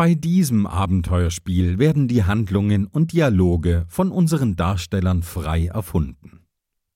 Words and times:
Bei 0.00 0.14
diesem 0.14 0.66
Abenteuerspiel 0.66 1.78
werden 1.78 2.08
die 2.08 2.24
Handlungen 2.24 2.86
und 2.86 3.12
Dialoge 3.12 3.84
von 3.86 4.10
unseren 4.10 4.56
Darstellern 4.56 5.22
frei 5.22 5.66
erfunden. 5.66 6.40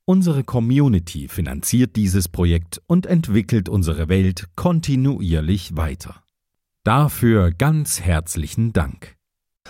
Unsere 0.06 0.42
Community 0.42 1.28
finanziert 1.28 1.96
dieses 1.96 2.28
Projekt 2.28 2.80
und 2.86 3.04
entwickelt 3.04 3.68
unsere 3.68 4.08
Welt 4.08 4.46
kontinuierlich 4.56 5.76
weiter. 5.76 6.22
Dafür 6.82 7.50
ganz 7.50 8.00
herzlichen 8.00 8.72
Dank. 8.72 9.16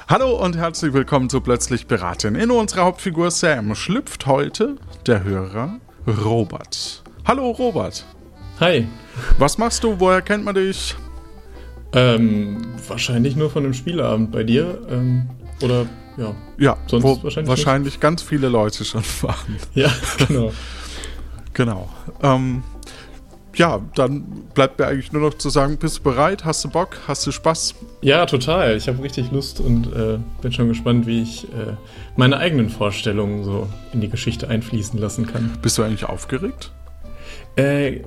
Hallo 0.06 0.40
und 0.40 0.56
herzlich 0.56 0.92
willkommen 0.92 1.28
zu 1.28 1.40
Plötzlich 1.40 1.88
Beraten. 1.88 2.36
In 2.36 2.52
unserer 2.52 2.84
Hauptfigur 2.84 3.32
Sam 3.32 3.74
schlüpft 3.74 4.26
heute 4.26 4.76
der 5.08 5.24
Hörer 5.24 5.80
Robert. 6.06 7.02
Hallo 7.24 7.50
Robert. 7.50 8.06
Hi. 8.60 8.86
Was 9.38 9.58
machst 9.58 9.82
du? 9.82 9.98
Woher 9.98 10.22
kennt 10.22 10.44
man 10.44 10.54
dich? 10.54 10.94
Ähm, 11.94 12.58
wahrscheinlich 12.88 13.36
nur 13.36 13.50
von 13.50 13.64
einem 13.64 13.74
Spieleabend 13.74 14.32
bei 14.32 14.42
dir. 14.42 14.80
Ähm, 14.90 15.28
oder 15.62 15.86
ja. 16.16 16.34
Ja, 16.58 16.76
sonst 16.86 17.04
wo 17.04 17.22
wahrscheinlich, 17.22 17.48
wahrscheinlich 17.48 18.00
ganz 18.00 18.22
viele 18.22 18.48
Leute 18.48 18.84
schon 18.84 19.02
waren. 19.22 19.56
Ja, 19.74 19.90
genau. 20.26 20.52
genau. 21.52 21.88
Ähm, 22.22 22.62
ja, 23.56 23.80
dann 23.94 24.24
bleibt 24.54 24.78
mir 24.78 24.86
eigentlich 24.86 25.12
nur 25.12 25.22
noch 25.22 25.34
zu 25.34 25.48
sagen, 25.48 25.76
bist 25.76 25.98
du 25.98 26.02
bereit? 26.02 26.44
Hast 26.44 26.64
du 26.64 26.68
Bock? 26.68 26.96
Hast 27.06 27.26
du 27.26 27.30
Spaß? 27.30 27.74
Ja, 28.00 28.26
total. 28.26 28.76
Ich 28.76 28.88
habe 28.88 29.02
richtig 29.02 29.30
Lust 29.30 29.60
und 29.60 29.86
äh, 29.92 30.18
bin 30.42 30.52
schon 30.52 30.68
gespannt, 30.68 31.06
wie 31.06 31.22
ich 31.22 31.44
äh, 31.44 31.74
meine 32.16 32.38
eigenen 32.38 32.68
Vorstellungen 32.68 33.44
so 33.44 33.68
in 33.92 34.00
die 34.00 34.08
Geschichte 34.08 34.48
einfließen 34.48 34.98
lassen 34.98 35.26
kann. 35.26 35.56
Bist 35.62 35.78
du 35.78 35.82
eigentlich 35.82 36.04
aufgeregt? 36.04 36.72
Äh, 37.56 38.00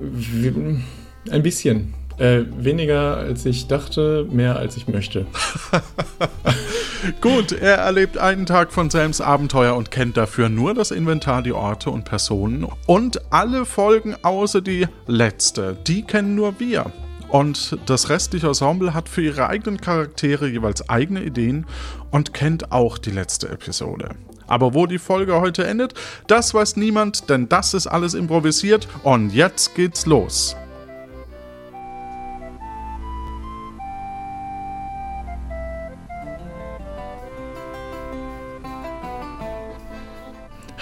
ein 1.30 1.42
bisschen. 1.42 1.94
Äh, 2.18 2.44
weniger 2.56 3.16
als 3.16 3.46
ich 3.46 3.68
dachte, 3.68 4.26
mehr 4.30 4.56
als 4.56 4.76
ich 4.76 4.88
möchte. 4.88 5.26
Gut, 7.20 7.52
er 7.52 7.76
erlebt 7.76 8.18
einen 8.18 8.44
Tag 8.44 8.72
von 8.72 8.90
Sams 8.90 9.20
Abenteuer 9.20 9.76
und 9.76 9.92
kennt 9.92 10.16
dafür 10.16 10.48
nur 10.48 10.74
das 10.74 10.90
Inventar, 10.90 11.42
die 11.42 11.52
Orte 11.52 11.90
und 11.90 12.04
Personen. 12.04 12.66
Und 12.86 13.32
alle 13.32 13.64
Folgen 13.64 14.16
außer 14.22 14.60
die 14.60 14.88
letzte, 15.06 15.76
die 15.86 16.02
kennen 16.02 16.34
nur 16.34 16.58
wir. 16.58 16.92
Und 17.28 17.78
das 17.86 18.08
restliche 18.08 18.48
Ensemble 18.48 18.94
hat 18.94 19.08
für 19.08 19.22
ihre 19.22 19.48
eigenen 19.48 19.80
Charaktere 19.80 20.48
jeweils 20.48 20.88
eigene 20.88 21.22
Ideen 21.22 21.66
und 22.10 22.34
kennt 22.34 22.72
auch 22.72 22.98
die 22.98 23.10
letzte 23.10 23.48
Episode. 23.48 24.08
Aber 24.48 24.74
wo 24.74 24.86
die 24.86 24.98
Folge 24.98 25.40
heute 25.40 25.66
endet, 25.66 25.94
das 26.26 26.52
weiß 26.52 26.76
niemand, 26.76 27.28
denn 27.30 27.48
das 27.48 27.74
ist 27.74 27.86
alles 27.86 28.14
improvisiert 28.14 28.88
und 29.04 29.32
jetzt 29.32 29.74
geht's 29.76 30.06
los. 30.06 30.56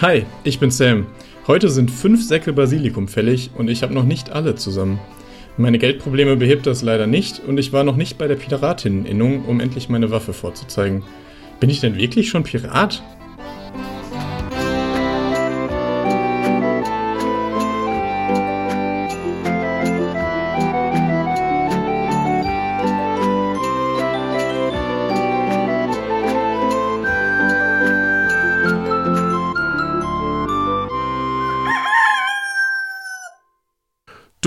Hi, 0.02 0.26
ich 0.44 0.60
bin 0.60 0.70
Sam. 0.70 1.06
Heute 1.46 1.70
sind 1.70 1.90
fünf 1.90 2.22
Säcke 2.22 2.52
Basilikum 2.52 3.08
fällig 3.08 3.52
und 3.56 3.70
ich 3.70 3.82
habe 3.82 3.94
noch 3.94 4.04
nicht 4.04 4.28
alle 4.28 4.54
zusammen. 4.54 4.98
Meine 5.56 5.78
Geldprobleme 5.78 6.36
behebt 6.36 6.66
das 6.66 6.82
leider 6.82 7.06
nicht 7.06 7.40
und 7.40 7.56
ich 7.56 7.72
war 7.72 7.82
noch 7.82 7.96
nicht 7.96 8.18
bei 8.18 8.28
der 8.28 8.34
Piratinneninnung, 8.34 9.46
um 9.46 9.58
endlich 9.58 9.88
meine 9.88 10.10
Waffe 10.10 10.34
vorzuzeigen. 10.34 11.02
Bin 11.60 11.70
ich 11.70 11.80
denn 11.80 11.96
wirklich 11.96 12.28
schon 12.28 12.42
Pirat? 12.42 13.02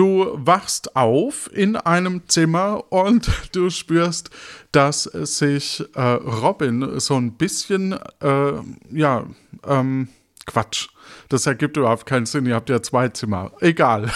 Wachst 0.08 0.96
auf 0.96 1.50
in 1.54 1.76
einem 1.76 2.28
Zimmer 2.28 2.92
und 2.92 3.30
du 3.54 3.70
spürst, 3.70 4.30
dass 4.72 5.04
sich 5.04 5.84
äh, 5.96 6.02
Robin 6.02 7.00
so 7.00 7.16
ein 7.16 7.34
bisschen, 7.34 7.94
äh, 8.22 8.54
ja, 8.92 9.26
ähm, 9.68 10.10
Quatsch. 10.46 10.90
Das 11.30 11.46
ergibt 11.46 11.78
überhaupt 11.78 12.06
keinen 12.06 12.26
Sinn. 12.26 12.46
Ihr 12.46 12.56
habt 12.56 12.70
ja 12.70 12.82
zwei 12.82 13.10
Zimmer. 13.10 13.52
Egal. 13.60 14.12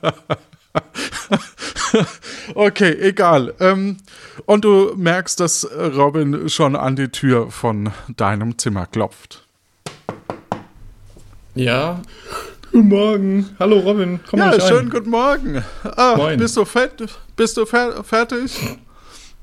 okay, 2.54 2.96
egal. 3.00 3.54
Ähm, 3.60 3.98
und 4.46 4.64
du 4.64 4.94
merkst, 4.96 5.40
dass 5.40 5.68
Robin 5.70 6.48
schon 6.48 6.76
an 6.76 6.96
die 6.96 7.08
Tür 7.08 7.50
von 7.50 7.90
deinem 8.16 8.58
Zimmer 8.58 8.86
klopft. 8.86 9.46
Ja. 11.54 12.00
Guten 12.72 12.88
Morgen. 12.88 13.50
Hallo 13.58 13.80
Robin, 13.80 14.18
komm 14.26 14.40
Ja, 14.40 14.58
schönen 14.58 14.88
guten 14.88 15.10
Morgen. 15.10 15.62
Ah, 15.84 16.16
Moin. 16.16 16.38
Bist 16.38 16.56
du 16.56 16.64
fett? 16.64 17.04
Bist 17.36 17.54
du 17.58 17.66
fer 17.66 18.02
fertig? 18.02 18.58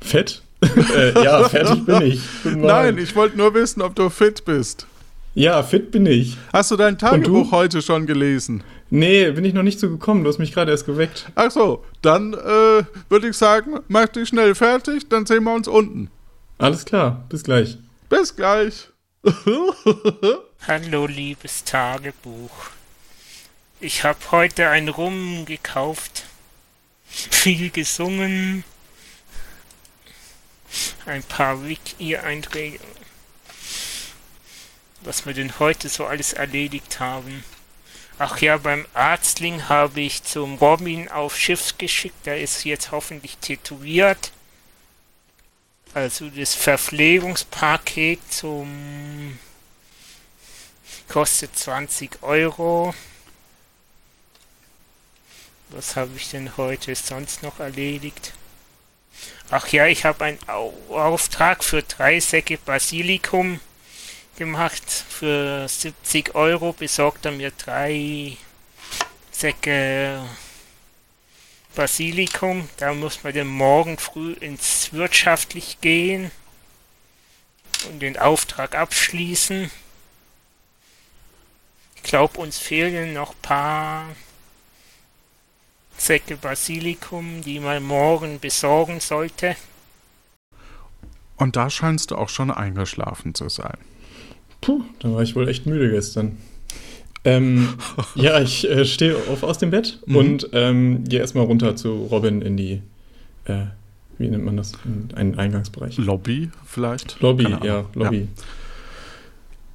Fett? 0.01 0.41
äh, 0.95 1.23
ja, 1.23 1.47
fertig 1.47 1.85
bin 1.85 2.01
ich. 2.01 2.22
Nein, 2.44 2.97
ich 2.97 3.16
wollte 3.16 3.38
nur 3.38 3.53
wissen, 3.53 3.84
ob 3.84 3.94
du 3.94 4.09
fit 4.09 4.44
bist. 4.45 4.88
Ja, 5.35 5.62
fit 5.62 5.91
bin 5.91 6.07
ich. 6.07 6.38
Hast 6.51 6.72
du 6.72 6.75
dein 6.75 6.97
Tagebuch 6.97 7.51
heute 7.51 7.84
schon 7.84 8.07
gelesen? 8.07 8.63
Nee, 8.90 9.29
bin 9.29 9.46
ich 9.46 9.53
noch 9.53 9.61
nicht 9.61 9.79
so 9.79 9.91
gekommen. 9.91 10.23
Du 10.23 10.29
hast 10.29 10.40
mich 10.40 10.51
gerade 10.51 10.72
erst 10.72 10.88
geweckt. 10.88 11.28
Ach 11.35 11.51
so, 11.51 11.85
dann 12.01 12.34
äh, 12.34 12.84
würde 13.09 13.29
ich 13.29 13.38
sagen, 13.38 13.79
mach 13.90 14.07
dich 14.07 14.29
schnell 14.29 14.56
fertig, 14.56 15.07
dann 15.07 15.28
sehen 15.28 15.44
wir 15.44 15.53
uns 15.53 15.67
unten. 15.67 16.09
Alles 16.57 16.84
klar, 16.84 17.25
bis 17.29 17.44
gleich. 17.44 17.78
Bis 18.09 18.35
gleich. 18.35 18.90
Hallo, 20.67 21.06
liebes 21.06 21.63
Tagebuch. 21.63 22.78
Ich 23.81 24.03
habe 24.03 24.19
heute 24.31 24.67
ein 24.67 24.90
Rum 24.90 25.45
gekauft, 25.45 26.25
viel 27.07 27.69
gesungen, 27.69 28.66
ein 31.06 31.23
paar 31.23 31.66
Wiki-Einträge, 31.66 32.81
was 35.00 35.25
wir 35.25 35.34
denn 35.34 35.59
heute 35.59 35.88
so 35.88 36.06
alles 36.06 36.34
erledigt 36.34 37.00
haben. 37.00 37.45
Ach 38.17 38.40
ja, 38.40 38.57
beim 38.57 38.85
Arztling 38.94 39.69
habe 39.69 40.01
ich 40.01 40.23
zum 40.23 40.56
Robin 40.56 41.07
auf 41.07 41.38
Schiff 41.38 41.78
geschickt, 41.78 42.25
der 42.25 42.41
ist 42.41 42.66
jetzt 42.66 42.91
hoffentlich 42.91 43.38
tätowiert. 43.38 44.34
Also 45.94 46.29
das 46.29 46.53
Verpflegungspaket 46.53 48.19
zum 48.29 49.40
kostet 51.07 51.57
20 51.57 52.22
Euro. 52.23 52.94
Was 55.72 55.96
habe 55.96 56.12
ich 56.16 56.31
denn 56.31 56.57
heute 56.57 56.96
sonst 56.96 57.44
noch 57.44 57.59
erledigt? 57.59 58.34
Ach 59.52 59.68
ja, 59.68 59.85
ich 59.85 60.03
habe 60.03 60.25
einen 60.25 60.40
Auftrag 60.90 61.63
für 61.63 61.84
drei 61.84 62.19
Säcke 62.19 62.57
Basilikum 62.57 63.59
gemacht. 64.35 64.84
Für 64.88 65.68
70 65.68 66.34
Euro 66.34 66.74
besorgt 66.74 67.25
er 67.25 67.34
mir 67.34 67.52
drei 67.52 68.35
Säcke 69.31 70.28
Basilikum. 71.75 72.68
Da 72.78 72.96
muss 72.96 73.24
man 73.24 73.34
dann 73.34 73.47
morgen 73.47 74.00
früh 74.00 74.34
ins 74.34 74.91
Wirtschaftlich 74.91 75.79
gehen 75.81 76.31
und 77.90 78.00
den 78.00 78.18
Auftrag 78.18 78.74
abschließen. 78.74 79.69
Ich 81.96 82.03
glaube, 82.03 82.40
uns 82.40 82.58
fehlen 82.58 83.13
noch 83.13 83.31
ein 83.31 83.41
paar 83.44 84.16
Säcke 86.00 86.38
Basilikum, 86.38 87.42
die 87.42 87.60
man 87.60 87.84
morgen 87.84 88.40
besorgen 88.40 89.00
sollte. 89.00 89.56
Und 91.35 91.56
da 91.56 91.70
scheinst 91.70 92.12
du 92.12 92.16
auch 92.16 92.29
schon 92.29 92.52
eingeschlafen 92.52 93.35
zu 93.35 93.50
sein. 93.50 93.78
Puh, 94.62 94.82
da 95.00 95.12
war 95.12 95.22
ich 95.22 95.35
wohl 95.35 95.47
echt 95.47 95.66
müde 95.66 95.90
gestern. 95.90 96.38
Ähm, 97.26 97.76
ja, 98.16 98.41
ich 98.41 98.70
äh, 98.70 98.85
stehe 98.85 99.16
auf 99.16 99.44
aus 99.44 99.58
dem 99.58 99.72
Bett 99.72 100.00
mhm. 100.06 100.16
und 100.16 100.50
ähm, 100.53 101.03
gehe 101.03 101.20
erstmal 101.20 101.46
runter 101.46 101.76
zu 101.76 102.08
Robin 102.09 102.41
in 102.41 102.56
die, 102.56 102.82
äh, 103.46 103.66
wie 104.18 104.29
nennt 104.29 104.46
man 104.46 104.58
das, 104.58 104.73
in 104.85 105.14
einen 105.16 105.38
Eingangsbereich. 105.38 105.97
Lobby 105.97 106.50
vielleicht? 106.66 107.20
Lobby, 107.20 107.56
ja, 107.64 107.85
Lobby. 107.94 108.20
Ja. 108.20 108.44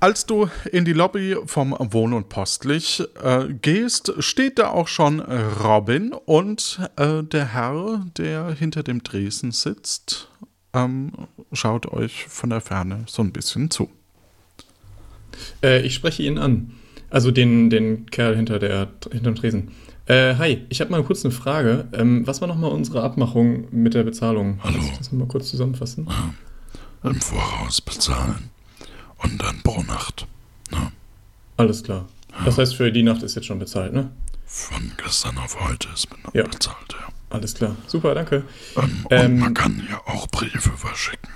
Als 0.04 0.26
du 0.26 0.50
in 0.70 0.84
die 0.84 0.92
Lobby 0.92 1.34
vom 1.46 1.74
Wohn- 1.78 2.12
und 2.12 2.28
Postlich 2.28 3.02
äh, 3.22 3.46
gehst, 3.62 4.12
steht 4.18 4.58
da 4.58 4.68
auch 4.68 4.86
schon 4.86 5.18
Robin 5.18 6.12
und 6.12 6.78
äh, 6.96 7.22
der 7.22 7.54
Herr, 7.54 8.04
der 8.18 8.50
hinter 8.50 8.82
dem 8.82 9.02
Dresen 9.02 9.50
sitzt, 9.50 10.28
ähm, 10.74 11.10
schaut 11.54 11.90
euch 11.90 12.26
von 12.26 12.50
der 12.50 12.60
Ferne 12.60 13.04
so 13.06 13.22
ein 13.22 13.32
bisschen 13.32 13.70
zu. 13.70 13.88
Äh, 15.62 15.80
ich 15.80 15.94
spreche 15.94 16.22
ihn 16.22 16.36
an. 16.36 16.72
Also 17.08 17.30
den, 17.30 17.70
den 17.70 18.04
Kerl 18.04 18.36
hinter, 18.36 18.58
der, 18.58 18.88
hinter 19.10 19.30
dem 19.30 19.36
Tresen. 19.36 19.70
Äh, 20.04 20.34
hi, 20.34 20.66
ich 20.68 20.82
habe 20.82 20.90
mal 20.90 21.02
kurz 21.02 21.24
eine 21.24 21.32
Frage. 21.32 21.88
Ähm, 21.94 22.26
was 22.26 22.42
war 22.42 22.48
nochmal 22.48 22.72
unsere 22.72 23.02
Abmachung 23.02 23.68
mit 23.70 23.94
der 23.94 24.02
Bezahlung? 24.02 24.60
Hallo. 24.62 24.74
Kannst 24.80 24.92
du 24.92 24.98
das 24.98 25.12
mal 25.12 25.28
kurz 25.28 25.48
zusammenfassen? 25.48 26.06
Im 27.02 27.14
Voraus 27.22 27.80
bezahlen. 27.80 28.50
Und 29.18 29.40
dann 29.42 29.60
pro 29.62 29.82
Nacht. 29.82 30.26
Alles 31.56 31.82
klar. 31.84 32.06
Das 32.44 32.58
heißt, 32.58 32.74
für 32.74 32.90
die 32.90 33.02
Nacht 33.04 33.22
ist 33.22 33.36
jetzt 33.36 33.46
schon 33.46 33.58
bezahlt, 33.60 33.92
ne? 33.92 34.10
Von 34.46 34.92
gestern 35.02 35.38
auf 35.38 35.56
heute 35.68 35.88
ist 35.94 36.08
Ja. 36.32 36.42
bezahlt, 36.44 36.92
ja. 36.92 37.08
Alles 37.30 37.54
klar. 37.54 37.76
Super, 37.86 38.14
danke. 38.14 38.42
Ähm, 38.76 39.06
Ähm, 39.10 39.32
und 39.34 39.38
man 39.40 39.54
kann 39.54 39.86
ja 39.88 40.00
auch 40.06 40.26
Briefe 40.28 40.70
verschicken. 40.76 41.28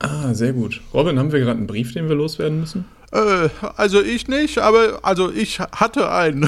Ah, 0.00 0.32
sehr 0.34 0.52
gut. 0.52 0.80
Robin, 0.94 1.18
haben 1.18 1.32
wir 1.32 1.40
gerade 1.40 1.58
einen 1.58 1.66
Brief, 1.66 1.92
den 1.92 2.08
wir 2.08 2.14
loswerden 2.16 2.60
müssen? 2.60 2.84
Äh, 3.12 3.48
also 3.76 4.00
ich 4.02 4.28
nicht, 4.28 4.58
aber 4.58 5.00
also 5.02 5.30
ich 5.30 5.60
hatte 5.60 6.10
einen. 6.12 6.42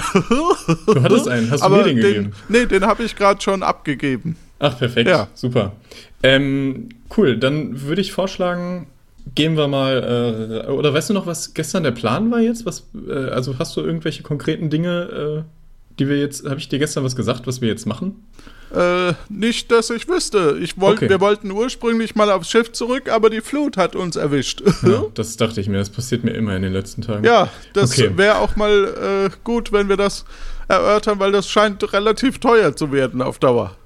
Du 0.87 1.03
hattest 1.03 1.29
einen. 1.29 1.51
Hast 1.51 1.61
du 1.61 1.65
aber 1.67 1.79
mir 1.79 1.85
den 1.85 1.97
gegeben? 1.97 2.33
Nee, 2.49 2.67
den 2.67 2.85
habe 2.87 3.03
ich 3.03 3.17
gerade 3.17 3.41
schon 3.41 3.63
abgegeben. 3.63 4.37
Ach, 4.59 4.79
perfekt. 4.79 5.09
Ja. 5.09 5.29
Super. 5.35 5.73
Ähm, 6.23 6.91
cool, 7.17 7.39
dann 7.39 7.81
würde 7.83 8.03
ich 8.03 8.13
vorschlagen, 8.13 8.87
gehen 9.35 9.57
wir 9.57 9.69
mal, 9.69 10.65
äh, 10.67 10.71
oder 10.71 10.93
weißt 10.95 11.11
du 11.11 11.15
noch, 11.15 11.27
was 11.27 11.55
gestern 11.55 11.83
der 11.85 11.91
Plan 11.93 12.31
war 12.31 12.41
jetzt? 12.41 12.67
Was, 12.67 12.89
äh, 13.09 13.13
also 13.31 13.59
hast 13.59 13.77
du 13.77 13.81
irgendwelche 13.81 14.23
konkreten 14.23 14.71
Dinge, 14.71 15.45
äh, 15.47 15.95
die 15.99 16.09
wir 16.09 16.19
jetzt, 16.19 16.45
habe 16.49 16.59
ich 16.59 16.69
dir 16.69 16.79
gestern 16.79 17.05
was 17.05 17.17
gesagt, 17.17 17.47
was 17.47 17.61
wir 17.61 17.69
jetzt 17.69 17.87
machen? 17.87 18.17
Äh, 18.75 19.15
nicht, 19.29 19.71
dass 19.73 19.91
ich 19.91 20.09
wüsste. 20.09 20.57
Ich 20.63 20.81
wollt, 20.81 20.99
Okay. 20.99 21.09
Wir 21.09 21.21
wollten 21.21 21.51
ursprünglich 21.51 22.15
mal 22.15 22.31
aufs 22.31 22.49
Schiff 22.51 22.71
zurück, 22.73 23.09
aber 23.11 23.29
die 23.29 23.41
Flut 23.41 23.77
hat 23.77 23.97
uns 23.97 24.15
erwischt. 24.17 24.63
Ja, 24.85 25.05
das 25.15 25.37
dachte 25.37 25.61
ich 25.61 25.69
mir, 25.69 25.79
das 25.79 25.91
passiert 25.91 26.23
mir 26.23 26.31
immer 26.31 26.55
in 26.55 26.63
den 26.63 26.73
letzten 26.73 27.03
Tagen. 27.03 27.25
Ja, 27.25 27.49
das 27.73 27.91
Okay. 27.99 28.13
wäre 28.17 28.39
auch 28.39 28.55
mal 28.57 29.29
äh, 29.29 29.37
gut, 29.43 29.73
wenn 29.73 29.89
wir 29.89 29.97
das 29.97 30.25
erörtern, 30.69 31.19
weil 31.19 31.33
das 31.33 31.49
scheint 31.49 31.93
relativ 31.93 32.39
teuer 32.39 32.77
zu 32.77 32.93
werden 32.93 33.23
auf 33.23 33.41
Dauer. 33.41 33.77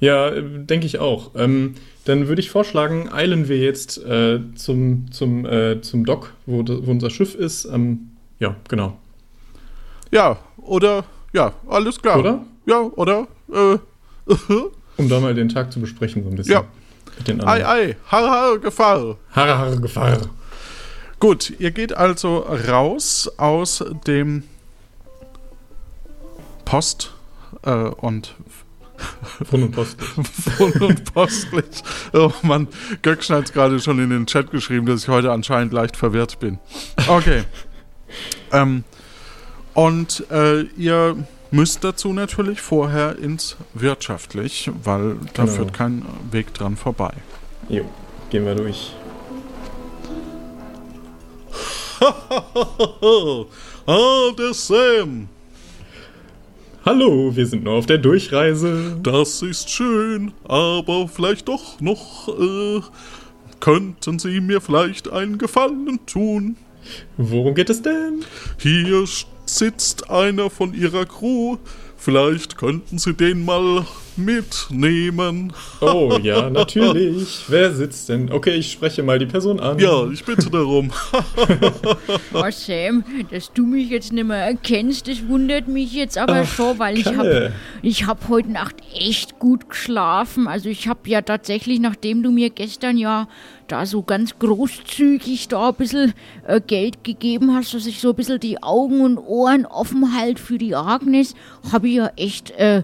Ja, 0.00 0.28
äh, 0.28 0.42
denke 0.44 0.84
ich 0.86 0.98
auch. 0.98 1.30
Ähm, 1.36 1.74
dann 2.04 2.28
würde 2.28 2.40
ich 2.40 2.50
vorschlagen, 2.50 3.10
eilen 3.12 3.48
wir 3.48 3.58
jetzt 3.58 3.98
äh, 4.04 4.40
zum, 4.54 5.10
zum, 5.10 5.46
äh, 5.46 5.80
zum 5.80 6.04
Dock, 6.04 6.32
wo, 6.46 6.62
wo 6.66 6.90
unser 6.90 7.10
Schiff 7.10 7.34
ist. 7.34 7.64
Ähm, 7.64 8.10
ja, 8.38 8.56
genau. 8.68 8.98
Ja, 10.10 10.38
oder, 10.58 11.04
ja, 11.32 11.52
alles 11.68 12.00
klar. 12.00 12.18
Oder? 12.18 12.44
Ja, 12.66 12.80
oder? 12.80 13.26
Äh, 13.52 13.78
Um 14.96 15.08
da 15.08 15.18
mal 15.18 15.34
den 15.34 15.48
Tag 15.48 15.72
zu 15.72 15.80
besprechen, 15.80 16.22
so 16.22 16.30
ein 16.30 16.36
bisschen. 16.36 16.52
Ja. 16.52 16.64
Mit 17.18 17.28
den 17.28 17.40
ei, 17.40 17.64
anderen. 17.64 17.90
ei, 17.90 17.96
har, 18.06 18.30
har, 18.30 18.58
Gefahr. 18.58 19.16
Harre, 19.32 19.58
harre, 19.58 19.80
Gefahr. 19.80 20.18
Gut, 21.18 21.52
ihr 21.58 21.70
geht 21.70 21.96
also 21.96 22.38
raus 22.38 23.30
aus 23.36 23.84
dem 24.06 24.44
Post 26.64 27.12
äh, 27.62 27.70
und 27.70 28.34
Rund 29.52 29.64
und 29.64 29.70
Post. 29.72 29.96
Wohn- 30.58 30.72
und 30.82 31.14
Postlich. 31.14 31.64
Oh 32.12 32.32
Mann, 32.42 32.68
Göckchen 33.02 33.36
hat 33.36 33.52
gerade 33.52 33.78
schon 33.80 33.98
in 33.98 34.10
den 34.10 34.26
Chat 34.26 34.50
geschrieben, 34.50 34.86
dass 34.86 35.02
ich 35.02 35.08
heute 35.08 35.32
anscheinend 35.32 35.72
leicht 35.72 35.96
verwirrt 35.96 36.38
bin. 36.40 36.58
Okay. 37.08 37.44
ähm, 38.52 38.84
und 39.74 40.24
äh, 40.30 40.62
ihr 40.76 41.16
müsst 41.50 41.82
dazu 41.84 42.12
natürlich 42.12 42.60
vorher 42.60 43.18
ins 43.18 43.56
Wirtschaftlich, 43.74 44.70
weil 44.82 45.16
da 45.34 45.44
Genau. 45.44 45.56
führt 45.56 45.72
kein 45.72 46.04
Weg 46.30 46.52
dran 46.54 46.76
vorbei. 46.76 47.12
Jo, 47.68 47.84
gehen 48.30 48.44
wir 48.46 48.54
durch. 48.54 48.92
ah, 53.86 54.30
der 54.38 54.54
Sam, 54.54 55.28
Hallo, 56.86 57.34
wir 57.34 57.46
sind 57.46 57.64
nur 57.64 57.72
auf 57.72 57.86
der 57.86 57.96
Durchreise. 57.96 58.98
das 59.02 59.40
ist 59.40 59.70
schön, 59.70 60.32
aber 60.44 61.08
vielleicht 61.08 61.48
doch 61.48 61.80
noch, 61.80 62.28
äh, 62.28 62.82
könnten 63.58 64.18
Sie 64.18 64.38
mir 64.42 64.60
vielleicht 64.60 65.10
einen 65.10 65.38
Gefallen 65.38 65.98
tun? 66.04 66.56
Worum 67.16 67.54
geht 67.54 67.70
es 67.70 67.80
denn? 67.80 68.22
Hier 68.58 69.02
sitzt 69.46 70.10
einer 70.10 70.50
von 70.50 70.74
Ihrer 70.74 71.06
Crew. 71.06 71.56
Vielleicht 71.96 72.58
könnten 72.58 72.98
Sie 72.98 73.14
den 73.14 73.46
mal 73.46 73.86
mitnehmen. 74.16 75.52
Oh 75.80 76.18
ja, 76.22 76.50
natürlich. 76.50 77.44
Wer 77.48 77.72
sitzt 77.72 78.08
denn? 78.08 78.30
Okay, 78.30 78.54
ich 78.54 78.72
spreche 78.72 79.02
mal 79.02 79.18
die 79.18 79.26
Person 79.26 79.60
an. 79.60 79.78
Ja, 79.78 80.08
ich 80.10 80.24
bitte 80.24 80.50
darum. 80.50 80.90
Oh 82.32 82.50
Sam, 82.50 83.04
dass 83.30 83.52
du 83.52 83.64
mich 83.64 83.90
jetzt 83.90 84.12
nicht 84.12 84.26
mehr 84.26 84.44
erkennst, 84.44 85.08
das 85.08 85.26
wundert 85.28 85.68
mich 85.68 85.92
jetzt 85.92 86.18
aber 86.18 86.40
Ach, 86.42 86.48
schon, 86.48 86.78
weil 86.78 86.98
ich 86.98 87.06
habe 87.06 87.52
ich 87.82 88.06
hab 88.06 88.28
heute 88.28 88.50
Nacht 88.50 88.76
echt 88.94 89.38
gut 89.38 89.68
geschlafen. 89.68 90.48
Also 90.48 90.68
ich 90.68 90.88
habe 90.88 91.08
ja 91.08 91.22
tatsächlich, 91.22 91.80
nachdem 91.80 92.22
du 92.22 92.30
mir 92.30 92.50
gestern 92.50 92.98
ja 92.98 93.28
da 93.68 93.86
so 93.86 94.02
ganz 94.02 94.38
großzügig 94.38 95.48
da 95.48 95.68
ein 95.68 95.74
bisschen 95.74 96.14
äh, 96.46 96.60
Geld 96.60 97.04
gegeben 97.04 97.54
hast, 97.54 97.74
dass 97.74 97.86
ich 97.86 98.00
so 98.00 98.10
ein 98.10 98.14
bisschen 98.14 98.40
die 98.40 98.62
Augen 98.62 99.00
und 99.00 99.18
Ohren 99.18 99.66
offen 99.66 100.14
halt 100.16 100.38
für 100.38 100.58
die 100.58 100.74
Agnes, 100.74 101.34
habe 101.72 101.88
ich 101.88 101.94
ja 101.94 102.10
echt, 102.16 102.50
äh, 102.52 102.82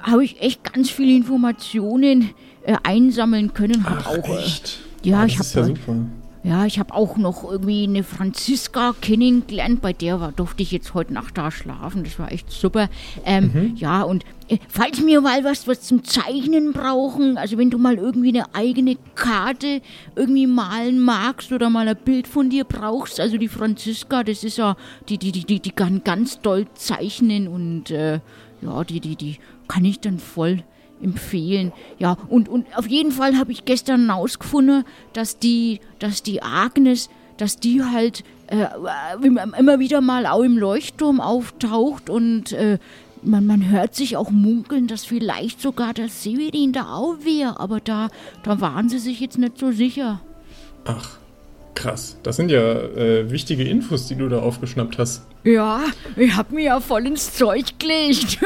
habe 0.00 0.24
ich 0.24 0.40
echt 0.40 0.72
ganz 0.72 0.90
viele 0.90 1.12
Informationen 1.16 2.30
äh, 2.64 2.76
einsammeln 2.82 3.54
können. 3.54 3.88
Hab 3.88 4.06
auch, 4.06 4.28
äh, 4.28 4.38
Echt? 4.38 4.80
ja, 5.02 5.20
Ah, 5.20 5.26
ich 5.26 5.36
das 5.36 5.48
ist 5.48 5.56
habe 5.56 5.68
ja 5.68 5.94
ja, 6.46 6.66
ich 6.66 6.78
habe 6.78 6.92
auch 6.92 7.16
noch 7.16 7.50
irgendwie 7.50 7.84
eine 7.84 8.02
Franziska 8.04 8.94
kennengelernt, 9.00 9.80
bei 9.80 9.94
der 9.94 10.20
war, 10.20 10.30
durfte 10.30 10.62
ich 10.62 10.72
jetzt 10.72 10.92
heute 10.92 11.14
Nacht 11.14 11.38
da 11.38 11.50
schlafen. 11.50 12.04
Das 12.04 12.18
war 12.18 12.30
echt 12.30 12.50
super. 12.50 12.90
Ähm, 13.24 13.50
Mhm. 13.54 13.76
Ja, 13.76 14.02
und 14.02 14.24
äh, 14.48 14.58
falls 14.68 15.04
wir 15.06 15.22
mal 15.22 15.42
was, 15.42 15.66
was 15.66 15.80
zum 15.80 16.04
Zeichnen 16.04 16.74
brauchen, 16.74 17.38
also 17.38 17.56
wenn 17.56 17.70
du 17.70 17.78
mal 17.78 17.94
irgendwie 17.96 18.28
eine 18.28 18.54
eigene 18.54 18.98
Karte 19.14 19.80
irgendwie 20.16 20.46
malen 20.46 21.00
magst 21.00 21.50
oder 21.50 21.70
mal 21.70 21.88
ein 21.88 21.96
Bild 21.96 22.28
von 22.28 22.50
dir 22.50 22.64
brauchst, 22.64 23.20
also 23.20 23.38
die 23.38 23.48
Franziska, 23.48 24.22
das 24.22 24.44
ist 24.44 24.58
ja, 24.58 24.76
die, 25.08 25.16
die, 25.16 25.32
die, 25.32 25.44
die, 25.44 25.60
die 25.60 25.70
kann 25.70 26.04
ganz 26.04 26.42
doll 26.42 26.66
zeichnen 26.74 27.48
und 27.48 27.90
äh, 27.90 28.20
ja, 28.64 28.84
die, 28.84 29.00
die, 29.00 29.16
die 29.16 29.38
kann 29.68 29.84
ich 29.84 30.00
dann 30.00 30.18
voll 30.18 30.62
empfehlen. 31.02 31.72
Ja, 31.98 32.16
und, 32.28 32.48
und 32.48 32.66
auf 32.76 32.86
jeden 32.88 33.12
Fall 33.12 33.36
habe 33.36 33.52
ich 33.52 33.64
gestern 33.64 34.06
herausgefunden, 34.06 34.84
dass 35.12 35.38
die, 35.38 35.80
dass 35.98 36.22
die 36.22 36.42
Agnes, 36.42 37.10
dass 37.36 37.58
die 37.58 37.82
halt 37.82 38.24
äh, 38.46 38.66
immer 39.22 39.56
immer 39.58 39.78
wieder 39.78 40.00
mal 40.00 40.26
auch 40.26 40.42
im 40.42 40.56
Leuchtturm 40.56 41.20
auftaucht 41.20 42.10
und 42.10 42.52
äh, 42.52 42.78
man, 43.22 43.46
man 43.46 43.68
hört 43.70 43.94
sich 43.94 44.16
auch 44.16 44.30
munkeln, 44.30 44.86
dass 44.86 45.04
vielleicht 45.04 45.60
sogar 45.60 45.94
der 45.94 46.08
Severin 46.08 46.72
da 46.72 46.94
auch 46.94 47.16
wäre, 47.24 47.58
aber 47.58 47.80
da, 47.80 48.08
da 48.42 48.60
waren 48.60 48.88
sie 48.88 48.98
sich 48.98 49.20
jetzt 49.20 49.38
nicht 49.38 49.58
so 49.58 49.72
sicher. 49.72 50.20
Ach, 50.84 51.18
krass. 51.74 52.16
Das 52.22 52.36
sind 52.36 52.50
ja 52.50 52.60
äh, 52.60 53.30
wichtige 53.30 53.64
Infos, 53.64 54.06
die 54.06 54.14
du 54.16 54.28
da 54.28 54.38
aufgeschnappt 54.40 54.98
hast. 54.98 55.22
Ja, 55.44 55.82
ich 56.16 56.34
hab 56.36 56.52
mir 56.52 56.62
ja 56.64 56.80
voll 56.80 57.06
ins 57.06 57.34
Zeug 57.34 57.78
gelegt. 57.78 58.38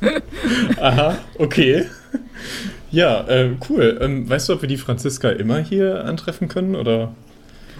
Aha, 0.80 1.16
okay. 1.38 1.86
Ja, 2.90 3.26
äh, 3.28 3.50
cool. 3.68 3.98
Ähm, 4.00 4.28
weißt 4.28 4.48
du, 4.48 4.52
ob 4.54 4.62
wir 4.62 4.68
die 4.68 4.76
Franziska 4.76 5.30
immer 5.30 5.58
hier 5.58 6.04
antreffen 6.04 6.48
können 6.48 6.76
oder? 6.76 7.14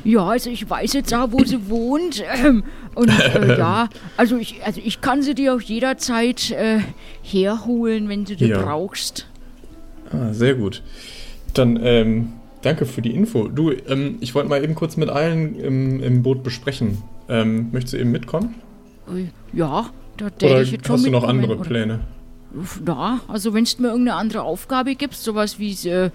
Ja, 0.05 0.27
also 0.27 0.51
ich 0.51 0.69
weiß 0.69 0.93
jetzt 0.95 1.15
auch, 1.15 1.29
wo 1.33 1.45
sie 1.45 1.69
wohnt. 1.69 2.23
Ähm, 2.45 2.65
und 2.95 3.09
äh, 3.11 3.59
ja, 3.59 3.89
also 4.17 4.37
ich, 4.37 4.63
also 4.65 4.81
ich 4.85 5.01
kann 5.01 5.23
sie 5.23 5.35
dir 5.35 5.55
auch 5.55 5.61
jederzeit 5.61 6.51
äh, 6.51 6.81
herholen, 7.23 8.09
wenn 8.09 8.25
du 8.25 8.37
die 8.37 8.47
Ja. 8.49 8.61
brauchst. 8.63 9.27
Ah, 10.13 10.33
sehr 10.33 10.55
gut. 10.55 10.83
Dann, 11.55 11.79
ähm, 11.83 12.33
danke 12.65 12.87
für 12.87 13.03
die 13.03 13.13
Info. 13.15 13.49
Du, 13.49 13.71
ähm, 13.89 14.17
ich 14.21 14.35
wollte 14.35 14.49
mal 14.49 14.63
eben 14.63 14.75
kurz 14.75 14.97
mit 14.97 15.09
allen 15.09 15.55
im, 15.57 16.03
im 16.03 16.23
Boot 16.23 16.43
besprechen. 16.43 16.99
Ähm, 17.29 17.69
möchtest 17.73 17.95
du 17.95 17.99
eben 17.99 18.11
mitkommen? 18.13 18.55
Äh, 19.09 19.27
Ja, 19.57 19.87
da 20.17 20.31
denke 20.31 20.63
ich 20.63 20.73
jetzt 20.73 20.87
schon 20.87 20.97
hast 20.97 21.07
du 21.07 21.11
noch 21.11 21.25
andere 21.25 21.55
oder? 21.57 21.65
Pläne? 21.65 22.01
Ja, 22.87 23.21
also 23.27 23.53
wenn 23.53 23.65
du 23.65 23.83
mir 23.83 23.89
irgendeine 23.89 24.17
andere 24.17 24.43
Aufgabe 24.43 24.95
gibst, 24.95 25.25
sowas 25.25 25.59
wie, 25.59 25.73
äh, 25.89 26.11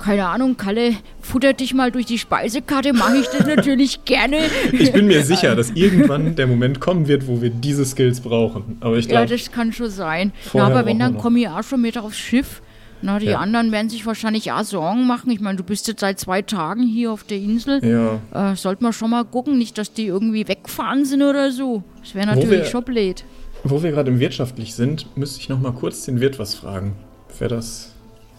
keine 0.00 0.26
Ahnung, 0.26 0.56
Kalle, 0.56 0.94
futter 1.20 1.52
dich 1.52 1.72
mal 1.72 1.92
durch 1.92 2.06
die 2.06 2.18
Speisekarte, 2.18 2.92
mache 2.92 3.18
ich 3.18 3.26
das 3.28 3.46
natürlich 3.56 4.04
gerne. 4.04 4.38
Ich 4.72 4.92
bin 4.92 5.06
mir 5.06 5.22
sicher, 5.22 5.54
dass 5.56 5.70
irgendwann 5.70 6.34
der 6.34 6.48
Moment 6.48 6.80
kommen 6.80 7.06
wird, 7.06 7.28
wo 7.28 7.40
wir 7.40 7.50
diese 7.50 7.84
Skills 7.84 8.20
brauchen. 8.20 8.76
Aber 8.80 8.96
ich 8.96 9.06
Ja, 9.06 9.24
glaube, 9.24 9.38
das 9.38 9.52
kann 9.52 9.72
schon 9.72 9.88
sein. 9.90 10.32
Ja, 10.52 10.64
aber 10.66 10.84
wenn, 10.84 10.98
dann 10.98 11.16
komme 11.16 11.38
ich 11.38 11.48
auch 11.48 11.62
schon 11.62 11.80
mit 11.80 11.96
aufs 11.96 12.18
Schiff. 12.18 12.60
Na, 13.04 13.18
die 13.18 13.26
Ja. 13.26 13.38
anderen 13.38 13.70
werden 13.70 13.90
sich 13.90 14.06
wahrscheinlich 14.06 14.50
auch 14.50 14.64
Sorgen 14.64 15.06
machen. 15.06 15.30
Ich 15.30 15.40
meine, 15.40 15.58
du 15.58 15.62
bist 15.62 15.86
jetzt 15.88 16.00
seit 16.00 16.18
zwei 16.18 16.40
Tagen 16.40 16.82
hier 16.84 17.12
auf 17.12 17.22
der 17.24 17.36
Insel. 17.36 17.84
ja, 17.84 18.52
Äh, 18.52 18.56
sollte 18.56 18.82
man 18.82 18.94
schon 18.94 19.10
mal 19.10 19.24
gucken, 19.24 19.58
nicht, 19.58 19.76
dass 19.76 19.92
die 19.92 20.06
irgendwie 20.06 20.48
weggefahren 20.48 21.04
sind 21.04 21.22
oder 21.22 21.52
so. 21.52 21.82
Das 22.00 22.14
wäre 22.14 22.26
natürlich 22.26 22.50
wir- 22.62 22.64
schon 22.64 22.82
blöd. 22.84 23.24
wo 23.62 23.82
wir 23.82 23.90
gerade 23.92 24.10
im 24.10 24.20
Wirtschaftlich 24.20 24.74
sind, 24.74 25.06
müsste 25.16 25.40
ich 25.40 25.48
noch 25.50 25.60
mal 25.60 25.72
kurz 25.72 26.04
den 26.06 26.20
Wirt 26.20 26.38
was 26.38 26.54
fragen. 26.54 26.96
Wäre 27.38 27.54
das 27.56 27.90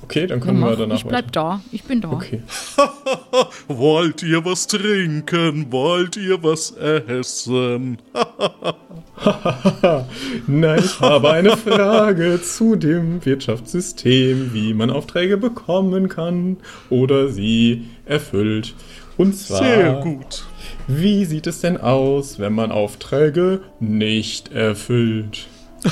Okay, 0.04 0.28
dann 0.28 0.40
können 0.40 0.60
Mach, 0.60 0.70
wir 0.72 0.76
danach 0.78 0.98
ich 0.98 1.06
bleib 1.06 1.32
da. 1.32 1.62
Ich 1.72 1.84
bin 1.84 2.00
da. 2.02 2.12
Okay. 2.12 2.44
Wollt 3.68 4.22
ihr 4.22 4.46
was 4.46 4.68
trinken? 4.68 5.72
Wollt 5.72 6.16
ihr 6.18 6.44
was 6.44 6.72
essen? 6.72 7.98
Nein, 10.48 10.80
ich 10.84 11.00
habe 11.00 11.32
eine 11.32 11.56
Frage 11.58 12.42
zu 12.42 12.76
dem 12.76 13.24
Wirtschaftssystem, 13.26 14.54
wie 14.54 14.74
man 14.74 14.90
Aufträge 14.90 15.38
bekommen 15.38 16.10
kann 16.10 16.58
oder 16.90 17.30
sie 17.30 17.86
erfüllt. 18.06 18.76
Und 19.18 19.34
zwar, 19.38 19.60
Sehr 19.60 19.94
gut. 20.02 20.44
wie 20.88 21.24
sieht 21.26 21.48
es 21.48 21.62
denn 21.62 21.78
aus, 21.78 22.40
wenn 22.40 22.54
man 22.54 22.72
Aufträge 22.72 23.62
nicht 23.80 24.52
erfüllt? 24.52 25.48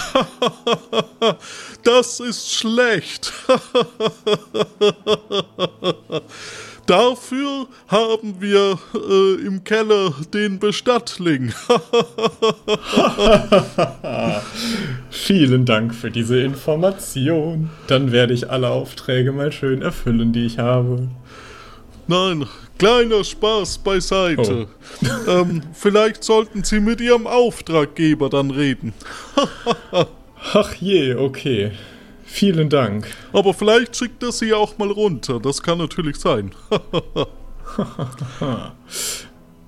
Das 1.84 2.20
ist 2.20 2.54
schlecht. 2.54 3.34
Dafür 6.86 7.68
haben 7.88 8.42
wir 8.42 8.78
äh, 8.94 9.36
im 9.46 9.64
Keller 9.64 10.14
den 10.34 10.60
Bestattling. 10.60 11.54
Vielen 15.10 15.66
Dank 15.66 15.96
für 15.96 16.12
diese 16.12 16.42
Information. 16.42 17.70
Dann 17.88 18.12
werde 18.12 18.34
ich 18.34 18.50
alle 18.50 18.68
Aufträge 18.70 19.32
mal 19.32 19.54
schön 19.54 19.82
erfüllen, 19.82 20.34
die 20.34 20.46
ich 20.46 20.60
habe. 20.60 21.08
Nein, 22.08 22.46
kleiner 22.78 23.24
Spaß 23.24 23.78
beiseite. 23.78 24.68
ähm, 25.28 25.62
vielleicht 25.74 26.26
sollten 26.26 26.66
Sie 26.66 26.82
mit 26.82 27.00
Ihrem 27.00 27.28
Auftraggeber 27.28 28.30
dann 28.30 28.52
reden. 28.52 28.94
Ach 30.54 30.74
je, 30.76 31.16
okay. 31.16 31.72
Vielen 32.34 32.68
Dank. 32.68 33.06
Aber 33.32 33.54
vielleicht 33.54 33.96
schickt 33.96 34.24
er 34.24 34.32
Sie 34.32 34.56
auch 34.56 34.80
mal 34.80 34.90
runter. 34.90 35.40
Das 35.40 35.62
kann 35.62 35.78
natürlich 35.78 36.16
sein. 36.16 36.50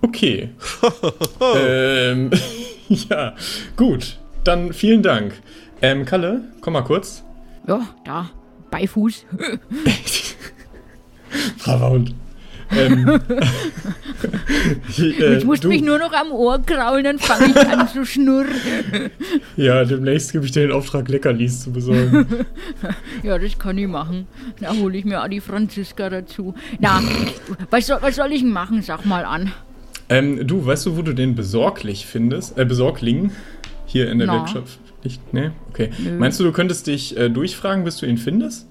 Okay. 0.02 0.50
ähm, 1.56 2.30
ja, 2.90 3.34
gut. 3.76 4.20
Dann 4.44 4.74
vielen 4.74 5.02
Dank. 5.02 5.42
Ähm, 5.82 6.06
Kalle, 6.06 6.44
komm 6.62 6.74
mal 6.74 6.84
kurz. 6.84 7.24
Ja, 7.68 7.88
da. 8.04 8.30
Beifuß. 8.70 9.26
Braver 11.64 12.04
Ähm, 12.78 13.08
äh, 14.98 15.34
Jetzt 15.34 15.46
musst 15.46 15.64
du 15.64 15.68
du, 15.68 15.74
mich 15.74 15.84
nur 15.84 16.00
noch 16.00 16.14
am 16.14 16.32
Ohr 16.32 16.62
kraulen, 16.62 17.04
dann 17.04 17.20
fange 17.20 17.48
ich 17.52 17.68
an 17.68 17.88
zu 17.88 18.06
schnurren. 18.06 18.48
ja, 19.58 19.84
demnächst 19.86 20.32
gebe 20.32 20.46
ich 20.46 20.52
dir 20.52 20.62
den 20.62 20.72
Auftrag, 20.72 21.08
Leckerlis 21.10 21.62
zu 21.62 21.72
besorgen. 21.72 22.26
Ja, 23.24 23.38
das 23.38 23.58
kann 23.58 23.78
ich 23.78 23.88
machen. 23.88 24.28
Da 24.60 24.74
hole 24.76 24.98
ich 24.98 25.06
mir 25.06 25.24
auch 25.24 25.28
die 25.28 25.42
Franziska 25.42 26.10
dazu. 26.10 26.54
Na, 26.80 27.02
was 27.70 27.88
soll, 27.88 27.98
was 28.02 28.16
soll 28.16 28.32
ich 28.32 28.44
machen? 28.44 28.82
Sag 28.82 29.06
mal 29.06 29.26
an. 29.26 29.52
ähm, 30.10 30.46
du, 30.48 30.66
weißt 30.66 30.86
du, 30.86 30.98
wo 30.98 31.02
du 31.02 31.14
den 31.14 31.36
besorglich 31.36 32.06
findest? 32.06 32.58
Äh, 32.58 32.66
Besorgling? 32.66 33.32
Hier 33.86 34.10
in 34.12 34.18
der 34.20 34.28
Na. 34.28 34.34
Wirtschaft. 34.40 34.80
Nicht? 35.04 35.34
Nee? 35.34 35.52
Okay. 35.70 35.92
Nö. 36.00 36.18
Meinst 36.18 36.40
du, 36.40 36.44
du 36.44 36.52
könntest 36.52 36.88
dich 36.88 37.16
äh, 37.18 37.30
durchfragen, 37.30 37.84
bis 37.84 37.98
du 37.98 38.06
ihn 38.08 38.18
findest? 38.18 38.68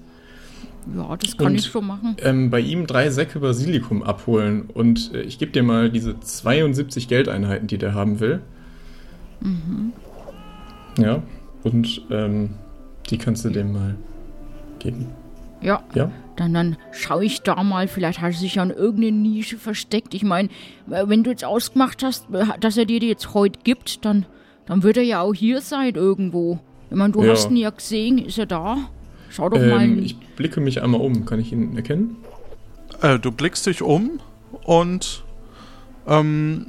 Ja, 0.95 1.15
das 1.17 1.35
kann 1.37 1.47
Und- 1.47 1.55
ich 1.55 1.65
schon 1.65 1.87
machen. 1.87 2.15
ähm, 2.21 2.49
bei 2.51 2.59
ihm 2.59 2.85
drei 2.85 3.09
Säcke 3.09 3.39
Basilikum 3.39 4.03
abholen 4.03 4.63
und 4.73 5.13
äh, 5.13 5.21
ich 5.21 5.39
gebe 5.39 5.51
dir 5.51 5.63
mal 5.63 5.89
diese 5.89 6.19
72 6.19 7.07
Geldeinheiten, 7.07 7.67
die 7.67 7.77
der 7.77 7.93
haben 7.95 8.19
will. 8.19 8.41
Mhm. 9.41 9.93
Ja, 10.97 11.21
und 11.63 12.01
ähm, 12.11 12.51
die 13.09 13.17
kannst 13.17 13.43
du 13.45 13.49
dem 13.49 13.73
mal 13.73 13.95
geben. 14.79 15.07
Ja, 15.61 15.81
Ja? 15.95 16.11
dann, 16.35 16.53
dann 16.53 16.77
schaue 16.91 17.25
ich 17.25 17.41
da 17.41 17.61
mal. 17.63 17.87
Vielleicht 17.87 18.21
hat 18.21 18.33
er 18.33 18.37
sich 18.37 18.59
an 18.59 18.69
irgendeine 18.69 19.17
Nische 19.17 19.57
versteckt. 19.57 20.13
Ich 20.13 20.23
meine, 20.23 20.49
wenn 20.85 21.23
du 21.23 21.31
jetzt 21.31 21.43
ausgemacht 21.45 22.03
hast, 22.03 22.27
dass 22.59 22.77
er 22.77 22.85
dir 22.85 22.99
die 22.99 23.07
jetzt 23.07 23.33
heute 23.33 23.59
gibt, 23.63 24.05
dann, 24.05 24.25
dann 24.67 24.83
wird 24.83 24.97
er 24.97 25.03
ja 25.03 25.21
auch 25.21 25.33
hier 25.33 25.61
sein 25.61 25.95
irgendwo. 25.95 26.59
Ich 26.91 26.95
meine, 26.95 27.13
du 27.13 27.23
Ja. 27.23 27.31
hast 27.31 27.49
ihn 27.49 27.57
ja 27.57 27.71
gesehen. 27.71 28.19
Ist 28.19 28.37
er 28.37 28.45
da? 28.45 28.77
Schau 29.35 29.49
doch 29.49 29.59
mal. 29.59 29.83
Ähm, 29.83 30.01
ich 30.03 30.17
blicke 30.17 30.61
mich 30.61 30.81
einmal 30.81 31.01
um. 31.01 31.25
Kann 31.25 31.39
ich 31.39 31.51
ihn 31.51 31.75
erkennen? 31.75 32.17
Äh, 33.01 33.19
du 33.19 33.31
blickst 33.31 33.65
dich 33.65 33.81
um 33.81 34.19
und 34.63 35.23
ähm, 36.07 36.65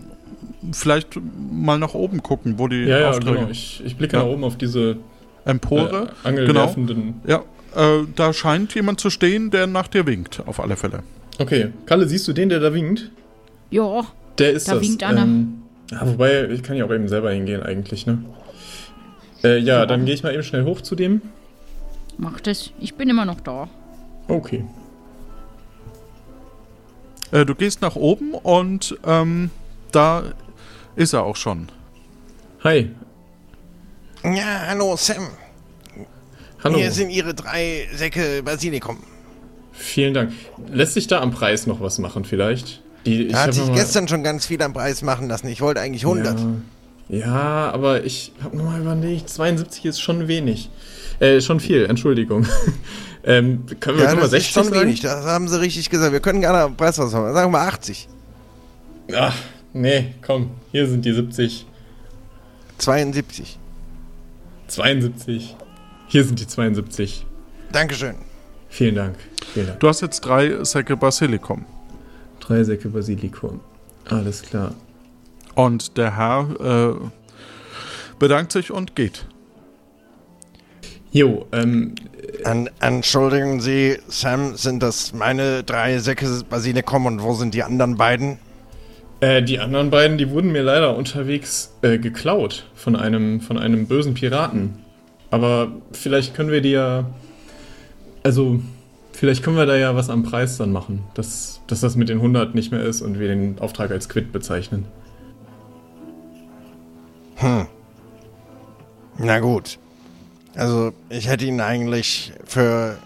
vielleicht 0.72 1.18
mal 1.52 1.78
nach 1.78 1.94
oben 1.94 2.22
gucken, 2.22 2.58
wo 2.58 2.68
die 2.68 2.84
Ja, 2.84 2.98
ja, 3.00 3.10
Aufträge. 3.10 3.36
genau. 3.38 3.50
Ich, 3.50 3.82
ich 3.84 3.96
blicke 3.96 4.16
Ja. 4.16 4.22
nach 4.24 4.28
oben 4.30 4.44
auf 4.44 4.56
diese 4.56 4.96
Empore. 5.44 6.08
äh, 6.24 6.28
angelwerfenden. 6.28 7.20
Ja, 7.26 7.44
äh, 7.76 8.04
da 8.16 8.32
scheint 8.32 8.74
jemand 8.74 8.98
zu 9.00 9.10
stehen, 9.10 9.50
der 9.50 9.66
nach 9.66 9.86
dir 9.88 10.06
winkt, 10.06 10.42
auf 10.46 10.58
alle 10.60 10.76
Fälle. 10.76 11.02
Okay, 11.38 11.68
Kalle, 11.84 12.08
siehst 12.08 12.26
du 12.26 12.32
den, 12.32 12.48
der 12.48 12.60
da 12.60 12.72
winkt? 12.72 13.10
ja, 13.70 14.04
Der 14.38 14.52
ist 14.52 14.68
Da 14.68 14.74
das. 14.74 14.82
winkt 14.82 15.02
einer. 15.04 15.22
Ähm, 15.22 15.62
ja, 15.90 16.00
wobei, 16.08 16.48
ich 16.48 16.62
kann 16.62 16.76
ja 16.76 16.84
auch 16.84 16.92
eben 16.92 17.08
selber 17.08 17.30
hingehen 17.30 17.62
eigentlich, 17.62 18.06
ne? 18.06 18.18
Äh, 19.44 19.58
ja, 19.58 19.86
dann 19.86 20.04
gehe 20.06 20.14
ich 20.14 20.22
mal 20.22 20.32
eben 20.34 20.42
schnell 20.42 20.64
hoch 20.64 20.80
zu 20.80 20.96
dem. 20.96 21.20
Mach 22.18 22.40
das. 22.40 22.70
Ich 22.80 22.94
bin 22.94 23.08
immer 23.08 23.24
noch 23.24 23.40
da. 23.40 23.68
Okay. 24.28 24.64
Äh, 27.32 27.44
du 27.44 27.54
gehst 27.54 27.82
nach 27.82 27.96
oben 27.96 28.34
und 28.34 28.96
ähm, 29.04 29.50
da 29.92 30.22
ist 30.94 31.12
er 31.12 31.24
auch 31.24 31.36
schon. 31.36 31.68
Hi. 32.64 32.90
Ja, 34.24 34.66
hallo 34.68 34.96
Sam. 34.96 35.28
Hallo. 36.64 36.78
Hier 36.78 36.90
sind 36.90 37.10
Ihre 37.10 37.34
drei 37.34 37.88
Säcke 37.94 38.42
Basilikum. 38.42 38.98
Vielen 39.72 40.14
Dank. 40.14 40.32
Lässt 40.72 40.94
sich 40.94 41.06
da 41.06 41.20
am 41.20 41.30
Preis 41.30 41.66
noch 41.66 41.80
was 41.80 41.98
machen 41.98 42.24
vielleicht? 42.24 42.82
Die, 43.04 43.26
ich 43.26 43.32
Da 43.32 43.44
hat 43.44 43.54
sich 43.54 43.72
gestern 43.72 44.08
schon 44.08 44.24
ganz 44.24 44.46
viel 44.46 44.60
am 44.62 44.72
Preis 44.72 45.02
machen 45.02 45.28
lassen. 45.28 45.46
Ich 45.48 45.60
wollte 45.60 45.80
eigentlich 45.80 46.04
100. 46.04 46.40
Ja, 47.08 47.18
ja 47.18 47.70
aber 47.72 48.04
ich 48.04 48.32
habe 48.42 48.56
nochmal 48.56 48.80
überlegt, 48.80 49.28
72 49.28 49.84
ist 49.84 50.00
schon 50.00 50.26
wenig. 50.28 50.70
Äh, 51.18 51.40
schon 51.40 51.60
viel, 51.60 51.86
Entschuldigung. 51.86 52.46
ähm, 53.24 53.64
können 53.80 53.98
wir, 53.98 54.04
Ja, 54.04 54.14
das 54.14 54.30
60 54.30 54.48
ist 54.48 54.54
schon 54.54 54.64
sagen? 54.64 54.80
wenig. 54.80 55.00
Das 55.00 55.24
haben 55.24 55.48
Sie 55.48 55.60
richtig 55.60 55.88
gesagt. 55.90 56.12
Wir 56.12 56.20
können 56.20 56.40
gerne 56.40 56.58
am 56.60 56.76
Preis 56.76 56.98
was 56.98 57.12
machen. 57.12 57.32
Sagen 57.32 57.52
wir 57.52 57.60
80. 57.60 58.08
Ach, 59.14 59.36
nee, 59.72 60.14
komm, 60.24 60.50
hier 60.72 60.86
sind 60.88 61.04
die 61.04 61.12
70. 61.12 61.66
72. 62.78 63.58
72. 64.68 65.56
Hier 66.08 66.24
sind 66.24 66.40
die 66.40 66.46
72. 66.46 67.24
Dankeschön. 67.72 68.16
Vielen 68.68 68.94
Dank. 68.94 69.16
Vielen 69.54 69.68
Dank. 69.68 69.80
Du 69.80 69.88
hast 69.88 70.02
jetzt 70.02 70.20
drei 70.20 70.62
Säcke 70.64 70.96
Basilikum. 70.96 71.64
Drei 72.40 72.62
Säcke 72.64 72.88
Basilikum. 72.88 73.60
Alles 74.08 74.42
klar. 74.42 74.74
Und 75.54 75.96
der 75.96 76.16
Herr 76.16 76.94
äh, 77.00 77.08
bedankt 78.18 78.52
sich 78.52 78.70
und 78.70 78.94
geht. 78.94 79.26
Jo, 81.16 81.46
ähm, 81.50 81.94
An, 82.44 82.68
entschuldigen 82.78 83.62
Sie, 83.62 83.96
Sam, 84.06 84.54
sind 84.54 84.82
das 84.82 85.14
meine 85.14 85.64
drei 85.64 85.98
Säcke 85.98 86.26
Basilikum 86.46 87.06
und 87.06 87.22
wo 87.22 87.32
sind 87.32 87.54
die 87.54 87.62
anderen 87.62 87.96
beiden? 87.96 88.36
Äh, 89.20 89.42
die 89.42 89.58
anderen 89.58 89.88
beiden, 89.88 90.18
die 90.18 90.28
wurden 90.28 90.52
mir 90.52 90.62
leider 90.62 90.94
unterwegs 90.94 91.74
äh, 91.80 91.96
geklaut 91.96 92.66
von 92.74 92.96
einem, 92.96 93.40
von 93.40 93.56
einem 93.56 93.86
bösen 93.86 94.12
Piraten. 94.12 94.74
Aber 95.30 95.68
vielleicht 95.92 96.34
können 96.34 96.50
wir 96.50 96.60
die 96.60 96.72
ja. 96.72 97.06
Also, 98.22 98.60
vielleicht 99.12 99.42
können 99.42 99.56
wir 99.56 99.64
da 99.64 99.74
ja 99.74 99.96
was 99.96 100.10
am 100.10 100.22
Preis 100.22 100.58
dann 100.58 100.70
machen, 100.70 101.02
dass, 101.14 101.62
dass 101.66 101.80
das 101.80 101.96
mit 101.96 102.10
den 102.10 102.18
100 102.18 102.54
nicht 102.54 102.72
mehr 102.72 102.82
ist 102.82 103.00
und 103.00 103.18
wir 103.18 103.28
den 103.28 103.58
Auftrag 103.58 103.90
als 103.90 104.10
Quid 104.10 104.32
bezeichnen. 104.32 104.84
Na 109.18 109.40
gut. 109.40 109.78
Also, 110.56 110.94
ich 111.10 111.28
hätte 111.28 111.44
Ihnen 111.44 111.60
eigentlich 111.60 112.32
für 112.46 112.96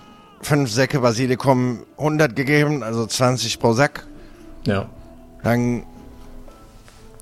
fünf 0.40 0.70
Säcke 0.70 1.00
Basilikum 1.00 1.80
100 1.98 2.36
gegeben, 2.36 2.82
also 2.84 3.04
20 3.04 3.58
pro 3.58 3.72
Sack. 3.72 4.06
Ja. 4.66 4.88
Dann 5.42 5.82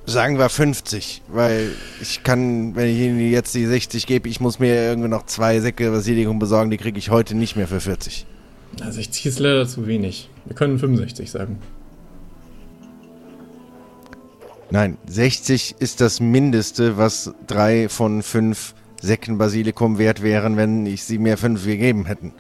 sagen 0.05 0.39
wir 0.39 0.51
50, 0.51 1.23
weil 1.29 1.73
ich 2.01 2.23
kann, 2.23 2.77
wenn 2.77 2.89
ich 2.89 2.99
Ihnen 2.99 3.21
jetzt 3.31 3.55
die 3.55 3.65
60 3.65 4.07
gebe, 4.07 4.29
ich 4.29 4.41
muss 4.41 4.59
mir 4.59 4.75
irgendwie 4.75 5.09
noch 5.09 5.25
zwei 5.25 5.61
Säcke 5.61 5.91
Basilikum 5.91 6.39
besorgen, 6.39 6.71
die 6.71 6.77
kriege 6.77 6.99
ich 6.99 7.11
heute 7.11 7.35
nicht 7.35 7.57
mehr 7.57 7.67
für 7.67 7.81
40. 7.81 8.27
Na, 8.81 8.93
60 8.93 9.25
ist 9.25 9.39
leider 9.39 9.67
zu 9.67 9.87
wenig. 9.87 10.29
Wir 10.45 10.55
können 10.55 10.79
65 10.79 11.31
sagen. 11.31 11.59
Nein, 14.71 14.99
60 15.07 15.77
ist 15.79 16.03
das 16.03 16.21
Mindeste, 16.21 16.99
was 16.99 17.33
drei 17.47 17.89
von 17.89 18.23
fünf 18.23 18.75
Säcken 19.01 19.39
Basilikum 19.39 19.99
wert 19.99 20.23
wären, 20.23 20.57
wenn 20.57 20.87
ich 20.87 21.05
sie 21.05 21.19
mir 21.19 21.37
fünf 21.37 21.65
gegeben 21.65 22.07
hätten. 22.07 22.33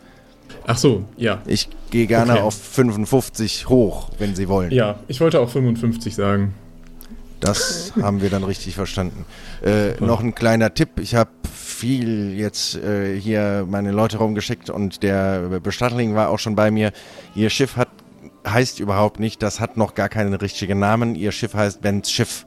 Ach 0.66 0.76
so, 0.76 1.04
ja. 1.16 1.40
Ich 1.46 1.68
gehe 1.90 2.06
gerne 2.06 2.32
Okay. 2.34 2.42
auf 2.42 2.54
55 2.54 3.68
hoch, 3.68 4.10
wenn 4.18 4.34
Sie 4.34 4.48
wollen. 4.48 4.70
Ja, 4.70 4.98
ich 5.08 5.20
wollte 5.20 5.40
auch 5.40 5.48
55 5.48 6.14
sagen. 6.14 6.54
Das 7.40 7.92
haben 8.02 8.20
wir 8.20 8.30
dann 8.30 8.44
richtig 8.44 8.74
verstanden. 8.74 9.24
Äh, 9.64 9.92
noch 10.04 10.20
ein 10.20 10.34
kleiner 10.34 10.74
Tipp. 10.74 10.90
Ich 11.00 11.14
habe 11.14 11.30
viel 11.52 12.34
jetzt 12.34 12.76
äh, 12.76 13.18
hier 13.18 13.66
meine 13.68 13.92
Leute 13.92 14.18
rumgeschickt 14.18 14.68
und 14.70 15.02
der 15.02 15.60
Bestattling 15.62 16.14
war 16.14 16.28
auch 16.30 16.38
schon 16.38 16.54
bei 16.56 16.70
mir. 16.70 16.92
Ihr 17.34 17.50
Schiff 17.50 17.76
hat 17.76 17.88
heißt 18.46 18.80
überhaupt 18.80 19.20
nicht, 19.20 19.42
das 19.42 19.60
hat 19.60 19.76
noch 19.76 19.94
gar 19.94 20.08
keinen 20.08 20.32
richtigen 20.34 20.78
Namen. 20.78 21.14
Ihr 21.14 21.32
Schiff 21.32 21.54
heißt 21.54 21.82
Bens 21.82 22.10
Schiff. 22.10 22.46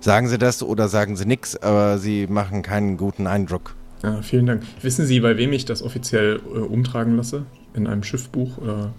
Sagen 0.00 0.28
Sie 0.28 0.38
das 0.38 0.62
oder 0.62 0.88
sagen 0.88 1.16
Sie 1.16 1.26
nichts, 1.26 1.56
aber 1.60 1.98
Sie 1.98 2.26
machen 2.26 2.62
keinen 2.62 2.96
guten 2.96 3.26
Eindruck. 3.26 3.74
Ja, 4.02 4.22
vielen 4.22 4.46
Dank. 4.46 4.62
Wissen 4.82 5.06
Sie, 5.06 5.18
bei 5.20 5.36
wem 5.36 5.52
ich 5.52 5.64
das 5.64 5.82
offiziell 5.82 6.36
äh, 6.54 6.58
umtragen 6.58 7.16
lasse? 7.16 7.46
In 7.74 7.86
einem 7.86 8.02
Schiffbuch 8.04 8.58
oder 8.58 8.92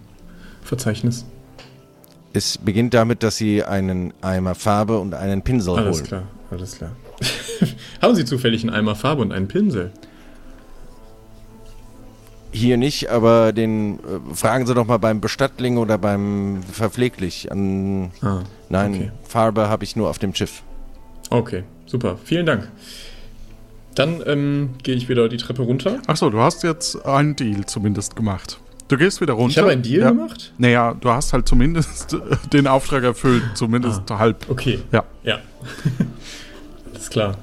Verzeichnis? 0.62 1.26
Es 2.34 2.58
beginnt 2.58 2.94
damit, 2.94 3.24
dass 3.24 3.38
Sie 3.38 3.64
einen 3.64 4.14
Eimer 4.22 4.56
Farbe 4.56 5.00
und 5.00 5.14
einen 5.14 5.42
Pinsel 5.42 5.76
Alles 5.78 5.98
holen. 5.98 6.06
klar, 6.08 6.24
alles 6.52 6.78
klar. 6.78 6.92
Haben 8.02 8.16
Sie 8.16 8.26
zufällig 8.26 8.62
einen 8.64 8.70
Eimer 8.76 8.96
Farbe 8.96 9.22
und 9.22 9.32
einen 9.32 9.48
Pinsel? 9.48 9.92
Hier 12.52 12.78
nicht, 12.78 13.10
aber 13.10 13.54
den 13.54 14.00
äh, 14.00 14.36
fragen 14.36 14.66
Sie 14.68 14.74
doch 14.74 14.86
mal 14.86 14.98
beim 14.98 15.22
Bestattling 15.22 15.78
oder 15.78 15.98
beim 15.98 16.62
Verpfleglich. 16.72 17.52
An, 17.52 18.12
Ah, 18.22 18.42
nein, 18.70 18.94
okay. 18.96 19.12
Farbe 19.24 19.70
habe 19.70 19.84
ich 19.84 19.96
nur 19.96 20.10
auf 20.10 20.20
dem 20.20 20.34
Schiff. 20.36 20.64
Okay, 21.30 21.64
super. 21.86 22.18
Vielen 22.24 22.46
Dank. 22.46 22.70
Dann 23.96 24.24
ähm, 24.26 24.70
gehe 24.84 24.96
ich 24.96 25.10
wieder 25.10 25.30
die 25.30 25.38
Treppe 25.38 25.62
runter. 25.62 26.00
Achso, 26.08 26.30
du 26.30 26.40
hast 26.40 26.64
jetzt 26.64 27.06
einen 27.06 27.36
Deal 27.36 27.66
zumindest 27.66 28.16
gemacht. 28.16 28.60
Du 28.88 28.98
gehst 28.98 29.22
wieder 29.22 29.34
runter. 29.34 29.52
Ich 29.52 29.58
habe 29.60 29.72
einen 29.72 29.84
Deal 29.84 30.02
ja. 30.02 30.10
gemacht? 30.10 30.54
Naja, 30.58 30.96
du 31.00 31.10
hast 31.10 31.34
halt 31.34 31.48
zumindest 31.48 32.18
den 32.54 32.66
Auftrag 32.66 33.04
erfüllt, 33.04 33.44
zumindest 33.54 34.10
halb. 34.10 34.50
Okay. 34.50 34.80
Ja. 34.92 35.04
Ja. 35.24 35.40
Alles 36.94 37.10
klar. 37.10 37.38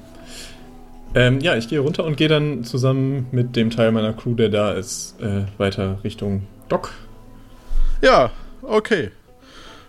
Ähm, 1.15 1.41
ja, 1.41 1.57
ich 1.57 1.69
gehe 1.69 1.79
runter 1.81 2.05
und 2.05 2.17
gehe 2.17 2.29
dann 2.29 2.65
zusammen 2.65 3.27
mit 3.31 3.55
dem 3.55 3.71
Teil 3.71 3.93
meiner 3.93 4.13
Crew, 4.13 4.35
der 4.35 4.49
da 4.49 4.73
ist, 4.73 5.21
äh, 5.21 5.45
weiter 5.57 5.99
Richtung 6.05 6.43
Dock. 6.69 6.93
Ja, 8.03 8.31
okay. 8.63 9.11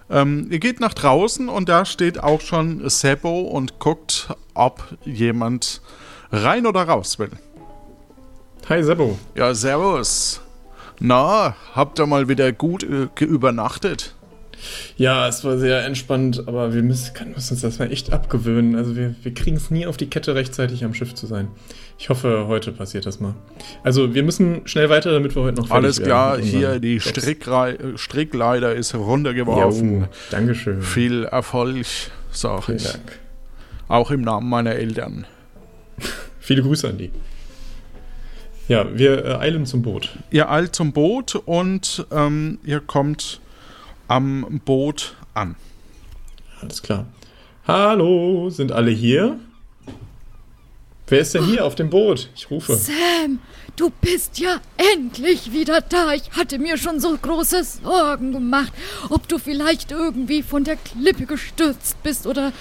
Ähm, 0.09 0.47
ihr 0.49 0.59
geht 0.59 0.79
nach 0.79 0.93
draußen 0.93 1.49
und 1.49 1.67
da 1.69 1.85
steht 1.85 2.23
auch 2.23 2.41
schon 2.41 2.87
Sebo 2.89 3.41
und 3.41 3.79
guckt, 3.79 4.29
ob 4.53 4.97
jemand 5.03 5.81
rein 6.31 6.65
oder 6.65 6.83
raus 6.83 7.19
will. 7.19 7.31
Hi 8.69 8.83
Sebo. 8.83 9.17
Ja, 9.35 9.53
servus. 9.53 10.41
Na, 10.99 11.55
habt 11.73 11.99
ihr 11.99 12.05
mal 12.05 12.27
wieder 12.27 12.51
gut 12.51 12.83
äh, 12.83 13.07
übernachtet? 13.23 14.15
Ja, 14.97 15.27
es 15.27 15.43
war 15.43 15.57
sehr 15.57 15.85
entspannt, 15.85 16.43
aber 16.47 16.73
wir 16.73 16.83
müssen, 16.83 17.11
müssen 17.33 17.53
uns 17.53 17.61
das 17.61 17.79
mal 17.79 17.91
echt 17.91 18.11
abgewöhnen. 18.11 18.75
Also 18.75 18.95
wir, 18.95 19.15
wir 19.21 19.33
kriegen 19.33 19.57
es 19.57 19.69
nie 19.69 19.85
auf 19.85 19.97
die 19.97 20.07
Kette, 20.07 20.35
rechtzeitig 20.35 20.83
am 20.83 20.93
Schiff 20.93 21.13
zu 21.13 21.27
sein. 21.27 21.49
Ich 21.99 22.09
hoffe, 22.09 22.45
heute 22.47 22.71
passiert 22.71 23.05
das 23.05 23.19
mal. 23.19 23.35
Also 23.83 24.13
wir 24.13 24.23
müssen 24.23 24.67
schnell 24.67 24.89
weiter, 24.89 25.11
damit 25.11 25.35
wir 25.35 25.43
heute 25.43 25.61
noch 25.61 25.71
Alles 25.71 26.01
klar, 26.01 26.39
hier 26.39 26.79
die. 26.79 26.99
Strickrei 26.99 27.77
Strickleiter 27.95 28.75
ist 28.75 28.93
runtergeworfen. 28.95 30.01
Jo, 30.01 30.07
Dankeschön. 30.31 30.81
Viel 30.81 31.23
Erfolg, 31.25 31.85
sag 32.31 32.65
Vielen 32.65 32.77
ich. 32.77 32.91
Dank. 32.91 33.19
Auch 33.87 34.11
im 34.11 34.21
Namen 34.21 34.49
meiner 34.49 34.75
Eltern. 34.75 35.25
Viele 36.39 36.61
Grüße 36.61 36.87
an 36.87 36.97
die. 36.97 37.11
Ja, 38.67 38.85
wir 38.97 39.25
äh, 39.25 39.35
eilen 39.35 39.65
zum 39.65 39.81
Boot. 39.81 40.09
Ihr 40.29 40.51
eilt 40.51 40.75
zum 40.75 40.91
Boot 40.91 41.35
und 41.35 42.05
ähm, 42.11 42.59
ihr 42.65 42.81
kommt 42.81 43.39
am 44.07 44.61
Boot 44.65 45.15
an. 45.33 45.55
Alles 46.61 46.81
klar. 46.81 47.05
Hallo, 47.67 48.49
sind 48.49 48.71
alle 48.71 48.91
hier? 48.91 49.39
Wer 51.09 51.19
ist 51.21 51.33
denn 51.33 51.45
hier 51.45 51.65
auf 51.65 51.75
dem 51.75 51.89
Boot? 51.89 52.29
Ich 52.35 52.49
rufe. 52.49 52.75
Sam, 52.75 53.39
du 53.77 53.89
bist 54.01 54.39
ja 54.39 54.57
endlich 54.93 55.53
wieder 55.53 55.79
da. 55.81 56.13
Ich 56.13 56.31
hatte 56.31 56.59
mir 56.59 56.77
schon 56.77 56.99
so 56.99 57.15
große 57.17 57.63
Sorgen 57.63 58.33
gemacht, 58.33 58.73
ob 59.09 59.27
du 59.27 59.37
vielleicht 59.37 59.91
irgendwie 59.91 60.43
von 60.43 60.63
der 60.65 60.75
Klippe 60.75 61.25
gestürzt 61.25 62.01
bist 62.03 62.27
oder 62.27 62.51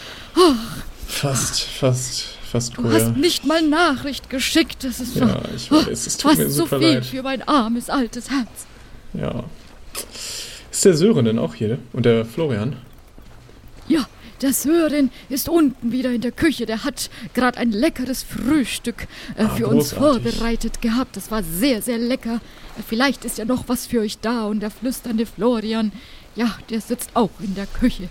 Fast, 1.08 1.62
fast, 1.62 2.22
fast 2.50 2.76
du 2.76 2.82
cool. 2.84 2.92
hast 2.92 3.16
nicht 3.16 3.44
mal 3.46 3.62
Nachricht 3.62 4.28
geschickt. 4.30 4.84
Das 4.84 5.00
ist 5.00 5.16
Ja, 5.16 5.40
ich 5.54 5.70
weiß, 5.70 6.06
es 6.06 6.16
tut 6.16 6.30
fast 6.30 6.38
mir 6.42 6.50
so 6.50 6.64
super 6.64 6.78
viel 6.78 6.94
leid. 6.94 7.06
für 7.06 7.22
mein 7.22 7.42
armes 7.48 7.90
altes 7.90 8.30
Herz. 8.30 8.48
Ja. 9.14 9.44
Ist 10.76 10.84
der 10.84 10.92
Sören 10.94 11.24
denn 11.24 11.38
auch 11.38 11.54
hier? 11.54 11.78
Und 11.94 12.04
der 12.04 12.26
Florian? 12.26 12.76
Ja, 13.88 14.06
der 14.42 14.52
Sören 14.52 15.10
ist 15.30 15.48
unten 15.48 15.90
wieder 15.90 16.10
in 16.12 16.20
der 16.20 16.32
Küche. 16.32 16.66
Der 16.66 16.84
hat 16.84 17.08
gerade 17.32 17.56
ein 17.56 17.70
leckeres 17.72 18.22
Frühstück 18.22 19.06
äh, 19.38 19.44
Ah, 19.44 19.48
für 19.48 19.68
uns 19.68 19.94
großartig. 19.94 20.34
vorbereitet 20.34 20.82
gehabt. 20.82 21.16
Das 21.16 21.30
war 21.30 21.42
sehr, 21.42 21.80
sehr 21.80 21.96
lecker. 21.96 22.42
Äh, 22.78 22.82
Vielleicht 22.86 23.24
ist 23.24 23.38
ja 23.38 23.46
noch 23.46 23.70
was 23.70 23.86
für 23.86 24.00
euch 24.00 24.18
da. 24.18 24.44
Und 24.44 24.60
der 24.60 24.70
flüsternde 24.70 25.24
Florian, 25.24 25.92
ja, 26.34 26.54
der 26.68 26.82
sitzt 26.82 27.08
auch 27.14 27.30
in 27.40 27.54
der 27.54 27.64
Küche. 27.66 28.10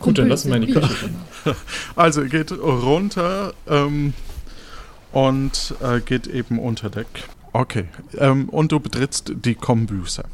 Gut, 0.00 0.18
dann 0.18 0.26
lassen 0.26 0.48
wir 0.48 0.56
in 0.56 0.66
die 0.66 0.72
Küche. 0.72 1.10
Also 1.94 2.22
ihr 2.22 2.28
geht 2.28 2.50
runter 2.50 3.54
ähm, 3.68 4.14
und 5.12 5.76
äh, 5.80 6.00
geht 6.00 6.26
eben 6.26 6.58
unter 6.58 6.90
Deck. 6.90 7.06
Okay. 7.52 7.84
Ähm, 8.18 8.48
und 8.48 8.72
du 8.72 8.80
betrittst 8.80 9.32
die 9.44 9.54
Kombüse. 9.54 10.24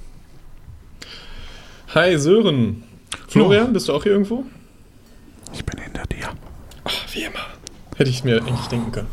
Hi 1.95 2.19
Sören. 2.19 2.83
Florian, 3.29 3.73
bist 3.73 3.89
du 3.89 3.93
auch 3.95 4.03
hier 4.03 4.13
irgendwo? 4.13 4.45
Ich 5.53 5.65
bin 5.65 5.81
hinter 5.81 6.05
dir. 6.07 6.31
Ach, 6.83 7.15
wie 7.15 7.23
immer. 7.23 7.47
Hätte 7.97 8.11
ich 8.11 8.25
mir 8.25 8.39
eigentlich 8.39 8.67
denken 8.67 8.91
können. 8.91 9.09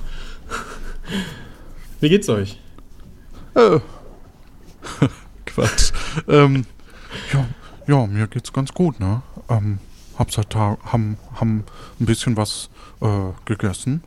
Wie 2.01 2.09
geht's 2.09 2.27
euch? 2.29 2.59
Äh. 3.53 3.79
Quatsch. 5.45 5.91
ähm, 6.27 6.65
ja, 7.31 7.45
ja, 7.87 8.07
mir 8.07 8.27
geht's 8.27 8.51
ganz 8.51 8.73
gut, 8.73 8.99
ne? 8.99 9.21
Ähm, 9.49 9.77
hab 10.17 10.31
seit 10.31 10.49
Tag, 10.49 10.79
haben, 10.83 11.17
haben 11.35 11.65
ein 11.99 12.05
bisschen 12.05 12.35
was 12.35 12.69
äh, 13.01 13.07
gegessen, 13.45 14.03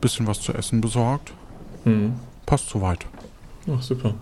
bisschen 0.00 0.26
was 0.26 0.40
zu 0.40 0.54
essen 0.54 0.80
besorgt. 0.80 1.34
Hm. 1.84 2.14
Passt 2.46 2.70
soweit. 2.70 3.06
Ach, 3.68 3.82
super. 3.82 4.14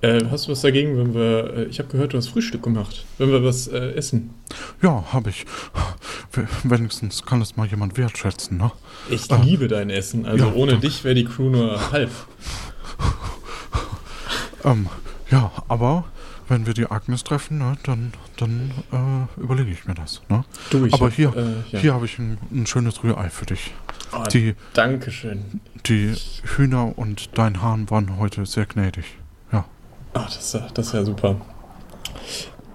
Äh, 0.00 0.22
hast 0.30 0.46
du 0.46 0.52
was 0.52 0.60
dagegen, 0.60 0.96
wenn 0.96 1.12
wir. 1.14 1.54
Äh, 1.56 1.64
ich 1.64 1.78
habe 1.80 1.88
gehört, 1.88 2.12
du 2.12 2.18
hast 2.18 2.28
Frühstück 2.28 2.62
gemacht. 2.62 3.04
Wenn 3.18 3.30
wir 3.32 3.42
was 3.44 3.66
äh, 3.68 3.92
essen? 3.94 4.30
Ja, 4.80 5.04
hab 5.12 5.26
ich. 5.26 5.44
Wenigstens 6.62 7.24
kann 7.24 7.42
es 7.42 7.56
mal 7.56 7.66
jemand 7.66 7.96
wertschätzen, 7.98 8.58
ne? 8.58 8.70
Ich 9.10 9.30
Ah. 9.30 9.40
liebe 9.42 9.66
dein 9.68 9.90
Essen. 9.90 10.24
Also 10.24 10.46
Ja, 10.46 10.52
ohne 10.54 10.72
danke. 10.72 10.86
dich 10.86 11.02
wäre 11.04 11.14
die 11.16 11.24
Crew 11.24 11.50
nur 11.50 11.90
halb. 11.90 12.10
Ähm, 14.64 14.88
ja, 15.30 15.50
aber 15.68 16.04
wenn 16.52 16.66
wir 16.66 16.74
die 16.74 16.86
Agnes 16.90 17.24
treffen, 17.24 17.58
ne, 17.58 17.76
dann, 17.84 18.12
dann 18.36 18.70
äh, 18.92 19.40
überlege 19.40 19.70
ich 19.70 19.86
mir 19.86 19.94
das, 19.94 20.20
ne? 20.28 20.44
Du, 20.70 20.84
ich 20.84 20.92
Aber 20.92 21.06
hab, 21.06 21.12
hier, 21.14 21.34
äh, 21.34 21.54
ja. 21.74 21.78
hier 21.80 21.94
habe 21.94 22.04
ich 22.04 22.18
ein, 22.18 22.36
ein 22.52 22.66
schönes 22.66 23.02
Rührei 23.02 23.30
für 23.30 23.46
dich. 23.46 23.72
Oh, 24.12 24.22
Die, 24.30 24.54
Dankeschön. 24.74 25.60
die 25.86 26.14
Hühner 26.56 26.96
und 26.98 27.30
dein 27.38 27.62
Hahn 27.62 27.88
waren 27.90 28.18
heute 28.18 28.44
sehr 28.44 28.66
gnädig. 28.66 29.06
Ja. 29.50 29.64
Ach, 30.12 30.26
das, 30.26 30.36
ist 30.44 30.54
ja- 30.54 30.68
das 30.74 30.86
ist 30.88 30.92
ja 30.92 31.04
super. 31.04 31.40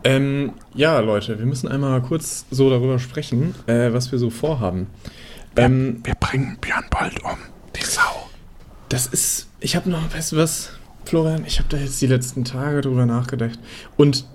Ähm, 0.04 0.54
ja, 0.74 1.00
Leute, 1.00 1.38
wir 1.38 1.46
müssen 1.46 1.68
einmal 1.68 2.02
kurz 2.02 2.46
so 2.50 2.70
darüber 2.70 2.98
sprechen, 3.00 3.54
äh, 3.68 3.94
was 3.94 4.12
wir 4.12 4.20
so 4.20 4.30
vorhaben. 4.30 4.88
Ähm, 5.56 6.02
Wir 6.04 6.16
bringen 6.16 6.58
Björn 6.62 6.86
bald 6.90 7.24
um. 7.24 7.38
Die 7.76 7.84
Sau. 7.84 8.30
das 8.90 9.06
ist, 9.08 9.48
ich 9.60 9.76
habe 9.76 9.90
noch, 9.90 10.14
weißt 10.14 10.32
du 10.32 10.38
was, 10.38 10.72
Florian, 11.08 11.46
ich 11.48 11.60
habe 11.60 11.70
da 11.70 11.78
jetzt 11.78 12.02
die 12.02 12.08
letzten 12.08 12.44
Tage 12.44 12.82
drüber 12.82 13.06
nachgedacht 13.06 13.58
und 13.96 14.26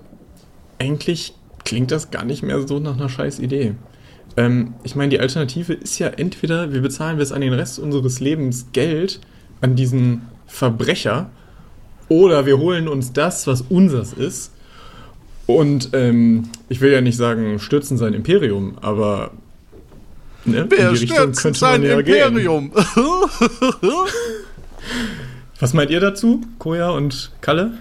eigentlich 0.78 1.34
klingt 1.64 1.90
das 1.90 2.10
gar 2.10 2.24
nicht 2.24 2.42
mehr 2.42 2.66
so 2.66 2.78
nach 2.78 2.96
einer 2.96 3.10
scheiß 3.10 3.40
Idee. 3.40 3.74
Ähm, 4.38 4.72
ich 4.82 4.96
meine, 4.96 5.10
die 5.10 5.20
Alternative 5.20 5.74
ist 5.74 5.98
ja 5.98 6.08
entweder, 6.08 6.72
wir 6.72 6.80
bezahlen 6.80 7.18
bis 7.18 7.30
an 7.30 7.42
den 7.42 7.52
Rest 7.52 7.78
unseres 7.78 8.20
Lebens 8.20 8.68
Geld 8.72 9.20
an 9.60 9.76
diesen 9.76 10.22
Verbrecher 10.46 11.30
oder 12.08 12.46
wir 12.46 12.58
holen 12.58 12.88
uns 12.88 13.12
das, 13.12 13.46
was 13.46 13.60
unseres 13.60 14.14
ist 14.14 14.52
und 15.46 15.90
ähm, 15.92 16.48
ich 16.70 16.80
will 16.80 16.90
ja 16.90 17.02
nicht 17.02 17.18
sagen, 17.18 17.58
stürzen 17.58 17.98
sein 17.98 18.14
Imperium, 18.14 18.78
aber 18.80 19.32
ne, 20.46 20.66
Wer 20.70 20.96
stürzt 20.96 21.54
sein 21.54 21.82
gehen. 21.82 21.98
Imperium? 21.98 22.72
Was 25.62 25.74
meint 25.74 25.90
ihr 25.92 26.00
dazu, 26.00 26.40
Koja 26.58 26.90
und 26.90 27.30
Kalle? 27.40 27.74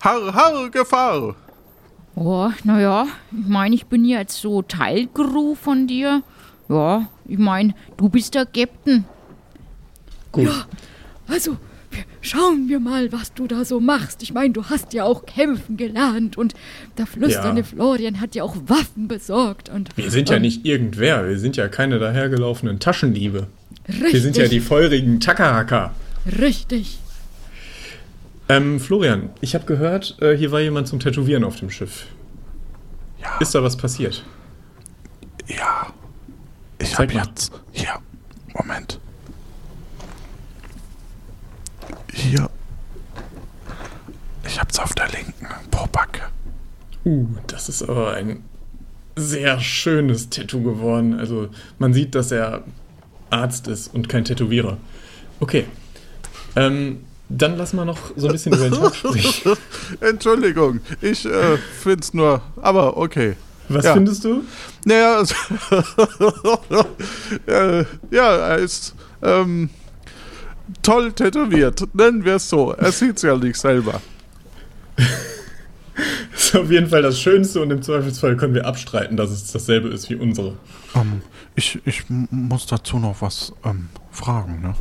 Har, 0.00 0.32
har, 0.34 0.70
Gefahr. 0.70 1.36
Oh, 2.16 2.48
naja, 2.64 3.06
ich 3.30 3.46
meine, 3.46 3.74
ich 3.74 3.84
bin 3.84 4.06
jetzt 4.06 4.40
so 4.40 4.62
Teilcrew 4.62 5.54
von 5.54 5.86
dir. 5.86 6.22
Ja, 6.70 7.06
ich 7.26 7.36
meine, 7.36 7.74
du 7.98 8.08
bist 8.08 8.34
der 8.34 8.46
Captain. 8.46 9.04
Gut. 10.32 10.48
Also, 11.28 11.58
wir- 11.90 12.04
schauen 12.22 12.70
wir 12.70 12.80
mal, 12.80 13.12
was 13.12 13.34
du 13.34 13.46
da 13.48 13.66
so 13.66 13.80
machst. 13.80 14.22
Ich 14.22 14.32
meine, 14.32 14.54
du 14.54 14.64
hast 14.64 14.94
ja 14.94 15.04
auch 15.04 15.26
kämpfen 15.26 15.76
gelernt 15.76 16.38
und 16.38 16.54
der 16.96 17.06
flüsternde 17.06 17.60
Ja. 17.60 17.66
Florian 17.66 18.18
hat 18.22 18.34
ja 18.34 18.44
auch 18.44 18.56
Waffen 18.66 19.08
besorgt 19.08 19.68
und 19.68 19.94
Wir 19.94 20.10
sind 20.10 20.30
ja 20.30 20.36
ähm, 20.36 20.42
nicht 20.42 20.64
irgendwer, 20.64 21.28
wir 21.28 21.38
sind 21.38 21.56
ja 21.58 21.68
keine 21.68 21.98
dahergelaufenen 21.98 22.78
Taschendiebe. 22.78 23.48
richtig. 23.88 24.12
Wir 24.14 24.20
sind 24.22 24.36
ja 24.38 24.48
die 24.48 24.60
feurigen 24.60 25.20
Takahaka. 25.20 25.92
Richtig. 26.26 26.98
Ähm, 28.48 28.80
Florian, 28.80 29.30
ich 29.40 29.54
habe 29.54 29.64
gehört, 29.64 30.16
äh, 30.20 30.36
hier 30.36 30.52
war 30.52 30.60
jemand 30.60 30.88
zum 30.88 31.00
Tätowieren 31.00 31.44
auf 31.44 31.56
dem 31.56 31.70
Schiff. 31.70 32.06
Ja. 33.20 33.38
Ist 33.38 33.54
da 33.54 33.62
was 33.62 33.76
passiert? 33.76 34.24
Ja. 35.46 35.92
Ich 36.78 36.98
habe 36.98 37.12
jetzt. 37.12 37.52
Hier. 37.72 37.98
Moment. 38.54 39.00
Hier. 42.12 42.48
Ich 44.46 44.60
hab's 44.60 44.78
auf 44.78 44.92
der 44.94 45.08
linken 45.08 45.48
Pobacke. 45.70 46.22
Uh, 47.04 47.26
das 47.46 47.68
ist 47.68 47.82
aber 47.82 48.12
ein 48.12 48.44
sehr 49.16 49.60
schönes 49.60 50.30
Tattoo 50.30 50.62
geworden. 50.62 51.18
Also 51.18 51.48
man 51.78 51.94
sieht, 51.94 52.14
dass 52.14 52.30
er 52.30 52.64
Arzt 53.30 53.68
ist 53.68 53.94
und 53.94 54.08
kein 54.08 54.24
Tätowierer. 54.24 54.76
Okay. 55.40 55.64
Ähm, 56.56 57.00
dann 57.28 57.56
lass 57.56 57.72
mal 57.72 57.84
noch 57.84 57.98
so 58.16 58.26
ein 58.26 58.32
bisschen 58.32 58.52
über 58.52 58.68
den 58.68 58.74
Tag 58.80 58.94
sprechen. 58.94 59.56
Entschuldigung, 60.00 60.80
ich 61.00 61.24
äh, 61.24 61.56
find's 61.80 62.12
nur. 62.14 62.42
Aber 62.60 62.96
okay. 62.96 63.36
Was 63.68 63.84
Ja. 63.84 63.94
findest 63.94 64.24
du? 64.24 64.42
Naja, 64.84 65.16
also, 65.16 65.34
äh, 67.46 67.84
ja, 68.10 68.36
er 68.36 68.58
ist 68.58 68.94
ähm, 69.22 69.70
toll 70.82 71.12
tätowiert. 71.12 71.82
Nennen 71.94 72.24
wir 72.24 72.34
es 72.36 72.48
so. 72.48 72.72
Er 72.72 72.92
sieht's 72.92 73.22
ja 73.22 73.36
nicht 73.36 73.56
selber. 73.56 74.02
Das 74.96 75.06
ist 76.44 76.56
auf 76.56 76.70
jeden 76.70 76.88
Fall 76.88 77.00
das 77.00 77.18
Schönste 77.18 77.62
und 77.62 77.70
im 77.70 77.80
Zweifelsfall 77.82 78.36
können 78.36 78.52
wir 78.54 78.66
abstreiten, 78.66 79.16
dass 79.16 79.30
es 79.30 79.50
dasselbe 79.50 79.88
ist 79.88 80.10
wie 80.10 80.16
unsere. 80.16 80.56
Ähm, 80.94 81.22
ich, 81.54 81.80
ich 81.86 82.04
muss 82.08 82.66
dazu 82.66 82.98
noch 82.98 83.22
was 83.22 83.52
ähm, 83.64 83.88
fragen, 84.10 84.60
ne? 84.60 84.74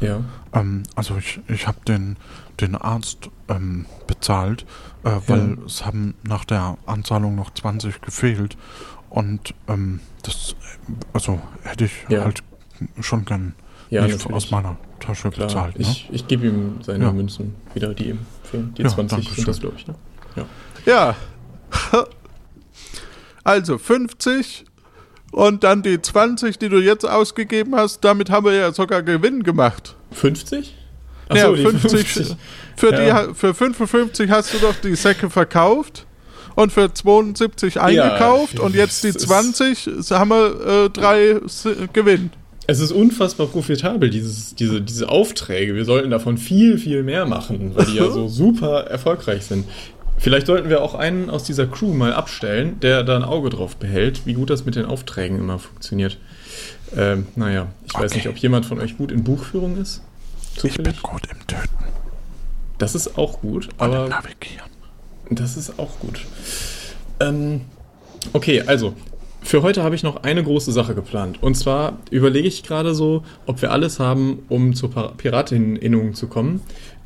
Ja. 0.00 0.24
Ähm, 0.54 0.82
also 0.94 1.16
ich, 1.16 1.40
ich 1.48 1.66
habe 1.66 1.78
den, 1.86 2.16
den 2.60 2.74
Arzt 2.74 3.30
ähm, 3.48 3.86
bezahlt, 4.06 4.66
äh, 5.04 5.10
weil 5.26 5.56
Ja. 5.58 5.64
es 5.66 5.84
haben 5.86 6.14
nach 6.22 6.44
der 6.44 6.76
Anzahlung 6.86 7.34
noch 7.34 7.52
20 7.54 8.00
gefehlt. 8.02 8.56
Und 9.10 9.54
ähm, 9.68 10.00
das, 10.22 10.54
also 11.12 11.40
hätte 11.62 11.84
ich 11.86 11.92
Ja. 12.08 12.24
halt 12.24 12.42
schon 13.00 13.24
gern 13.24 13.54
Ja, 13.90 14.02
nicht 14.02 14.12
natürlich. 14.18 14.36
aus 14.36 14.50
meiner 14.50 14.76
Tasche 15.00 15.30
Klar, 15.30 15.48
bezahlt. 15.48 15.78
Ne? 15.78 15.82
ich, 15.82 16.08
ich 16.12 16.26
gebe 16.28 16.46
ihm 16.46 16.78
seine 16.82 17.04
Ja. 17.04 17.12
Münzen 17.12 17.54
wieder, 17.74 17.92
die 17.94 18.10
ihm 18.10 18.20
fehlen. 18.44 18.72
Die 18.76 18.82
Ja, 18.82 18.88
20 18.88 19.18
danke 19.24 19.34
sind 19.34 19.48
das, 19.48 19.60
glaube 19.60 19.76
ich. 19.76 19.86
Ne? 19.86 19.94
Ja. 20.86 21.14
Also 23.44 23.78
50 23.78 24.64
und 25.32 25.64
dann 25.64 25.82
die 25.82 26.00
20, 26.00 26.58
die 26.58 26.68
du 26.68 26.78
jetzt 26.78 27.04
ausgegeben 27.04 27.74
hast, 27.74 28.04
damit 28.04 28.30
haben 28.30 28.46
wir 28.46 28.52
ja 28.54 28.72
sogar 28.72 29.02
Gewinn 29.02 29.42
gemacht. 29.42 29.96
50? 30.12 30.74
Ach 31.28 31.36
ja, 31.36 31.46
so, 31.46 31.54
die 31.56 31.62
50. 31.62 32.36
Für, 32.76 32.92
die, 32.92 33.02
Ja. 33.02 33.14
ha- 33.14 33.34
für 33.34 33.54
55 33.54 34.30
hast 34.30 34.52
du 34.54 34.58
doch 34.58 34.74
die 34.82 34.94
Säcke 34.96 35.30
verkauft 35.30 36.06
und 36.54 36.72
für 36.72 36.92
72 36.92 37.80
eingekauft 37.80 38.58
und 38.60 38.74
jetzt 38.74 39.04
die 39.04 39.08
es 39.08 39.16
ist- 39.16 39.26
20 39.28 39.88
haben 40.10 40.30
wir 40.30 40.84
äh, 40.86 40.90
drei 40.90 41.36
Gewinn. 41.92 42.30
Es 42.68 42.78
ist 42.78 42.92
unfassbar 42.92 43.48
profitabel, 43.48 44.08
dieses, 44.08 44.54
diese, 44.54 44.80
diese 44.80 45.08
Aufträge. 45.08 45.74
Wir 45.74 45.84
sollten 45.84 46.10
davon 46.10 46.38
viel, 46.38 46.78
viel 46.78 47.02
mehr 47.02 47.26
machen, 47.26 47.72
weil 47.74 47.86
die 47.86 47.96
ja 47.96 48.04
so 48.10 48.28
super 48.28 48.84
erfolgreich 48.84 49.44
sind. 49.44 49.64
Vielleicht 50.22 50.46
sollten 50.46 50.68
wir 50.68 50.82
auch 50.82 50.94
einen 50.94 51.30
aus 51.30 51.42
dieser 51.42 51.66
Crew 51.66 51.92
mal 51.94 52.12
abstellen, 52.12 52.78
der 52.78 53.02
da 53.02 53.16
ein 53.16 53.24
Auge 53.24 53.50
drauf 53.50 53.74
behält, 53.76 54.24
wie 54.24 54.34
gut 54.34 54.50
das 54.50 54.64
mit 54.64 54.76
den 54.76 54.84
Aufträgen 54.86 55.36
immer 55.38 55.58
funktioniert. 55.58 56.16
Ähm, 56.96 57.26
naja, 57.34 57.66
ich 57.86 57.94
weiß 57.94 58.12
Okay. 58.12 58.18
nicht, 58.18 58.28
ob 58.28 58.36
jemand 58.38 58.64
von 58.64 58.78
euch 58.80 58.96
gut 58.96 59.10
in 59.10 59.24
Buchführung 59.24 59.76
ist. 59.78 60.00
Ich 60.56 60.62
bin 60.62 60.70
Zufällig. 60.70 61.02
gut 61.02 61.22
im 61.28 61.44
Töten 61.48 61.68
Das 62.78 62.94
ist 62.94 63.18
auch 63.18 63.40
gut, 63.40 63.66
und 63.66 63.80
aber 63.80 64.08
Navigieren. 64.08 64.70
Das 65.30 65.56
ist 65.56 65.76
auch 65.80 65.98
gut. 65.98 66.20
Ähm, 67.18 67.62
okay, 68.32 68.62
also, 68.64 68.94
für 69.42 69.62
heute 69.62 69.82
habe 69.82 69.94
ich 69.94 70.02
noch 70.02 70.22
eine 70.22 70.42
große 70.42 70.72
Sache 70.72 70.94
geplant. 70.94 71.42
Und 71.42 71.54
zwar 71.56 71.98
überlege 72.10 72.48
ich 72.48 72.62
gerade 72.62 72.94
so, 72.94 73.22
ob 73.46 73.62
wir 73.62 73.72
alles 73.72 73.98
haben, 73.98 74.40
um 74.48 74.74
zur 74.74 74.90
Piratinneninnung 75.16 76.14
zu 76.14 76.28
kommen. 76.28 76.60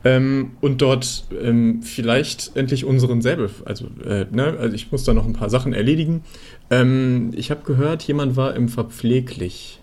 Ähm, 0.05 0.53
und 0.61 0.83
dort 0.83 1.25
ähm, 1.43 1.83
vielleicht 1.83 2.55
endlich 2.55 2.85
unseren 2.85 3.23
Säbel, 3.23 3.51
also, 3.65 3.87
äh, 4.05 4.27
ne, 4.31 4.57
also 4.59 4.75
ich 4.75 4.93
muss 4.93 5.03
da 5.03 5.13
noch 5.13 5.27
ein 5.27 5.33
paar 5.33 5.51
Sachen 5.51 5.73
erledigen. 5.73 6.23
Ähm, 6.71 7.33
ich 7.35 7.51
habe 7.51 7.63
gehört, 7.65 8.05
jemand 8.05 8.37
war 8.37 8.55
im 8.55 8.69
Verpfleglich. 8.69 9.81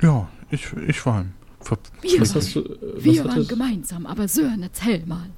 Ja, 0.00 0.28
ich, 0.50 0.66
ich 0.86 1.04
war 1.04 1.22
im 1.22 1.32
Ver 1.60 1.78
Wir, 2.02 2.20
Was 2.20 2.34
waren, 2.34 2.42
hast 2.42 2.54
du, 2.54 2.60
äh, 2.60 2.78
was 2.94 3.04
wir 3.04 3.24
waren 3.24 3.48
gemeinsam, 3.48 4.06
aber 4.06 4.28
Sören, 4.28 4.62
erzähl 4.62 5.04
mal. 5.06 5.30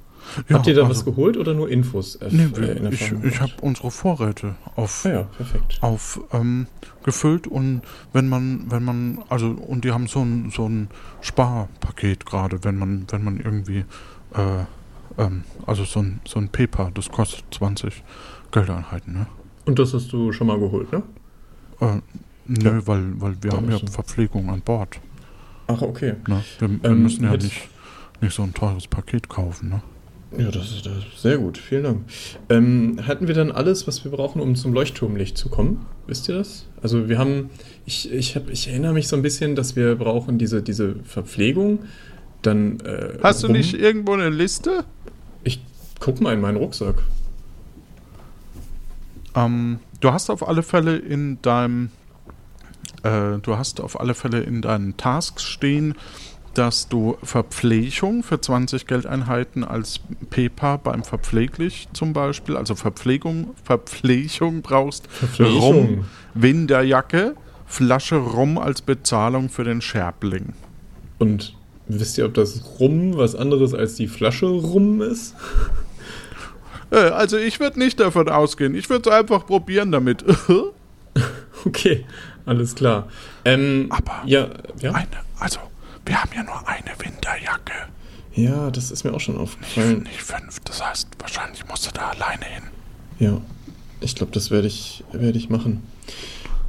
Ja, 0.49 0.55
Habt 0.55 0.67
ihr 0.67 0.73
da 0.75 0.81
also- 0.83 0.91
was 0.95 1.05
geholt 1.05 1.37
oder 1.37 1.53
nur 1.53 1.69
Infos? 1.69 2.15
äh, 2.17 2.29
Nee, 2.31 2.43
äh, 2.59 2.89
ich, 2.93 3.11
ich 3.23 3.41
habe 3.41 3.51
unsere 3.61 3.91
Vorräte 3.91 4.55
auf, 4.75 5.05
Ah 5.05 5.09
ja, 5.09 5.23
perfekt. 5.23 5.77
auf 5.81 6.19
ähm, 6.33 6.67
gefüllt 7.03 7.47
und 7.47 7.81
wenn 8.13 8.27
man, 8.29 8.65
wenn 8.69 8.83
man, 8.83 9.19
also 9.29 9.47
und 9.49 9.83
die 9.85 9.91
haben 9.91 10.07
so 10.07 10.21
ein 10.21 10.51
so 10.53 10.67
ein 10.67 10.89
Sparpaket 11.21 12.25
gerade, 12.25 12.63
wenn 12.63 12.77
man, 12.77 13.05
wenn 13.09 13.23
man 13.23 13.37
irgendwie, 13.39 13.85
äh, 14.35 14.63
ähm, 15.21 15.43
also 15.65 15.83
so 15.85 15.99
ein 16.01 16.19
so 16.27 16.39
ein 16.39 16.49
Paper, 16.49 16.91
das 16.93 17.09
kostet 17.09 17.43
20 17.53 18.03
Geldeinheiten, 18.51 19.13
ne? 19.13 19.27
Und 19.65 19.79
das 19.79 19.93
hast 19.93 20.11
du 20.13 20.31
schon 20.31 20.47
mal 20.47 20.59
geholt, 20.59 20.91
ne? 20.91 21.03
Äh, 21.81 22.01
nö, 22.45 22.81
weil, 22.85 23.19
weil 23.21 23.35
wir 23.41 23.51
Ja, 23.51 23.57
haben 23.57 23.69
ja 23.69 23.77
so. 23.77 23.87
Verpflegung 23.87 24.49
an 24.49 24.61
Bord. 24.61 24.99
Ach, 25.67 25.81
okay. 25.81 26.13
Ne? 26.27 26.43
Wir, 26.59 26.69
wir 26.69 26.89
Ähm, 26.89 27.03
müssen 27.03 27.23
ja 27.25 27.31
nicht, 27.33 27.67
nicht 28.21 28.33
so 28.33 28.43
ein 28.43 28.53
teures 28.53 28.87
Paket 28.87 29.27
kaufen, 29.27 29.69
ne? 29.69 29.81
Ja, 30.37 30.51
das 30.51 30.71
ist, 30.71 30.85
das 30.85 30.97
ist 30.97 31.21
sehr 31.21 31.37
gut. 31.37 31.57
Vielen 31.57 31.83
Dank. 31.83 32.01
Ähm, 32.49 32.99
hatten 33.07 33.27
wir 33.27 33.35
dann 33.35 33.51
alles, 33.51 33.87
was 33.87 34.03
wir 34.03 34.11
brauchen, 34.11 34.41
um 34.41 34.55
zum 34.55 34.73
Leuchtturmlicht 34.73 35.37
zu 35.37 35.49
kommen? 35.49 35.85
Wisst 36.05 36.27
ihr 36.27 36.35
das? 36.35 36.65
Also 36.81 37.07
wir 37.07 37.17
haben, 37.17 37.49
ich, 37.85 38.11
ich, 38.11 38.35
hab, 38.35 38.49
ich 38.49 38.67
erinnere 38.67 38.93
mich 38.93 39.07
so 39.07 39.15
ein 39.15 39.21
bisschen, 39.21 39.55
dass 39.55 39.75
wir 39.75 39.95
brauchen 39.95 40.37
diese, 40.37 40.61
diese 40.61 40.95
Verpflegung. 41.05 41.79
Dann. 42.41 42.79
Äh, 42.81 43.17
Hast 43.23 43.43
du 43.43 43.47
rum- 43.47 43.55
nicht 43.55 43.73
irgendwo 43.73 44.13
eine 44.13 44.29
Liste? 44.29 44.83
Ich 45.43 45.61
guck 45.99 46.19
mal 46.19 46.33
in 46.33 46.41
meinen 46.41 46.57
Rucksack. 46.57 46.95
Ähm, 49.35 49.79
du 50.01 50.11
hast 50.11 50.29
auf 50.29 50.47
alle 50.47 50.63
Fälle 50.63 50.97
in 50.97 51.41
deinem, 51.41 51.89
äh, 53.03 53.37
du 53.41 53.57
hast 53.57 53.79
auf 53.81 53.99
alle 53.99 54.13
Fälle 54.13 54.41
in 54.41 54.61
deinen 54.61 54.97
Tasks 54.97 55.43
stehen, 55.43 55.95
dass 56.57 56.89
du 56.89 57.17
Verpflegung 57.23 58.23
für 58.23 58.41
20 58.41 58.87
Geldeinheiten 58.87 59.63
als 59.63 59.99
PEPA 60.29 60.77
beim 60.77 61.03
Verpfleglich 61.03 61.87
zum 61.93 62.13
Beispiel, 62.13 62.57
also 62.57 62.75
Verpflegung, 62.75 63.55
Verpflegung 63.63 64.61
brauchst, 64.61 65.07
Rum, 65.39 66.05
Winterjacke, 66.33 67.35
Flasche 67.65 68.15
Rum 68.15 68.57
als 68.57 68.81
Bezahlung 68.81 69.49
für 69.49 69.63
den 69.63 69.81
Scherbling. 69.81 70.53
Und 71.19 71.55
wisst 71.87 72.17
ihr, 72.17 72.25
ob 72.25 72.33
das 72.33 72.79
Rum 72.79 73.17
was 73.17 73.35
anderes 73.35 73.73
als 73.73 73.95
die 73.95 74.07
Flasche 74.07 74.47
Rum 74.47 75.01
ist? 75.01 75.35
Äh, 76.89 76.95
also 76.95 77.37
ich 77.37 77.59
würde 77.59 77.79
nicht 77.79 77.99
davon 77.99 78.29
ausgehen, 78.29 78.73
ich 78.73 78.89
würde 78.89 79.09
es 79.09 79.15
einfach 79.15 79.45
probieren 79.45 79.91
damit. 79.91 80.23
Okay, 81.65 82.05
alles 82.45 82.75
klar. 82.75 83.07
Ähm, 83.43 83.87
Aber 83.89 84.21
ja, 84.25 84.47
ja. 84.79 84.93
eine, 84.93 85.07
also 85.39 85.59
wir 86.07 86.21
haben 86.21 86.31
ja 86.35 86.43
nur 86.43 86.67
eine 86.67 86.91
Winterjacke. 86.99 87.73
Ja, 88.33 88.69
das 88.71 88.91
ist 88.91 89.03
mir 89.03 89.13
auch 89.13 89.19
schon 89.19 89.37
aufgefallen. 89.37 90.03
Nicht 90.03 90.21
fünf, 90.21 90.59
das 90.61 90.83
heißt, 90.83 91.07
wahrscheinlich 91.19 91.67
musst 91.67 91.87
du 91.87 91.91
da 91.91 92.09
alleine 92.09 92.45
hin. 92.45 92.63
Ja, 93.19 93.41
ich 93.99 94.15
glaube, 94.15 94.31
das 94.31 94.51
werde 94.51 94.67
ich, 94.67 95.03
werde 95.11 95.37
ich 95.37 95.49
machen. 95.49 95.83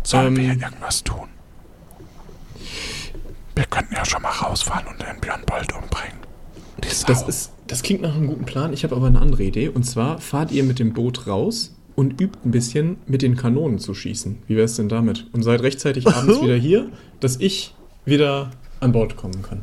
Sollen 0.03 0.37
wir 0.37 0.45
Ähm. 0.53 0.61
irgendwas 0.61 1.05
tun? 1.05 1.29
Wir 3.55 3.67
könnten 3.67 3.95
ja 3.95 4.05
schon 4.05 4.23
mal 4.23 4.31
rausfahren 4.31 4.87
und 4.87 5.01
den 5.03 5.21
Björn 5.21 5.43
Bold 5.45 5.73
umbringen. 5.73 6.19
Das, 7.07 7.23
ist, 7.23 7.53
das 7.67 7.83
klingt 7.83 8.03
nach 8.03 8.15
einem 8.15 8.29
guten 8.29 8.45
Plan. 8.45 8.73
Ich 8.73 8.85
habe 8.85 8.95
aber 8.97 9.09
eine 9.09 9.21
andere 9.21 9.43
Idee. 9.43 9.69
Und 9.69 9.83
zwar 9.85 10.19
fahrt 10.21 10.53
ihr 10.53 10.63
mit 10.63 10.79
dem 10.79 10.93
Boot 10.95 11.27
raus 11.27 11.75
und 11.97 12.21
übt 12.21 12.39
ein 12.45 12.53
bisschen 12.53 12.99
mit 13.07 13.21
den 13.23 13.37
Kanonen 13.37 13.79
zu 13.81 13.95
schießen. 13.95 14.39
Wie 14.47 14.55
wäre 14.55 14.65
es 14.65 14.77
denn 14.77 14.89
damit? 14.89 15.27
Und 15.33 15.43
seid 15.43 15.61
rechtzeitig 15.63 16.07
abends 16.15 16.41
wieder 16.41 16.55
hier, 16.57 16.89
dass 17.21 17.37
ich 17.41 17.75
wieder 18.05 18.53
an 18.81 18.93
Bord 18.93 19.17
kommen 19.17 19.43
kann. 19.43 19.63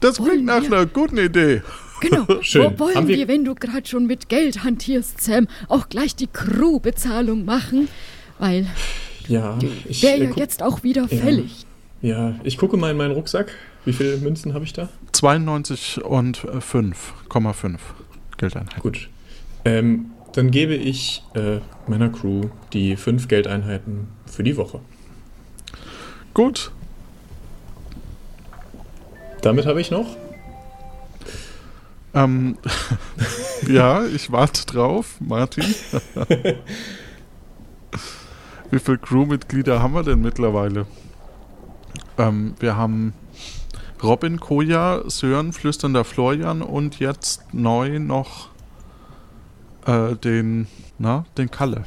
das 0.00 0.18
Wollen 0.20 0.30
klingt 0.30 0.44
nach 0.46 0.62
wir- 0.62 0.72
einer 0.72 0.86
guten 0.86 1.18
Idee. 1.18 1.62
Genau. 2.00 2.26
Schön. 2.42 2.72
Wo 2.74 2.78
wollen 2.86 2.94
Haben 2.96 3.08
wir- 3.08 3.16
wir, 3.18 3.28
wenn 3.28 3.44
du 3.44 3.54
gerade 3.54 3.86
schon 3.88 4.06
mit 4.06 4.28
Geld 4.28 4.64
hantierst, 4.64 5.20
Sam, 5.20 5.48
auch 5.68 5.88
gleich 5.88 6.14
die 6.16 6.26
Crewbezahlung 6.26 7.44
machen? 7.44 7.88
Weil 8.38 8.66
Ja, 9.28 9.58
ich, 9.88 10.02
wäre 10.02 10.24
ja 10.24 10.30
jetzt 10.36 10.62
auch 10.62 10.82
wieder 10.82 11.06
Ja. 11.10 11.18
fällig. 11.18 11.64
ja, 12.02 12.34
ich 12.44 12.58
gucke 12.58 12.76
mal 12.76 12.90
in 12.90 12.96
meinen 12.98 13.12
Rucksack. 13.12 13.52
Wie 13.86 13.92
viele 13.92 14.16
Münzen 14.18 14.52
habe 14.52 14.64
ich 14.64 14.72
da? 14.72 14.88
92 15.12 16.04
und 16.04 16.44
äh, 16.44 16.58
5,5 16.58 17.78
Geldeinheiten. 18.36 18.80
Gut. 18.82 19.08
Ähm, 19.64 20.06
dann 20.34 20.50
gebe 20.50 20.74
ich 20.74 21.22
äh, 21.34 21.60
meiner 21.86 22.10
Crew 22.10 22.42
die 22.74 22.96
fünf 22.96 23.26
Geldeinheiten 23.28 24.08
für 24.26 24.42
die 24.42 24.56
Woche. 24.58 24.80
Gut. 26.34 26.72
Damit 29.46 29.64
habe 29.64 29.80
ich 29.80 29.92
noch 29.92 30.16
Ähm, 32.14 32.58
ja, 33.68 34.04
ich 34.04 34.32
warte 34.32 34.66
drauf, 34.66 35.14
Martin. 35.20 35.62
Wie 38.72 38.80
viele 38.80 38.98
Crewmitglieder 38.98 39.80
haben 39.80 39.94
wir 39.94 40.02
denn 40.02 40.20
mittlerweile? 40.20 40.86
Ähm, 42.18 42.56
wir 42.58 42.76
haben 42.76 43.12
Robin, 44.02 44.40
Koja, 44.40 45.08
Sören, 45.08 45.52
Flüsternder 45.52 46.02
Florian 46.02 46.60
und 46.62 46.98
jetzt 46.98 47.54
neu 47.54 48.00
noch 48.00 48.48
äh, 49.86 50.16
den, 50.16 50.66
na, 50.98 51.24
den 51.38 51.52
Kalle. 51.52 51.84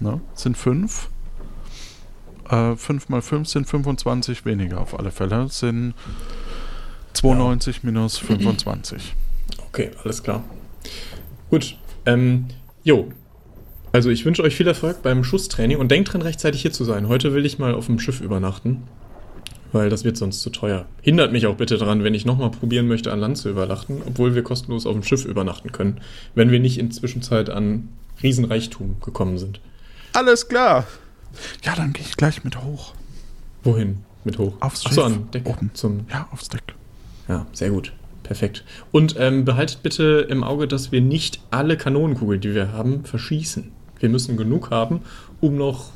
Ne? 0.00 0.20
Sind 0.34 0.56
fünf. 0.56 1.08
Äh, 2.48 2.76
fünf 2.76 3.08
mal 3.08 3.22
fünf 3.22 3.48
sind 3.48 3.66
25 3.66 4.44
weniger 4.44 4.80
auf 4.80 4.96
alle 4.96 5.10
Fälle. 5.10 5.48
Sind 5.48 5.94
92 7.14 7.82
minus 7.82 8.18
25. 8.18 9.14
Okay, 9.68 9.90
alles 10.04 10.22
klar. 10.22 10.44
Gut. 11.50 11.76
Ähm, 12.06 12.46
jo. 12.84 13.10
Also 13.92 14.08
ich 14.10 14.24
wünsche 14.24 14.42
euch 14.42 14.56
viel 14.56 14.66
Erfolg 14.66 15.02
beim 15.02 15.22
Schusstraining 15.22 15.78
und 15.78 15.90
denkt 15.90 16.12
dran, 16.12 16.22
rechtzeitig 16.22 16.62
hier 16.62 16.72
zu 16.72 16.84
sein. 16.84 17.08
Heute 17.08 17.34
will 17.34 17.44
ich 17.44 17.58
mal 17.58 17.74
auf 17.74 17.86
dem 17.86 17.98
Schiff 17.98 18.20
übernachten, 18.22 18.84
weil 19.72 19.90
das 19.90 20.02
wird 20.04 20.16
sonst 20.16 20.40
zu 20.40 20.48
teuer. 20.48 20.86
Hindert 21.02 21.30
mich 21.32 21.46
auch 21.46 21.56
bitte 21.56 21.76
daran, 21.76 22.02
wenn 22.02 22.14
ich 22.14 22.24
nochmal 22.24 22.50
probieren 22.50 22.88
möchte, 22.88 23.12
an 23.12 23.20
Land 23.20 23.36
zu 23.36 23.50
übernachten, 23.50 24.00
obwohl 24.06 24.34
wir 24.34 24.42
kostenlos 24.42 24.86
auf 24.86 24.94
dem 24.94 25.02
Schiff 25.02 25.26
übernachten 25.26 25.72
können, 25.72 26.00
wenn 26.34 26.50
wir 26.50 26.58
nicht 26.58 26.78
in 26.78 26.90
Zwischenzeit 26.90 27.50
an 27.50 27.88
Riesenreichtum 28.22 28.96
gekommen 29.02 29.36
sind. 29.36 29.60
Alles 30.14 30.48
klar. 30.48 30.86
Ja, 31.62 31.74
dann 31.76 31.92
gehe 31.92 32.04
ich 32.04 32.16
gleich 32.16 32.44
mit 32.44 32.62
hoch. 32.62 32.94
Wohin? 33.62 33.98
Mit 34.24 34.38
hoch? 34.38 34.54
Aufs 34.60 34.86
Achso, 34.86 34.94
Schiff. 35.02 35.04
an 35.04 35.30
Deck. 35.32 35.46
Oben. 35.46 35.70
Zum 35.74 36.06
Ja, 36.10 36.28
aufs 36.30 36.48
Deck. 36.48 36.62
Ja, 37.32 37.46
sehr 37.52 37.70
gut. 37.70 37.94
Perfekt. 38.24 38.62
Und 38.92 39.16
ähm, 39.18 39.46
behaltet 39.46 39.82
bitte 39.82 40.26
im 40.28 40.44
Auge, 40.44 40.68
dass 40.68 40.92
wir 40.92 41.00
nicht 41.00 41.40
alle 41.50 41.78
Kanonenkugeln, 41.78 42.42
die 42.42 42.54
wir 42.54 42.72
haben, 42.72 43.04
verschießen. 43.04 43.72
Wir 43.98 44.10
müssen 44.10 44.36
genug 44.36 44.70
haben, 44.70 45.00
um 45.40 45.56
noch 45.56 45.92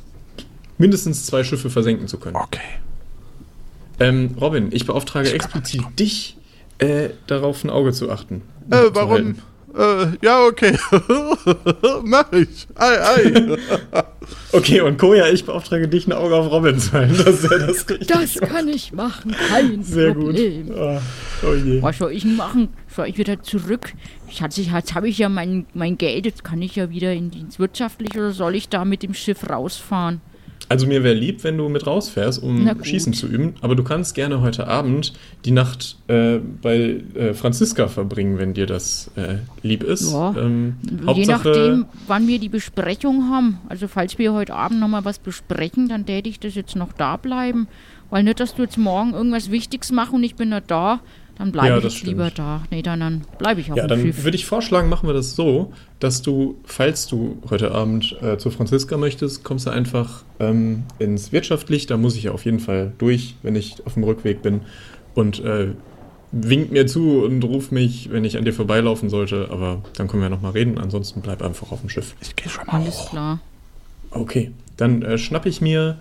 mindestens 0.79 1.27
zwei 1.27 1.43
Schiffe 1.43 1.69
versenken 1.69 2.07
zu 2.07 2.17
können. 2.17 2.37
Okay. 2.37 2.59
Ähm, 3.99 4.35
Robin, 4.41 4.69
ich 4.71 4.87
beauftrage 4.87 5.27
Ich 5.27 5.35
explizit 5.35 5.83
dich, 5.99 6.37
äh, 6.79 7.09
darauf 7.27 7.63
ein 7.63 7.69
Auge 7.69 7.91
zu 7.91 8.09
achten. 8.09 8.41
Äh, 8.71 8.85
Zu 8.85 8.95
warum? 8.95 9.11
halten. 9.11 9.41
Äh, 9.77 10.07
ja, 10.23 10.43
okay. 10.45 10.77
Mach 12.03 12.31
ich. 12.31 12.67
Ei, 12.75 12.99
ei. 13.01 13.57
Okay, 14.51 14.81
und 14.81 14.97
Koja, 14.97 15.27
ich 15.29 15.45
beauftrage 15.45 15.87
dich, 15.87 16.07
ein 16.07 16.11
Auge 16.13 16.35
auf 16.35 16.51
Robin 16.51 16.77
zu 16.79 16.91
halten. 16.93 17.15
Das 17.17 17.43
ist 17.43 17.51
ja 17.51 17.57
das 17.59 17.89
richtig. 17.89 18.07
Das 18.07 18.35
kann 18.35 18.67
ich 18.67 18.91
machen, 18.91 19.33
kein 19.49 19.83
Sehr 19.83 20.13
Problem. 20.13 20.67
gut. 20.67 20.77
Ah, 20.77 21.01
oh 21.43 21.53
je. 21.53 21.81
Was 21.81 21.97
soll 21.97 22.11
ich 22.11 22.23
denn 22.23 22.35
machen? 22.35 22.69
Soll 22.93 23.07
ich 23.07 23.17
wieder 23.17 23.41
zurück? 23.41 23.93
Ich 24.29 24.41
hatte, 24.41 24.61
jetzt 24.61 24.95
habe 24.95 25.07
ich 25.07 25.17
ja 25.17 25.29
mein, 25.29 25.65
mein 25.73 25.97
Geld, 25.97 26.25
jetzt 26.25 26.43
kann 26.43 26.61
ich 26.61 26.75
ja 26.75 26.89
wieder 26.89 27.13
in, 27.13 27.31
ins 27.31 27.59
Wirtschaftliche 27.59 28.19
oder 28.19 28.31
soll 28.31 28.55
ich 28.55 28.67
da 28.67 28.83
mit 28.83 29.03
dem 29.03 29.13
Schiff 29.13 29.49
rausfahren? 29.49 30.19
Also 30.69 30.85
mir 30.85 31.03
wäre 31.03 31.15
lieb, 31.15 31.43
wenn 31.43 31.57
du 31.57 31.69
mit 31.69 31.87
rausfährst, 31.87 32.41
um. 32.41 32.69
Schießen 32.83 33.13
zu 33.13 33.27
üben. 33.27 33.55
Aber 33.61 33.75
du 33.75 33.83
kannst 33.83 34.15
gerne 34.15 34.41
heute 34.41 34.67
Abend 34.67 35.13
die 35.45 35.51
Nacht 35.51 35.97
äh, 36.07 36.39
bei 36.61 37.01
äh, 37.15 37.33
Franziska 37.33 37.87
verbringen, 37.87 38.37
wenn 38.37 38.53
dir 38.53 38.65
das 38.65 39.09
äh, 39.15 39.37
lieb 39.61 39.83
ist. 39.83 40.11
Ja. 40.11 40.35
Ähm, 40.37 40.75
Je 41.15 41.25
nachdem, 41.25 41.85
wann 42.07 42.27
wir 42.27 42.39
die 42.39 42.49
Besprechung 42.49 43.29
haben. 43.29 43.59
Also 43.69 43.87
falls 43.87 44.17
wir 44.17 44.33
heute 44.33 44.53
Abend 44.53 44.79
nochmal 44.79 45.05
was 45.05 45.19
besprechen, 45.19 45.87
dann 45.87 46.05
täte 46.05 46.27
ich 46.29 46.39
das 46.39 46.55
jetzt 46.55 46.75
noch 46.75 46.93
da 46.93 47.17
bleiben. 47.17 47.67
Weil 48.09 48.23
nicht, 48.23 48.39
dass 48.39 48.55
du 48.55 48.63
jetzt 48.63 48.77
morgen 48.77 49.13
irgendwas 49.13 49.51
Wichtiges 49.51 49.91
machst 49.91 50.13
und 50.13 50.23
ich 50.23 50.35
bin 50.35 50.49
nicht 50.49 50.71
da, 50.71 51.01
dann 51.37 51.51
bleibe 51.51 51.79
Ja, 51.81 51.85
ich 51.87 52.03
lieber 52.03 52.25
stimmt. 52.25 52.39
da. 52.39 52.63
Nee, 52.71 52.81
dann, 52.81 52.99
dann 52.99 53.21
bleibe 53.37 53.61
ich 53.61 53.71
auf 53.71 53.77
Ja, 53.77 53.83
dem 53.85 53.89
dann 53.89 54.01
Schiff. 54.01 54.23
würde 54.23 54.35
ich 54.35 54.45
vorschlagen, 54.45 54.89
machen 54.89 55.07
wir 55.07 55.13
das 55.13 55.35
so, 55.35 55.71
dass 55.99 56.21
du, 56.21 56.55
falls 56.65 57.07
du 57.07 57.37
heute 57.49 57.71
Abend 57.71 58.15
äh, 58.21 58.37
zu 58.37 58.49
Franziska 58.49 58.97
möchtest, 58.97 59.43
kommst 59.43 59.65
du 59.67 59.69
einfach 59.69 60.23
ähm, 60.39 60.83
ins 60.99 61.31
Wirtschaftlich. 61.31 61.85
Da 61.85 61.97
muss 61.97 62.15
ich 62.15 62.23
ja 62.23 62.31
auf 62.31 62.45
jeden 62.45 62.59
Fall 62.59 62.93
durch, 62.97 63.35
wenn 63.43 63.55
ich 63.55 63.85
auf 63.85 63.93
dem 63.93 64.03
Rückweg 64.03 64.41
bin. 64.41 64.61
Und 65.15 65.39
äh, 65.43 65.69
wink 66.31 66.71
mir 66.71 66.85
zu 66.87 67.23
und 67.23 67.43
ruf 67.43 67.71
mich, 67.71 68.09
wenn 68.11 68.25
ich 68.25 68.37
an 68.37 68.43
dir 68.45 68.53
vorbeilaufen 68.53 69.09
sollte. 69.09 69.47
Aber 69.51 69.81
dann 69.95 70.07
können 70.07 70.21
wir 70.23 70.29
nochmal 70.29 70.51
reden. 70.51 70.77
Ansonsten 70.77 71.21
bleib 71.21 71.41
einfach 71.41 71.71
auf 71.71 71.79
dem 71.81 71.89
Schiff. 71.89 72.15
Ich 72.21 72.35
gehe 72.35 72.49
schon 72.49 72.65
mal 72.67 72.81
Alles 72.81 72.99
hoch. 72.99 73.09
klar. 73.11 73.39
Okay, 74.11 74.51
dann 74.77 75.01
äh, 75.03 75.17
schnappe 75.17 75.49
ich 75.49 75.61
mir 75.61 75.97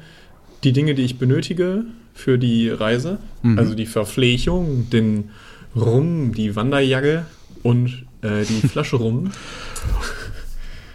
die 0.64 0.73
Dinge, 0.73 0.95
die 0.95 1.03
ich 1.03 1.19
benötige 1.19 1.85
für 2.14 2.38
die 2.38 2.71
Reise. 2.71 3.19
Also 3.57 3.75
die 3.75 3.87
Verpflegung, 3.87 4.90
den 4.90 5.31
Rum, 5.77 6.33
die 6.35 6.57
Wanderjacke 6.57 7.27
und 7.62 8.05
äh, 8.23 8.45
die 8.45 8.66
Flasche 8.69 8.97
Rum. 8.97 9.31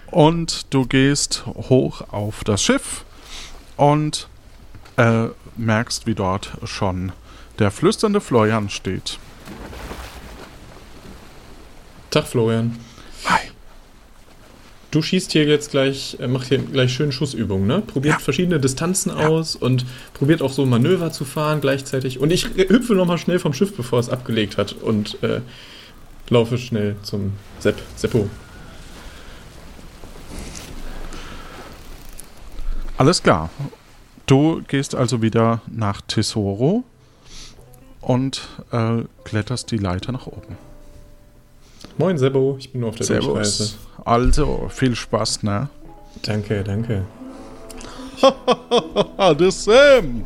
Und 0.10 0.74
du 0.74 0.86
gehst 0.86 1.45
hoch 1.45 2.02
auf 2.12 2.43
das 2.43 2.63
Schiff 2.63 3.06
und 3.78 4.28
äh, 4.97 5.28
merkst, 5.56 6.06
wie 6.08 6.15
dort 6.15 6.52
schon 6.65 7.12
der 7.60 7.71
flüsternde 7.71 8.19
Florian 8.19 8.69
steht. 8.69 9.19
Tag, 12.10 12.28
Florian. 12.28 12.76
Du 14.91 15.01
schießt 15.01 15.32
hier 15.32 15.45
jetzt 15.45 15.71
gleich, 15.71 16.17
äh, 16.19 16.27
macht 16.27 16.47
hier 16.49 16.58
gleich 16.58 16.93
schön 16.93 17.13
Schussübungen, 17.13 17.65
ne? 17.65 17.82
Probiert 17.82 18.15
Ja. 18.15 18.19
verschiedene 18.19 18.60
Distanzen 18.60 19.10
aus 19.12 19.56
und 19.56 19.86
probiert 20.13 20.41
auch 20.41 20.51
so 20.51 20.65
Manöver 20.65 21.12
zu 21.13 21.23
fahren 21.23 21.62
gleichzeitig. 21.62 22.19
Und 22.19 22.32
ich 22.32 22.45
hüpfe 22.56 22.93
nochmal 22.93 23.17
schnell 23.17 23.39
vom 23.39 23.54
Schiff, 23.54 23.73
bevor 23.75 23.99
es 23.99 24.10
abgelegt 24.10 24.58
hat 24.58 24.73
und 24.73 25.21
äh, 25.23 25.39
laufe 26.30 26.58
schnell 26.58 26.97
zum 27.04 27.32
Sepp, 27.60 27.82
Seppo. 27.95 28.30
Alles 32.97 33.23
klar. 33.23 33.49
Du 34.25 34.62
gehst 34.67 34.93
also 34.93 35.21
wieder 35.21 35.62
nach 35.71 36.01
Tesoro 36.01 36.84
und 38.01 38.41
äh, 38.71 39.04
kletterst 39.23 39.71
die 39.71 39.77
Leiter 39.77 40.12
nach 40.12 40.27
oben. 40.27 40.58
Moin, 42.02 42.18
Seppo, 42.18 42.56
ich 42.58 42.72
bin 42.72 42.82
nur 42.82 42.90
auf 42.90 42.96
der 42.96 43.06
Durchreise. 43.06 43.52
Servus. 43.64 43.78
Also, 44.06 44.66
viel 44.70 44.96
Spaß, 44.96 45.44
ne? 45.44 45.70
Danke, 46.24 46.64
danke. 46.64 47.04
Das 49.38 49.64
Sam. 49.64 50.26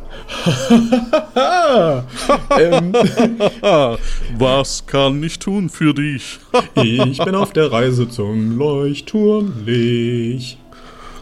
ähm, 2.58 2.92
Was 4.38 4.86
kann 4.86 5.22
ich 5.22 5.38
tun 5.38 5.68
für 5.68 5.92
dich? 5.92 6.38
ich 6.74 7.18
bin 7.18 7.34
auf 7.34 7.52
der 7.52 7.70
Reise 7.70 8.08
zum 8.08 8.56
Leuchtturm 8.58 9.52
Lich. 9.66 10.58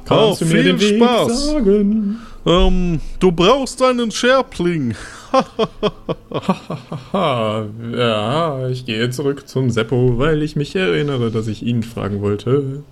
Kannst 0.05 0.43
Oh, 0.43 0.45
du 0.45 0.45
mir 0.47 0.51
viel 0.51 0.64
den 0.64 0.81
Weg 0.81 1.03
Spaß. 1.03 1.47
sagen? 1.47 2.19
Ähm, 2.47 3.01
du 3.19 3.33
brauchst 3.33 3.83
einen 3.83 4.11
Scherpling. 4.12 4.95
Ja, 7.12 8.68
ich 8.68 8.87
gehe 8.87 9.11
zurück 9.11 9.49
zum 9.49 9.70
Seppo, 9.70 10.18
weil 10.18 10.42
ich 10.42 10.57
mich 10.57 10.77
erinnere, 10.77 11.31
dass 11.31 11.47
ich 11.47 11.62
ihn 11.62 11.83
fragen 11.83 12.20
wollte. 12.20 12.83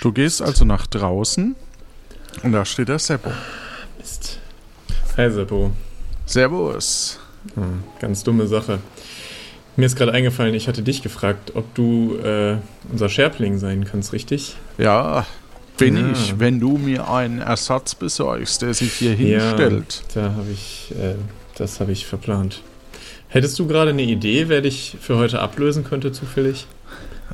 Du 0.00 0.12
gehst 0.12 0.42
also 0.42 0.64
nach 0.64 0.86
draußen 0.86 1.56
und 2.42 2.52
da 2.52 2.64
steht 2.64 2.88
der 2.88 2.98
Seppo. 2.98 3.30
Mist. 3.98 4.38
Hi 5.16 5.30
Seppo. 5.30 5.70
Servus. 6.26 7.18
Hm, 7.54 7.84
ganz 8.00 8.24
dumme 8.24 8.46
Sache. 8.46 8.80
Mir 9.76 9.86
ist 9.86 9.96
gerade 9.96 10.12
eingefallen, 10.12 10.54
ich 10.54 10.68
hatte 10.68 10.82
dich 10.82 11.02
gefragt, 11.02 11.52
ob 11.54 11.74
du 11.74 12.16
äh, 12.16 12.56
unser 12.90 13.08
Scherpling 13.08 13.58
sein 13.58 13.84
kannst, 13.84 14.12
richtig? 14.12 14.56
Ja, 14.78 15.26
bin 15.78 15.96
Ja. 15.96 16.12
ich, 16.12 16.38
wenn 16.38 16.60
du 16.60 16.78
mir 16.78 17.10
einen 17.10 17.40
Ersatz 17.40 17.94
besorgst, 17.94 18.62
der 18.62 18.74
sich 18.74 18.92
hier 18.94 19.12
hinstellt. 19.14 20.02
Ja, 20.14 20.22
da 20.22 20.34
habe 20.34 20.50
ich, 20.52 20.92
äh, 21.00 21.14
das 21.56 21.80
habe 21.80 21.92
ich 21.92 22.06
verplant. 22.06 22.62
Hättest 23.28 23.58
du 23.58 23.66
gerade 23.66 23.90
eine 23.90 24.02
Idee, 24.02 24.48
wer 24.48 24.60
dich 24.62 24.96
für 25.00 25.16
heute 25.16 25.40
ablösen 25.40 25.84
könnte, 25.84 26.12
zufällig? 26.12 26.66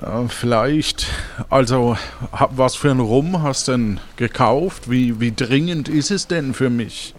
Ja, 0.00 0.26
vielleicht. 0.28 1.06
Also, 1.50 1.96
hab- 2.32 2.56
was 2.56 2.74
für 2.76 2.90
ein 2.90 2.98
Rum 3.00 3.42
hast 3.42 3.68
du 3.68 3.72
denn 3.72 4.00
gekauft? 4.16 4.90
Wie, 4.90 5.20
wie 5.20 5.32
dringend 5.32 5.88
ist 5.88 6.10
es 6.10 6.26
denn 6.26 6.54
für 6.54 6.70
mich? 6.70 7.14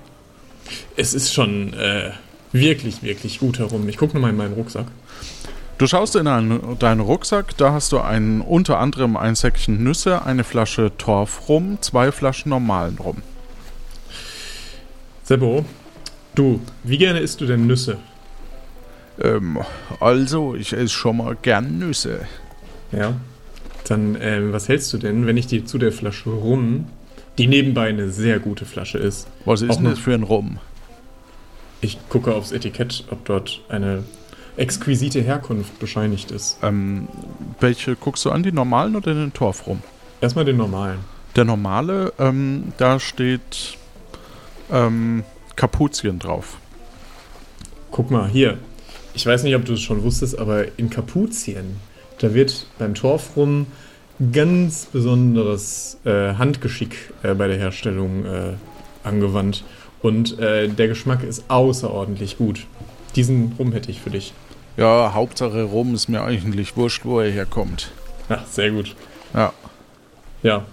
Es 0.98 1.14
ist 1.14 1.34
schon 1.34 1.74
äh, 1.74 2.12
wirklich, 2.52 3.04
wirklich 3.04 3.40
gut 3.40 3.60
herum. 3.60 3.88
Ich 3.90 3.98
gucke 3.98 4.16
nochmal 4.16 4.32
in 4.32 4.38
meinen 4.38 4.54
Rucksack. 4.54 4.88
Du 5.78 5.88
schaust 5.88 6.16
in 6.16 6.26
deinen, 6.26 6.78
deinen 6.80 7.02
Rucksack, 7.02 7.58
da 7.58 7.74
hast 7.74 7.92
du 7.92 8.00
einen, 8.00 8.42
unter 8.42 8.80
anderem 8.80 9.18
ein 9.18 9.36
Säckchen 9.36 9.84
Nüsse, 9.84 10.24
eine 10.24 10.44
Flasche 10.44 10.92
Torfrum, 10.98 11.80
zwei 11.82 12.12
Flaschen 12.12 12.50
normalen 12.50 12.98
Rum. 12.98 13.22
Seppo, 15.24 15.66
du, 16.36 16.62
wie 16.84 16.98
gerne 16.98 17.20
isst 17.20 17.42
du 17.42 17.46
denn 17.46 17.66
Nüsse? 17.66 17.98
Ähm, 19.22 19.60
also, 20.00 20.56
ich 20.56 20.74
esse 20.74 20.90
schon 20.90 21.18
mal 21.18 21.36
gern 21.42 21.80
Nüsse. 21.80 22.22
Ja. 22.92 23.14
Dann, 23.88 24.18
ähm, 24.22 24.54
was 24.54 24.70
hältst 24.70 24.94
du 24.94 24.98
denn, 24.98 25.26
wenn 25.26 25.38
ich 25.38 25.48
dir 25.48 25.66
zu 25.66 25.78
der 25.78 25.92
Flasche 25.92 26.30
rum, 26.30 26.88
die 27.38 27.48
nebenbei 27.48 27.90
eine 27.90 28.10
sehr 28.10 28.40
gute 28.40 28.66
Flasche 28.66 28.98
ist, 29.00 29.28
Was 29.46 29.62
ist 29.62 29.78
denn 29.78 29.86
das 29.86 30.00
für 30.00 30.14
ein 30.14 30.24
Rum? 30.24 30.60
ich 31.84 31.98
gucke 32.10 32.34
aufs 32.34 32.52
Etikett, 32.52 33.04
ob 33.12 33.26
dort 33.26 33.62
eine 33.68 34.04
exquisite 34.58 35.22
Herkunft 35.22 35.80
bescheinigt 35.80 36.32
ist. 36.32 36.58
Ähm, 36.62 37.08
welche 37.60 37.96
guckst 37.96 38.24
du 38.26 38.32
an, 38.32 38.44
die 38.44 38.52
normalen 38.52 38.96
oder 38.96 39.13
den 39.13 39.34
Torf 39.34 39.68
rum? 39.68 39.82
Erstmal 40.22 40.46
den 40.46 40.58
normalen. 40.58 41.00
Der 41.36 41.46
normale, 41.46 42.13
ähm, 42.20 42.74
da 42.78 43.00
steht 43.00 43.78
ähm, 44.72 45.24
Kapuzien 45.56 46.20
drauf. 46.20 46.58
Guck 47.92 48.12
mal, 48.12 48.28
hier. 48.28 48.58
Ich 49.16 49.26
weiß 49.26 49.44
nicht, 49.44 49.56
ob 49.56 49.66
du 49.66 49.74
es 49.74 49.82
schon 49.82 50.04
wusstest, 50.04 50.38
aber 50.38 50.66
in 50.78 50.89
Kapuzien, 50.89 51.78
da 52.20 52.34
wird 52.34 52.68
beim 52.80 52.96
Torf 52.96 53.36
rum 53.36 53.68
ganz 54.32 54.86
besonderes 54.86 55.98
äh, 56.06 56.34
Handgeschick 56.36 57.13
äh, 57.24 57.34
bei 57.34 57.48
der 57.48 57.58
Herstellung 57.58 58.26
äh, 58.26 58.54
angewandt. 59.04 59.63
Und 60.02 60.38
äh, 60.39 60.68
der 60.68 60.88
Geschmack 60.88 61.24
ist 61.24 61.46
außerordentlich 61.50 62.38
gut. 62.38 62.66
Diesen 63.15 63.54
Rum 63.60 63.71
hätte 63.71 63.91
ich 63.91 64.02
für 64.02 64.10
dich. 64.10 64.34
Ja, 64.78 65.13
Hauptsache 65.13 65.63
Rum 65.63 65.93
ist 65.93 66.10
mir 66.10 66.21
eigentlich 66.23 66.76
wurscht, 66.76 67.06
wo 67.06 67.19
er 67.19 67.32
herkommt. 67.32 67.91
Ach, 68.30 68.45
sehr 68.47 68.71
gut. 68.71 68.95
Ja. 69.34 69.54
Ja. 70.41 70.65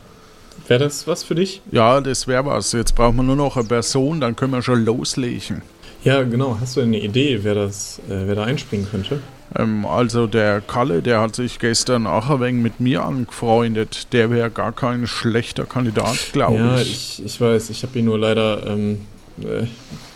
Wäre 0.69 0.85
das 0.85 1.07
was 1.07 1.23
für 1.23 1.35
dich? 1.35 1.61
Ja, 1.71 2.01
das 2.01 2.27
wäre 2.27 2.47
was. 2.47 2.73
Jetzt 2.73 2.95
brauchen 2.95 3.17
wir 3.17 3.23
nur 3.23 3.37
noch 3.37 3.57
eine 3.57 3.67
Person, 3.67 4.21
dann 4.21 4.37
können 4.37 4.53
wir 4.53 4.63
schon 4.63 4.85
loslegen. 4.85 5.63
Ja, 6.05 6.23
genau. 6.23 6.57
Hast 6.61 6.77
du 6.77 6.81
eine 6.81 6.99
Idee, 6.99 7.41
wer, 7.43 7.55
das, 7.55 7.99
äh, 8.09 8.27
wer 8.27 8.35
da 8.35 8.45
einspringen 8.45 8.89
könnte? 8.91 9.21
Ähm, 9.57 9.85
also 9.85 10.27
der 10.27 10.61
Kalle, 10.61 11.03
der 11.03 11.21
hat 11.21 11.37
sich 11.37 11.59
gestern 11.59 12.07
auch 12.07 12.31
ein 12.31 12.41
wenig 12.41 12.63
mit 12.63 12.81
mir 12.81 13.05
angefreundet. 13.05 14.13
Der 14.13 14.31
wäre 14.31 14.51
gar 14.51 14.73
kein 14.73 15.07
schlechter 15.07 15.67
Kandidat, 15.67 16.33
glaube 16.33 16.57
ja, 16.57 16.81
ich. 16.81 17.19
ich, 17.19 17.25
ich 17.27 17.41
weiß. 17.41 17.71
Ich 17.71 17.83
habe 17.83 17.99
ihn 17.99 18.07
nur 18.07 18.19
leider... 18.19 18.67
Ähm, 18.67 18.93
äh, 18.93 19.20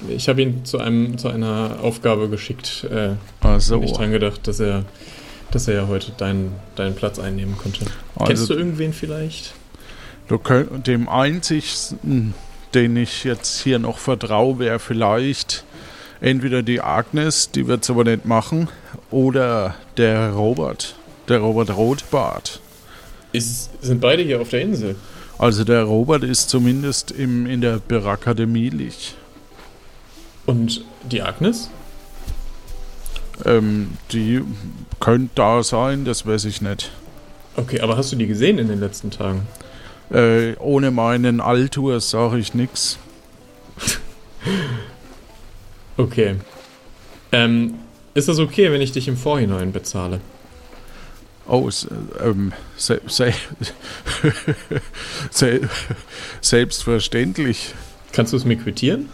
ich 0.09 0.29
habe 0.29 0.43
ihn 0.43 0.65
zu, 0.65 0.79
einem, 0.79 1.19
zu 1.19 1.29
einer 1.29 1.79
Aufgabe 1.83 2.29
geschickt. 2.29 2.87
Äh, 2.91 3.11
Ach 3.41 3.61
so. 3.61 3.77
nicht 3.79 3.97
dran 3.97 4.13
gedacht, 4.13 4.47
dass 4.47 4.61
er, 4.61 4.85
dass 5.51 5.69
er 5.69 5.75
ja 5.75 5.89
heute 5.89 6.13
deinen, 6.13 6.53
deinen 6.77 6.95
Platz 6.95 7.19
einnehmen 7.19 7.57
konnte. 7.57 7.85
Also- 8.17 8.27
Kennst 8.27 8.51
du 8.51 8.55
irgendwen 8.55 8.93
vielleicht? 8.93 9.55
Du 10.29 10.39
könnt, 10.39 10.87
dem 10.87 11.09
einzigsten, 11.09 12.35
den 12.73 12.97
ich 12.97 13.25
jetzt 13.25 13.63
hier 13.63 13.79
noch 13.79 13.99
vertraue, 13.99 14.59
wäre 14.59 14.79
vielleicht 14.79 15.65
entweder 16.21 16.63
die 16.63 16.81
Agnes, 16.81 17.51
die 17.51 17.67
wird 17.67 17.85
es 17.85 17.91
aber 17.91 18.05
nicht 18.05 18.25
machen, 18.25 18.69
oder 19.11 19.75
der 19.99 20.31
Robert, 20.31 20.95
der 21.29 21.39
Robert 21.41 21.77
Rotbart. 21.77 22.61
Ist, 23.33 23.71
sind 23.83 24.01
beide 24.01 24.23
hier 24.23 24.41
auf 24.41 24.49
der 24.49 24.63
Insel? 24.63 24.97
Also 25.39 25.65
der 25.65 25.83
Robert 25.83 26.23
ist 26.23 26.49
zumindest 26.49 27.11
im, 27.11 27.47
in 27.47 27.61
der 27.61 27.79
Birakademie 27.79 28.71
liegt. 28.71 29.17
Und 30.47 30.85
die 31.11 31.23
Agnes? 31.23 31.71
Ähm, 33.45 33.97
die 34.13 34.43
könnte 35.01 35.31
da 35.35 35.63
sein, 35.63 36.05
das 36.05 36.27
weiß 36.27 36.45
ich 36.45 36.61
nicht. 36.61 36.91
Okay, 37.57 37.81
aber 37.81 37.97
hast 37.97 38.13
du 38.13 38.17
die 38.17 38.27
gesehen 38.27 38.59
in 38.59 38.69
den 38.69 38.81
letzten 38.81 39.11
Tagen? 39.11 39.47
Äh, 40.11 40.55
ohne 40.57 40.91
meinen 40.91 41.41
Altur 41.41 42.01
sage 42.01 42.39
ich 42.39 42.55
nichts. 42.55 42.99
Okay. 45.97 46.35
Ähm, 47.31 47.75
ist 48.15 48.29
das 48.29 48.41
okay, 48.41 48.73
wenn 48.73 48.81
ich 48.81 48.91
dich 48.91 49.07
im 49.07 49.17
Vorhinein 49.17 49.71
bezahle? 49.71 50.21
Oh, 51.47 51.71
ähm, 52.23 52.53
se 52.77 53.01
se 53.07 53.35
se 55.31 55.61
selbstverständlich. 56.41 57.75
Kannst 58.13 58.33
du 58.33 58.37
es 58.37 58.45
mir 58.45 58.57
quittieren? 58.57 59.09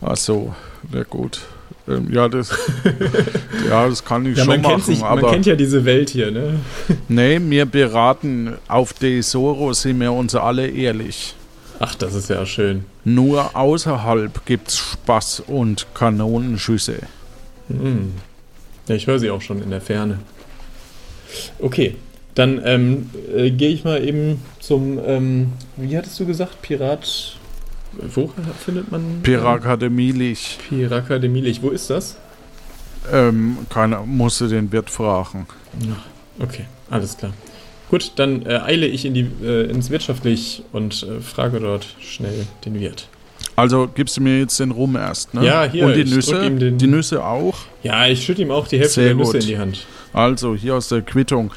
Ach 0.00 0.16
so, 0.16 0.54
na 0.90 1.02
gut. 1.02 1.40
Ähm, 1.88 2.12
ja, 2.12 2.28
das, 2.28 2.50
ja, 3.68 3.88
das 3.88 4.04
kann 4.04 4.26
ich 4.26 4.36
Ja, 4.36 4.44
schon 4.44 4.54
man 4.54 4.62
kennt, 4.62 4.78
machen, 4.78 4.84
sich, 4.84 5.00
man 5.00 5.18
aber 5.18 5.30
kennt 5.30 5.46
ja 5.46 5.54
diese 5.54 5.84
Welt 5.84 6.10
hier, 6.10 6.30
ne? 6.30 6.60
nee, 7.08 7.40
wir 7.40 7.66
beraten 7.66 8.54
auf 8.66 8.92
Desoro, 8.92 9.72
sind 9.72 10.00
wir 10.00 10.12
uns 10.12 10.34
alle 10.34 10.66
ehrlich. 10.68 11.34
Ach, 11.78 11.94
das 11.94 12.14
ist 12.14 12.30
ja 12.30 12.44
schön. 12.46 12.84
Nur 13.04 13.54
außerhalb 13.54 14.46
gibt's 14.46 14.78
Spaß 14.78 15.44
und 15.46 15.86
Kanonenschüsse. 15.94 17.00
Hm. 17.68 18.14
Ja, 18.88 18.94
ich 18.94 19.06
höre 19.06 19.18
sie 19.18 19.30
auch 19.30 19.42
schon 19.42 19.62
in 19.62 19.70
der 19.70 19.80
Ferne. 19.80 20.18
Okay, 21.58 21.94
dann 22.34 22.60
ähm, 22.64 23.10
äh, 23.34 23.50
gehe 23.50 23.70
ich 23.70 23.84
mal 23.84 24.02
eben 24.06 24.42
zum, 24.60 24.98
ähm, 25.04 25.52
wie 25.76 25.96
hattest 25.96 26.20
du 26.20 26.26
gesagt, 26.26 26.62
Pirat. 26.62 27.36
Wo 27.92 28.30
findet 28.62 28.90
man? 28.90 29.20
Pirakademie 29.22 30.12
liegt. 30.12 30.58
Pirakademie 30.68 31.40
Lich. 31.40 31.62
Wo 31.62 31.70
ist 31.70 31.88
das? 31.88 32.16
Ähm, 33.10 33.58
keiner 33.70 34.02
musste 34.04 34.48
den 34.48 34.70
Wirt 34.70 34.90
fragen. 34.90 35.46
Okay, 36.38 36.66
alles 36.90 37.16
klar. 37.16 37.32
Gut, 37.88 38.12
dann 38.16 38.44
äh, 38.44 38.58
eile 38.58 38.86
ich 38.86 39.04
in 39.04 39.14
die, 39.14 39.26
äh, 39.42 39.70
ins 39.70 39.90
Wirtschaftlich 39.90 40.62
und 40.72 41.04
äh, 41.04 41.20
frage 41.20 41.60
dort 41.60 41.86
schnell 42.00 42.46
den 42.64 42.80
Wirt. 42.80 43.08
Also 43.54 43.88
gibst 43.94 44.16
du 44.16 44.20
mir 44.20 44.40
jetzt 44.40 44.58
den 44.60 44.72
Rum 44.72 44.96
erst, 44.96 45.32
ne? 45.32 45.44
Ja, 45.44 45.64
hier, 45.64 45.86
Und 45.86 45.94
die 45.94 46.04
Nüsse? 46.04 46.50
Die 46.50 46.86
Nüsse 46.86 47.24
auch? 47.24 47.54
Ja, 47.82 48.06
ich 48.06 48.24
schütte 48.24 48.42
ihm 48.42 48.50
auch 48.50 48.66
die 48.66 48.78
Hälfte 48.78 48.94
Sehr 48.94 49.04
der 49.06 49.14
Nüsse 49.14 49.32
gut. 49.32 49.42
in 49.42 49.46
die 49.46 49.58
Hand. 49.58 49.86
Also, 50.16 50.56
hier 50.56 50.76
aus 50.76 50.88
der 50.88 51.02
Quittung. 51.02 51.52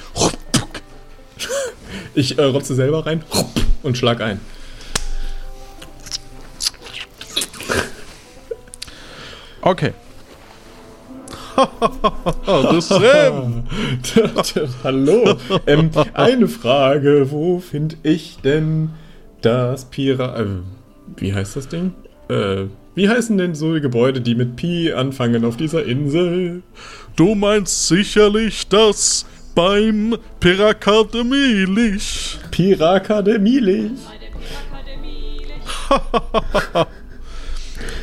Ich 2.14 2.38
äh, 2.38 2.44
rotze 2.44 2.76
selber 2.76 3.06
rein 3.06 3.24
und 3.84 3.98
schlag 3.98 4.20
ein. 4.20 4.42
Okay. 9.62 9.94
Sam. 12.82 13.64
Hallo. 14.84 15.38
Ähm, 15.66 15.92
eine 16.14 16.50
Frage. 16.50 17.32
Wo 17.32 17.60
finde 17.60 17.96
ich 18.04 18.40
denn 18.44 18.90
das 19.40 19.86
Pira... 19.86 20.38
Äh, 20.38 20.46
wie 21.16 21.34
heißt 21.34 21.56
das 21.56 21.70
Ding? 21.70 21.94
Äh, 22.28 22.66
wie 22.96 23.08
heißen 23.08 23.38
denn 23.38 23.56
so 23.56 23.80
Gebäude, 23.80 24.20
die 24.20 24.36
mit 24.36 24.58
Pi 24.58 24.92
anfangen 24.92 25.46
auf 25.46 25.56
dieser 25.56 25.86
Insel? 25.86 26.64
Du 27.20 27.36
meinst 27.36 27.90
sicherlich 27.90 28.66
das 28.70 29.26
beim 29.54 30.18
Pirakademie 30.40 31.66
liegt. 31.66 32.40
Pirakademie. 32.50 33.60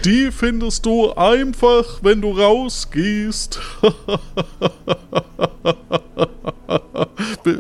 Die 0.05 0.31
findest 0.31 0.85
du 0.85 1.14
einfach, 1.14 2.00
wenn 2.02 2.20
du 2.20 2.33
rausgehst. 2.33 3.59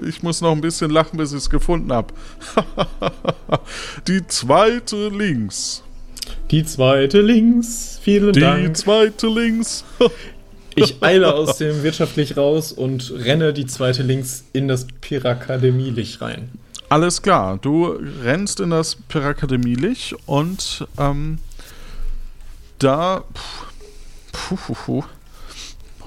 Ich 0.08 0.20
muss 0.22 0.40
noch 0.40 0.52
ein 0.52 0.60
bisschen 0.60 0.90
lachen, 0.90 1.16
bis 1.16 1.30
ich 1.30 1.38
es 1.38 1.48
gefunden 1.48 1.92
habe. 1.92 2.12
Die 4.08 4.26
zweite 4.26 5.08
links. 5.08 5.84
Die 6.50 6.64
zweite 6.64 7.20
links. 7.20 8.00
Vielen 8.02 8.32
Die 8.32 8.40
Dank. 8.40 8.76
zweite 8.76 9.28
links. 9.28 9.84
Ich 10.76 11.02
eile 11.02 11.34
aus 11.34 11.56
dem 11.56 11.82
wirtschaftlich 11.82 12.36
raus 12.36 12.70
und 12.70 13.10
renne 13.10 13.52
die 13.54 13.66
zweite 13.66 14.02
links 14.02 14.44
in 14.52 14.68
das 14.68 14.86
Pirakademie-Lich 15.00 16.20
rein. 16.20 16.50
Alles 16.90 17.22
klar, 17.22 17.58
du 17.60 17.98
rennst 18.22 18.60
in 18.60 18.70
das 18.70 18.96
Pirakademie-Lich 19.08 20.14
und 20.26 20.86
ähm, 20.98 21.38
da. 22.78 23.24
Puh, 24.32 24.56
puh, 24.56 24.74
puh. 24.74 25.04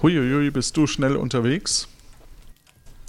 Huiuiui, 0.02 0.52
bist 0.52 0.78
du 0.78 0.88
schnell 0.88 1.16
unterwegs. 1.16 1.88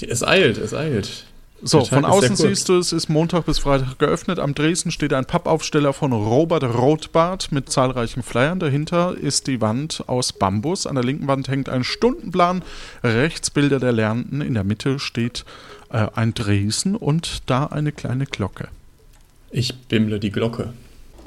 Es 0.00 0.24
eilt, 0.24 0.56
es 0.56 0.72
eilt. 0.72 1.26
So, 1.62 1.84
von 1.84 2.04
außen 2.04 2.36
siehst 2.36 2.68
du, 2.68 2.78
es 2.78 2.92
ist 2.92 3.08
Montag 3.08 3.44
bis 3.44 3.58
Freitag 3.58 3.98
geöffnet. 3.98 4.38
Am 4.38 4.54
Dresden 4.54 4.90
steht 4.90 5.12
ein 5.12 5.26
Pappaufsteller 5.26 5.92
von 5.92 6.12
Robert 6.12 6.64
Rothbart 6.64 7.52
mit 7.52 7.68
zahlreichen 7.68 8.22
Flyern. 8.22 8.60
Dahinter 8.60 9.14
ist 9.16 9.46
die 9.46 9.60
Wand 9.60 10.04
aus 10.06 10.32
Bambus. 10.32 10.86
An 10.86 10.94
der 10.94 11.04
linken 11.04 11.28
Wand 11.28 11.48
hängt 11.48 11.68
ein 11.68 11.84
Stundenplan, 11.84 12.62
rechts 13.04 13.50
Bilder 13.50 13.78
der 13.78 13.92
Lernenden. 13.92 14.40
In 14.40 14.54
der 14.54 14.64
Mitte 14.64 14.98
steht 14.98 15.44
äh, 15.90 16.06
ein 16.14 16.32
Dresden 16.32 16.96
und 16.96 17.42
da 17.50 17.66
eine 17.66 17.92
kleine 17.92 18.24
Glocke. 18.24 18.68
Ich 19.50 19.76
bimmle 19.88 20.18
die 20.18 20.30
Glocke. 20.30 20.72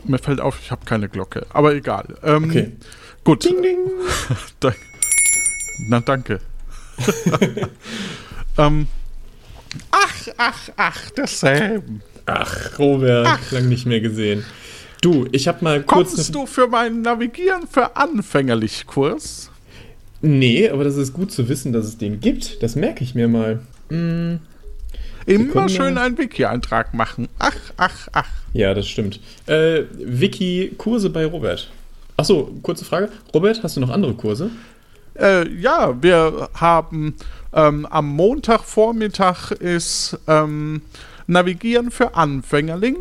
Mir 0.06 0.18
fällt 0.18 0.42
auf, 0.42 0.60
ich 0.62 0.72
habe 0.72 0.86
keine 0.86 1.10
Glocke. 1.10 1.46
Aber 1.54 1.76
egal. 1.76 2.16
Ähm, 2.24 2.46
Okay. 2.46 2.72
Gut. 3.24 3.46
Ding, 3.46 3.62
ding. 3.62 3.78
Na, 5.90 6.02
danke. 6.02 6.40
ähm, 8.58 8.88
ach, 9.92 10.28
ach, 10.38 10.70
ach, 10.78 11.02
Sam. 11.28 12.02
Ach, 12.26 12.80
Robert, 12.80 13.52
lang 13.52 13.68
nicht 13.70 13.86
mehr 13.86 14.00
gesehen. 14.00 14.44
Du, 15.02 15.28
ich 15.32 15.48
hab 15.48 15.62
mal 15.62 15.84
kurz. 15.84 16.16
Kommst 16.16 16.34
du 16.34 16.46
für 16.46 16.68
meinen 16.68 17.02
Navigieren 17.02 17.68
für 17.68 17.96
anfängerlich 17.98 18.86
Kurs? 18.88 19.50
Nee, 20.22 20.70
aber 20.70 20.86
das 20.86 20.96
ist 20.96 21.12
gut 21.12 21.32
zu 21.34 21.50
wissen, 21.50 21.74
dass 21.74 21.86
es 21.86 21.98
den 21.98 22.22
gibt. 22.22 22.64
Das 22.64 22.76
merke 22.76 23.04
ich 23.04 23.14
mir 23.14 23.28
mal. 23.28 23.60
Hm, 23.90 24.40
Immer 25.26 25.70
schön 25.70 25.98
einen 25.98 26.18
Wiki-Eintrag 26.18 26.94
machen. 26.94 27.28
Ach, 27.40 27.56
ach, 27.78 28.08
ach. 28.14 28.30
ja, 28.54 28.74
das 28.74 28.88
stimmt. 28.88 29.20
Äh, 29.46 29.84
Wiki, 29.98 30.74
Kurse 30.78 31.10
bei 31.10 31.26
Robert. 31.26 31.70
Achso, 32.18 32.54
kurze 32.62 32.86
Frage. 32.86 33.10
Robert, 33.34 33.64
hast 33.64 33.76
du 33.76 33.82
noch 33.82 33.90
andere 33.90 34.14
Kurse? 34.14 34.50
Äh, 35.20 35.50
ja, 35.60 36.02
wir 36.02 36.50
haben 36.54 37.16
ähm, 37.54 37.86
am 37.86 38.08
Montagvormittag 38.08 39.52
ist 39.52 40.18
ähm, 40.28 40.82
Navigieren 41.28 41.92
für 41.92 42.16
Anfängerling, 42.16 42.98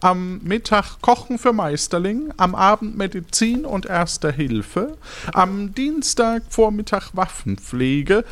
am 0.00 0.38
Mittag 0.42 1.00
Kochen 1.00 1.38
für 1.38 1.52
Meisterling, 1.52 2.32
am 2.36 2.54
Abend 2.54 2.96
Medizin 2.96 3.64
und 3.64 3.86
Erste 3.86 4.32
Hilfe, 4.32 4.96
am 5.32 5.74
Dienstagvormittag 5.74 7.10
Waffenpflege, 7.12 8.24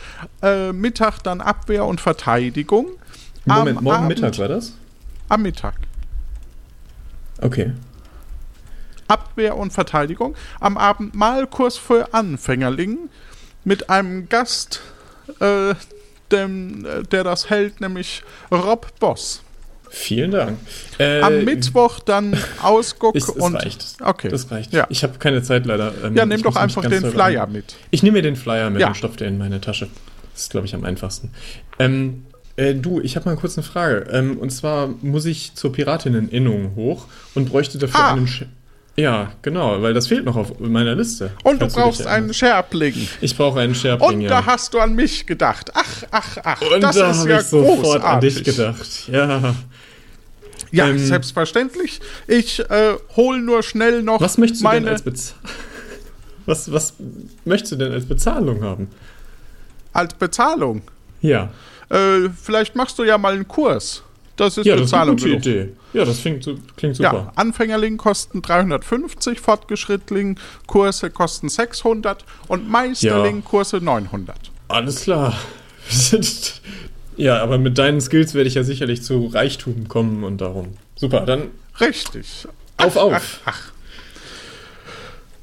äh, 0.43 0.73
Mittag 0.73 1.21
dann 1.23 1.41
Abwehr 1.41 1.85
und 1.85 2.01
Verteidigung. 2.01 2.87
Moment, 3.45 3.79
am 3.79 3.85
morgen 3.85 3.97
Abend- 3.97 4.09
Mittag 4.09 4.39
war 4.39 4.49
das? 4.49 4.75
Am 5.29 5.43
Mittag. 5.43 5.75
Okay. 7.41 7.73
Abwehr 9.09 9.57
und 9.57 9.73
Verteidigung. 9.73 10.35
Am 10.61 10.77
Abend 10.77 11.15
Malkurs 11.15 11.77
für 11.77 12.13
Anfängerling 12.15 13.11
mit 13.65 13.91
einem 13.91 14.29
Gast, 14.29 14.81
äh, 15.41 15.75
dem, 16.33 16.87
der 17.11 17.25
das 17.25 17.51
hält, 17.51 17.81
nämlich 17.81 18.23
Rob 18.51 18.87
Boss. 19.01 19.43
Vielen 19.93 20.31
Dank. 20.31 20.57
Äh, 20.99 21.21
Am 21.21 21.45
Mittwoch 21.45 21.99
dann 21.99 22.37
Ausguck 22.63 23.17
es 23.17 23.29
und. 23.29 23.57
reicht. 23.57 23.97
Okay. 24.01 24.29
Das 24.29 24.49
reicht. 24.53 24.73
Ja. 24.73 24.87
Ich 24.89 25.03
habe 25.03 25.19
keine 25.19 25.43
Zeit 25.43 25.67
leider. 25.67 25.93
Ähm, 26.05 26.15
Ja, 26.17 26.25
nimm 26.27 26.41
doch 26.43 26.55
einfach 26.55 26.85
den 26.87 27.05
Flyer 27.11 27.49
mit. 27.49 27.75
Ich 27.91 28.05
nehme 28.05 28.19
mir 28.19 28.23
den 28.23 28.37
Flyer 28.37 28.71
mit 28.71 28.81
Ja. 28.81 28.89
und 28.89 28.97
stopfe 28.97 29.17
den 29.17 29.29
in 29.35 29.39
meine 29.39 29.61
Tasche. 29.61 29.89
Das 30.33 30.43
ist, 30.43 30.51
glaube 30.53 30.67
ich, 30.69 30.77
am 30.77 30.85
einfachsten. 30.85 31.33
Ähm, 31.81 32.25
äh, 32.55 32.75
du, 32.75 33.01
ich 33.01 33.17
habe 33.17 33.29
mal 33.29 33.35
kurz 33.37 33.59
eine 33.59 33.65
Frage. 33.67 34.07
Ähm, 34.13 34.39
und 34.39 34.51
zwar 34.51 34.87
muss 35.03 35.25
ich 35.25 35.55
zur 35.55 35.73
Piratinnen-Innung 35.73 36.77
hoch 36.77 37.07
und 37.35 37.49
bräuchte 37.51 37.79
dafür 37.79 37.99
Ah. 38.01 38.13
einen. 38.13 38.29
Sch 38.29 38.45
ja, 39.01 39.33
genau, 39.43 39.81
weil 39.83 39.95
das 39.95 40.07
fehlt 40.07 40.25
noch 40.25 40.37
auf 40.37 40.59
meiner 40.61 40.95
Liste. 40.95 41.31
Und 41.45 41.61
du 41.63 41.67
brauchst 41.67 42.01
erinnerst. 42.01 42.07
einen 42.07 42.35
Scherbling. 42.35 43.09
Ich 43.21 43.37
brauche 43.37 43.61
einen 43.61 43.75
Scherpling, 43.75 44.09
Und 44.17 44.21
ja. 44.23 44.29
da 44.29 44.47
hast 44.47 44.75
du 44.75 44.79
an 44.81 44.95
mich 44.95 45.27
gedacht. 45.27 45.71
Ach, 45.75 46.03
ach, 46.11 46.37
ach. 46.45 46.61
und 46.63 46.81
das 46.83 46.97
da 46.97 47.11
ist 47.11 47.19
habe 47.19 47.31
ja 47.31 47.41
ich 47.41 47.47
sofort 47.47 47.81
großartig. 47.83 48.05
an 48.09 48.21
dich 48.21 48.45
gedacht. 48.45 49.09
Ja. 49.09 49.55
Ja, 50.73 50.87
Ähm, 50.89 50.99
selbstverständlich. 50.99 52.01
Ich 52.29 52.61
äh, 52.61 52.95
hol 53.17 53.41
nur 53.41 53.63
schnell 53.65 54.03
noch 54.03 54.21
Was 54.21 54.39
möchtest 54.39 54.61
du 54.63 54.65
meine. 54.67 54.81
denn 54.83 54.89
als 54.93 55.03
Bezahlung? 55.03 55.41
Was, 56.47 56.73
was 56.73 56.95
möchtest 57.45 57.73
du 57.73 57.77
denn 57.77 57.93
als 57.93 58.07
Bezahlung 58.07 58.65
haben? 58.65 58.89
als 59.93 60.15
Bezahlung. 60.15 60.83
Ja. 61.21 61.51
Äh, 61.91 62.29
vielleicht 62.43 62.75
machst 62.77 62.99
du 62.99 63.05
ja 63.05 63.19
mal 63.19 63.35
einen 63.35 63.47
Kurs. 63.47 64.03
Das 64.41 64.57
ist 64.57 64.65
Ja, 64.65 64.75
das 64.75 64.87
ist 64.87 64.95
eine 64.95 65.13
Bezahlung. 65.13 65.17
gute 65.17 65.53
genug. 65.53 65.67
Idee. 65.67 65.73
Ja, 65.93 66.05
das 66.07 66.23
klingt, 66.23 66.49
klingt 66.77 66.97
super. 66.97 67.13
Ja, 67.13 67.33
Anfängerling 67.37 67.99
kosten 67.99 68.41
350, 68.41 69.39
Fortgeschrittling 69.39 70.39
Kurse 70.67 71.11
kosten 71.11 71.51
600 71.51 72.25
und 72.49 72.67
Meisterling 72.67 73.45
Kurse 73.45 73.83
900. 73.83 74.35
Alles 74.69 75.03
klar. 75.03 75.37
ja, 77.19 77.43
aber 77.43 77.59
mit 77.59 77.77
deinen 77.77 78.01
Skills 78.01 78.33
werde 78.33 78.49
ich 78.49 78.55
ja 78.55 78.63
sicherlich 78.63 79.03
zu 79.03 79.27
Reichtum 79.27 79.89
kommen 79.89 80.25
und 80.25 80.41
darum. 80.41 80.69
Super, 80.97 81.27
dann 81.27 81.49
Richtig. 81.79 82.49
auf, 82.79 82.97
auf. 82.97 83.41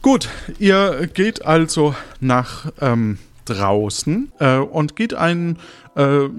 Gut, 0.01 0.27
ihr 0.57 1.07
geht 1.13 1.45
also 1.45 1.93
nach 2.19 2.71
ähm, 2.81 3.19
draußen 3.45 4.31
äh, 4.39 4.57
und 4.57 4.95
geht 4.95 5.13
einen 5.13 5.59
äh, 5.95 6.29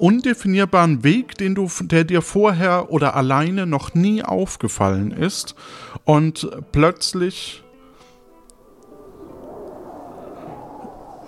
undefinierbaren 0.00 1.04
Weg, 1.04 1.36
den 1.36 1.54
du, 1.54 1.68
der 1.80 2.04
dir 2.04 2.22
vorher 2.22 2.90
oder 2.90 3.14
alleine 3.16 3.66
noch 3.66 3.94
nie 3.94 4.22
aufgefallen 4.22 5.10
ist 5.10 5.54
und 6.04 6.48
plötzlich 6.72 7.62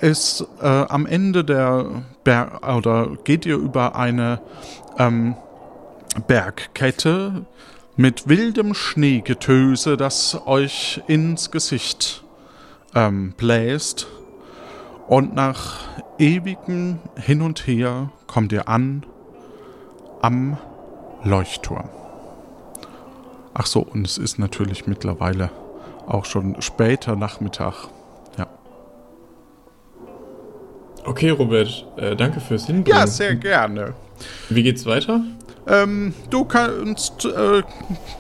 ist 0.00 0.46
äh, 0.60 0.66
am 0.66 1.06
Ende 1.06 1.44
der 1.44 2.04
Ber 2.24 2.60
oder 2.76 3.16
geht 3.24 3.44
ihr 3.44 3.56
über 3.56 3.96
eine 3.96 4.40
ähm, 4.98 5.34
Bergkette 6.26 7.44
mit 7.96 8.28
wildem 8.28 8.74
Schneegetöse, 8.74 9.96
das 9.96 10.40
euch 10.46 11.02
ins 11.06 11.50
Gesicht 11.50 12.24
ähm, 12.94 13.34
bläst. 13.36 14.06
Und 15.10 15.34
nach 15.34 15.80
ewigem 16.18 17.00
Hin 17.16 17.42
und 17.42 17.66
Her 17.66 18.10
kommt 18.28 18.52
ihr 18.52 18.68
an 18.68 19.04
am 20.22 20.56
Leuchtturm. 21.24 21.88
Ach 23.52 23.66
so, 23.66 23.80
und 23.80 24.06
es 24.06 24.18
ist 24.18 24.38
natürlich 24.38 24.86
mittlerweile 24.86 25.50
auch 26.06 26.26
schon 26.26 26.62
später 26.62 27.16
Nachmittag. 27.16 27.88
Ja, 28.38 28.46
Okay, 31.04 31.30
Robert, 31.30 31.86
äh, 31.96 32.14
danke 32.14 32.38
fürs 32.38 32.66
Hinbringen. 32.66 33.00
ja 33.00 33.06
sehr 33.08 33.34
gerne. 33.34 33.94
Wie 34.48 34.62
geht's 34.62 34.86
weiter? 34.86 35.22
Ähm, 35.66 36.14
du 36.30 36.44
kannst 36.44 37.24
äh, 37.24 37.62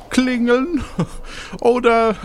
klingeln 0.08 0.82
oder 1.60 2.16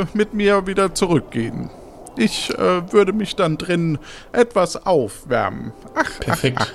äh, 0.00 0.06
mit 0.16 0.32
mir 0.32 0.66
wieder 0.66 0.94
zurückgehen. 0.94 1.68
Ich 2.16 2.50
äh, 2.50 2.92
würde 2.92 3.12
mich 3.12 3.36
dann 3.36 3.58
drin 3.58 3.98
etwas 4.32 4.86
aufwärmen. 4.86 5.72
Ach, 5.94 6.20
Perfekt. 6.20 6.74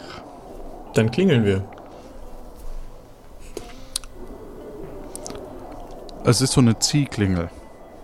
Dann 0.93 1.09
klingeln 1.09 1.45
wir. 1.45 1.63
es 6.23 6.41
ist 6.41 6.53
so 6.53 6.61
eine 6.61 6.79
Ziehklingel. 6.79 7.49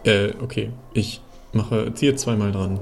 Äh, 0.04 0.32
okay. 0.42 0.72
Ich 0.94 1.22
mache, 1.54 1.94
ziehe 1.94 2.16
zweimal 2.16 2.52
dran. 2.52 2.80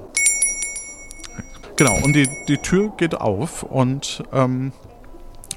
Genau, 1.76 1.94
und 2.04 2.14
die, 2.14 2.28
die 2.48 2.58
Tür 2.58 2.94
geht 2.98 3.16
auf 3.16 3.64
und 3.64 4.24
ähm, 4.32 4.72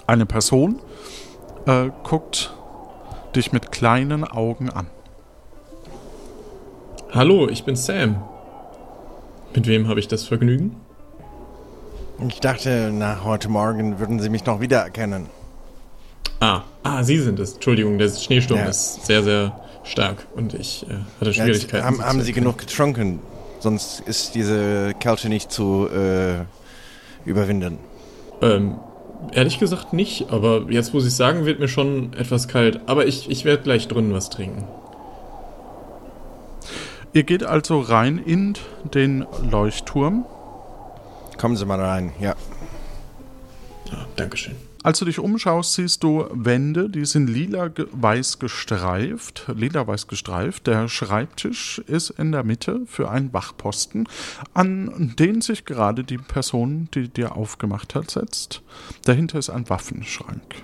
eine 0.07 0.27
Person 0.27 0.81
äh, 1.67 1.91
guckt 2.03 2.53
dich 3.37 3.53
mit 3.53 3.71
kleinen 3.71 4.25
Augen 4.25 4.71
an. 4.71 4.89
Hallo, 7.13 7.49
ich 7.49 7.65
bin 7.65 7.77
Sam. 7.77 8.23
Mit 9.55 9.67
wem 9.67 9.89
habe 9.89 10.01
ich 10.01 10.09
das 10.09 10.25
Vergnügen? 10.25 10.77
Ich 12.29 12.41
dachte, 12.41 12.91
nach 12.93 13.25
heute 13.25 13.49
Morgen 13.49 13.99
würden 14.01 14.21
Sie 14.21 14.29
mich 14.29 14.45
noch 14.45 14.61
wiedererkennen. 14.61 15.27
Ah, 16.41 16.63
ah, 16.83 17.03
Sie 17.03 17.19
sind 17.19 17.39
es. 17.41 17.55
Entschuldigung, 17.55 17.99
der 17.99 18.09
Schneesturm 18.11 18.61
Ja. 18.61 18.67
ist 18.67 19.07
sehr, 19.07 19.23
sehr 19.23 19.59
stark 19.85 20.27
und 20.35 20.55
ich 20.55 20.85
äh, 20.89 20.95
hatte 21.21 21.31
Ja, 21.31 21.45
Schwierigkeiten. 21.45 21.85
haben, 21.85 21.97
Sie 21.97 22.03
haben 22.03 22.19
zu 22.21 22.25
Sie 22.27 22.33
genug 22.33 22.59
getrunken? 22.59 23.21
Sonst 23.61 24.01
ist 24.01 24.35
diese 24.35 24.95
Kälte 25.01 25.29
nicht 25.29 25.51
zu 25.51 25.89
äh, 25.89 26.45
überwinden. 27.25 27.79
Ähm, 28.43 28.77
ehrlich 29.33 29.59
gesagt 29.59 29.93
nicht, 29.93 30.31
aber 30.31 30.67
jetzt, 30.71 30.95
wo 30.95 31.01
Sie 31.01 31.09
es 31.09 31.17
sagen, 31.17 31.45
wird 31.45 31.59
mir 31.59 31.67
schon 31.69 32.13
etwas 32.15 32.47
kalt. 32.47 32.81
Aber 32.87 33.07
ich, 33.07 33.29
ich 33.31 33.45
werde 33.45 33.63
gleich 33.65 33.89
drinnen 33.89 34.13
was 34.13 34.31
trinken. 34.31 34.65
Ihr 37.19 37.25
geht 37.25 37.43
also 37.43 37.81
rein 37.81 38.19
in 38.19 38.55
den 38.95 39.27
Leuchtturm. 39.51 40.25
Kommen 41.37 41.57
Sie 41.57 41.67
mal 41.67 41.81
rein, 41.81 42.13
ja. 42.21 42.37
Ja, 43.91 44.07
Dankeschön. 44.15 44.55
Als 44.85 45.01
du 45.01 45.05
dich 45.05 45.19
umschaust, 45.19 45.75
siehst 45.75 46.05
du 46.05 46.29
Wände, 46.31 46.89
die 46.89 47.05
sind 47.05 47.27
lila-weiß 47.27 48.39
gestreift, 48.39 49.47
lila-weiß 49.53 50.07
gestreift. 50.07 50.69
Der 50.69 50.87
Schreibtisch 50.87 51.81
ist 51.89 52.11
in 52.11 52.31
der 52.31 52.45
Mitte 52.45 52.83
für 52.87 53.11
einen 53.11 53.33
Wachposten, 53.33 54.09
an 54.55 55.17
den 55.19 55.41
sich 55.41 55.65
gerade 55.65 56.05
die 56.05 56.19
Person, 56.19 56.89
die 56.95 57.09
dir 57.09 57.35
aufgemacht 57.35 57.97
hat, 57.97 58.13
setzt. 58.13 58.63
Dahinter 59.07 59.41
ist 59.41 59.51
ein 59.51 59.69
Waffenschrank. 59.69 60.55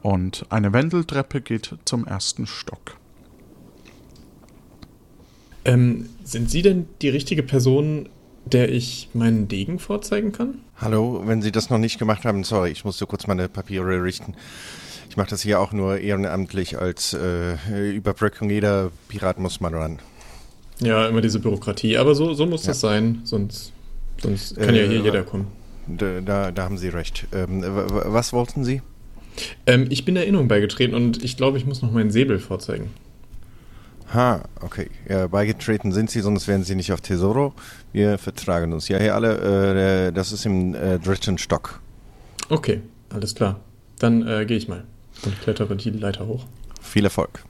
Und 0.00 0.46
eine 0.48 0.72
Wendeltreppe 0.72 1.42
geht 1.42 1.76
zum 1.84 2.06
ersten 2.06 2.46
Stock. 2.46 2.98
Ähm, 5.64 6.08
sind 6.24 6.50
Sie 6.50 6.62
denn 6.62 6.86
die 7.02 7.08
richtige 7.08 7.42
Person, 7.42 8.08
der 8.46 8.70
ich 8.72 9.10
meinen 9.12 9.48
Degen 9.48 9.78
vorzeigen 9.78 10.32
kann? 10.32 10.58
Hallo, 10.76 11.22
wenn 11.26 11.42
Sie 11.42 11.52
das 11.52 11.70
noch 11.70 11.78
nicht 11.78 11.98
gemacht 11.98 12.24
haben, 12.24 12.44
sorry, 12.44 12.70
ich 12.70 12.84
musste 12.84 13.06
kurz 13.06 13.26
meine 13.26 13.48
Papiere 13.48 14.02
richten. 14.02 14.34
Ich 15.10 15.16
mache 15.16 15.30
das 15.30 15.42
hier 15.42 15.60
auch 15.60 15.72
nur 15.72 15.98
ehrenamtlich 15.98 16.78
als 16.78 17.12
äh, 17.14 17.90
Überbrückung. 17.90 18.48
Jeder 18.48 18.90
Pirat 19.08 19.38
muss 19.38 19.60
mal 19.60 19.74
ran. 19.74 19.98
Ja, 20.80 21.06
immer 21.08 21.20
diese 21.20 21.40
Bürokratie. 21.40 21.98
Aber 21.98 22.14
so, 22.14 22.32
so 22.32 22.46
muss 22.46 22.62
Ja. 22.62 22.68
das 22.68 22.80
sein, 22.80 23.20
sonst, 23.24 23.72
sonst 24.22 24.56
kann 24.56 24.74
ja 24.74 24.82
Äh, 24.82 24.88
hier 24.88 25.00
jeder 25.00 25.24
kommen. 25.24 25.48
Da, 25.86 26.20
da, 26.20 26.52
da 26.52 26.62
haben 26.64 26.78
Sie 26.78 26.88
recht. 26.88 27.26
Ähm, 27.32 27.62
was 27.66 28.32
wollten 28.32 28.64
Sie? 28.64 28.80
Ähm, 29.66 29.86
ich 29.90 30.04
bin 30.04 30.14
der 30.14 30.24
Erinnerung 30.24 30.48
beigetreten 30.48 30.94
und 30.94 31.22
ich 31.24 31.36
glaube, 31.36 31.58
ich 31.58 31.66
muss 31.66 31.82
noch 31.82 31.90
meinen 31.90 32.10
Säbel 32.10 32.38
vorzeigen. 32.38 32.90
Ha, 34.12 34.42
okay. 34.60 34.90
Ja, 35.08 35.28
beigetreten 35.28 35.92
sind 35.92 36.10
Sie, 36.10 36.20
sonst 36.20 36.48
wären 36.48 36.64
Sie 36.64 36.74
nicht 36.74 36.92
auf 36.92 37.00
Tesoro. 37.00 37.54
Wir 37.92 38.18
vertragen 38.18 38.72
uns. 38.72 38.88
Ja, 38.88 38.98
hier 38.98 39.14
alle, 39.14 40.08
äh, 40.08 40.12
das 40.12 40.32
ist 40.32 40.46
im 40.46 40.74
äh, 40.74 40.98
dritten 40.98 41.38
Stock. 41.38 41.80
Okay, 42.48 42.80
alles 43.10 43.34
klar. 43.34 43.60
Dann 44.00 44.26
äh, 44.26 44.46
gehe 44.46 44.56
ich 44.56 44.66
mal 44.66 44.84
und 45.24 45.40
klettere 45.40 45.76
die 45.76 45.90
Leiter 45.90 46.26
hoch. 46.26 46.46
Viel 46.80 47.04
Erfolg. 47.04 47.44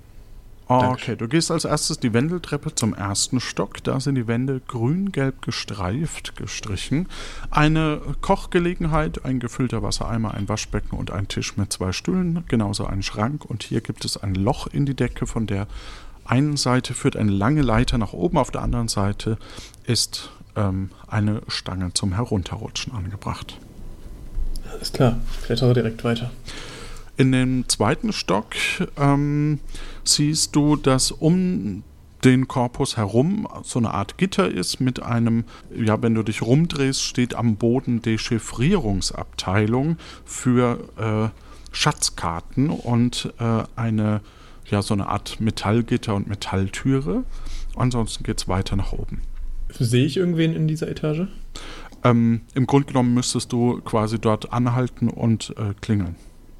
Okay, 0.72 1.16
du 1.16 1.26
gehst 1.26 1.50
als 1.50 1.64
erstes 1.64 1.98
die 1.98 2.12
Wendeltreppe 2.12 2.72
zum 2.76 2.94
ersten 2.94 3.40
Stock. 3.40 3.82
Da 3.82 3.98
sind 3.98 4.14
die 4.14 4.28
Wände 4.28 4.60
grün-gelb 4.68 5.42
gestreift 5.42 6.36
gestrichen. 6.36 7.08
Eine 7.50 8.00
Kochgelegenheit, 8.20 9.24
ein 9.24 9.40
gefüllter 9.40 9.82
Wassereimer, 9.82 10.32
ein 10.32 10.48
Waschbecken 10.48 10.96
und 10.96 11.10
ein 11.10 11.26
Tisch 11.26 11.56
mit 11.56 11.72
zwei 11.72 11.90
Stühlen, 11.90 12.44
genauso 12.46 12.86
ein 12.86 13.02
Schrank. 13.02 13.44
Und 13.44 13.64
hier 13.64 13.80
gibt 13.80 14.04
es 14.04 14.16
ein 14.16 14.36
Loch 14.36 14.68
in 14.68 14.86
die 14.86 14.94
Decke, 14.94 15.26
von 15.26 15.48
der 15.48 15.66
einen 16.30 16.56
Seite 16.56 16.94
führt 16.94 17.16
eine 17.16 17.30
lange 17.30 17.62
Leiter 17.62 17.98
nach 17.98 18.12
oben, 18.12 18.38
auf 18.38 18.50
der 18.50 18.62
anderen 18.62 18.88
Seite 18.88 19.38
ist 19.84 20.30
ähm, 20.56 20.90
eine 21.06 21.42
Stange 21.48 21.92
zum 21.94 22.12
Herunterrutschen 22.12 22.92
angebracht. 22.92 23.58
Alles 24.72 24.92
klar, 24.92 25.18
ich 25.38 25.46
klettere 25.46 25.74
direkt 25.74 26.04
weiter. 26.04 26.30
In 27.16 27.32
dem 27.32 27.68
zweiten 27.68 28.12
Stock 28.12 28.54
ähm, 28.96 29.60
siehst 30.04 30.56
du, 30.56 30.76
dass 30.76 31.10
um 31.10 31.82
den 32.24 32.48
Korpus 32.48 32.96
herum 32.96 33.48
so 33.62 33.78
eine 33.78 33.92
Art 33.92 34.18
Gitter 34.18 34.48
ist 34.50 34.80
mit 34.80 35.02
einem, 35.02 35.44
ja, 35.74 36.00
wenn 36.02 36.14
du 36.14 36.22
dich 36.22 36.42
rumdrehst, 36.42 37.02
steht 37.02 37.34
am 37.34 37.56
Boden 37.56 38.02
Dechiffrierungsabteilung 38.02 39.96
für 40.24 40.88
äh, 40.98 41.28
Schatzkarten 41.72 42.70
und 42.70 43.32
äh, 43.38 43.64
eine, 43.76 44.20
ja, 44.70 44.82
so 44.82 44.94
eine 44.94 45.08
Art 45.08 45.40
Metallgitter 45.40 46.14
und 46.14 46.28
Metalltüre. 46.28 47.24
Ansonsten 47.76 48.24
geht 48.24 48.38
es 48.38 48.48
weiter 48.48 48.76
nach 48.76 48.92
oben. 48.92 49.22
Sehe 49.70 50.04
ich 50.04 50.16
irgendwen 50.16 50.54
in 50.54 50.66
dieser 50.68 50.88
Etage? 50.88 51.26
Ähm, 52.02 52.42
Im 52.54 52.66
Grunde 52.66 52.88
genommen 52.88 53.14
müsstest 53.14 53.52
du 53.52 53.80
quasi 53.82 54.18
dort 54.18 54.52
anhalten 54.52 55.08
und 55.08 55.54
äh, 55.56 55.74
klingeln. 55.80 56.16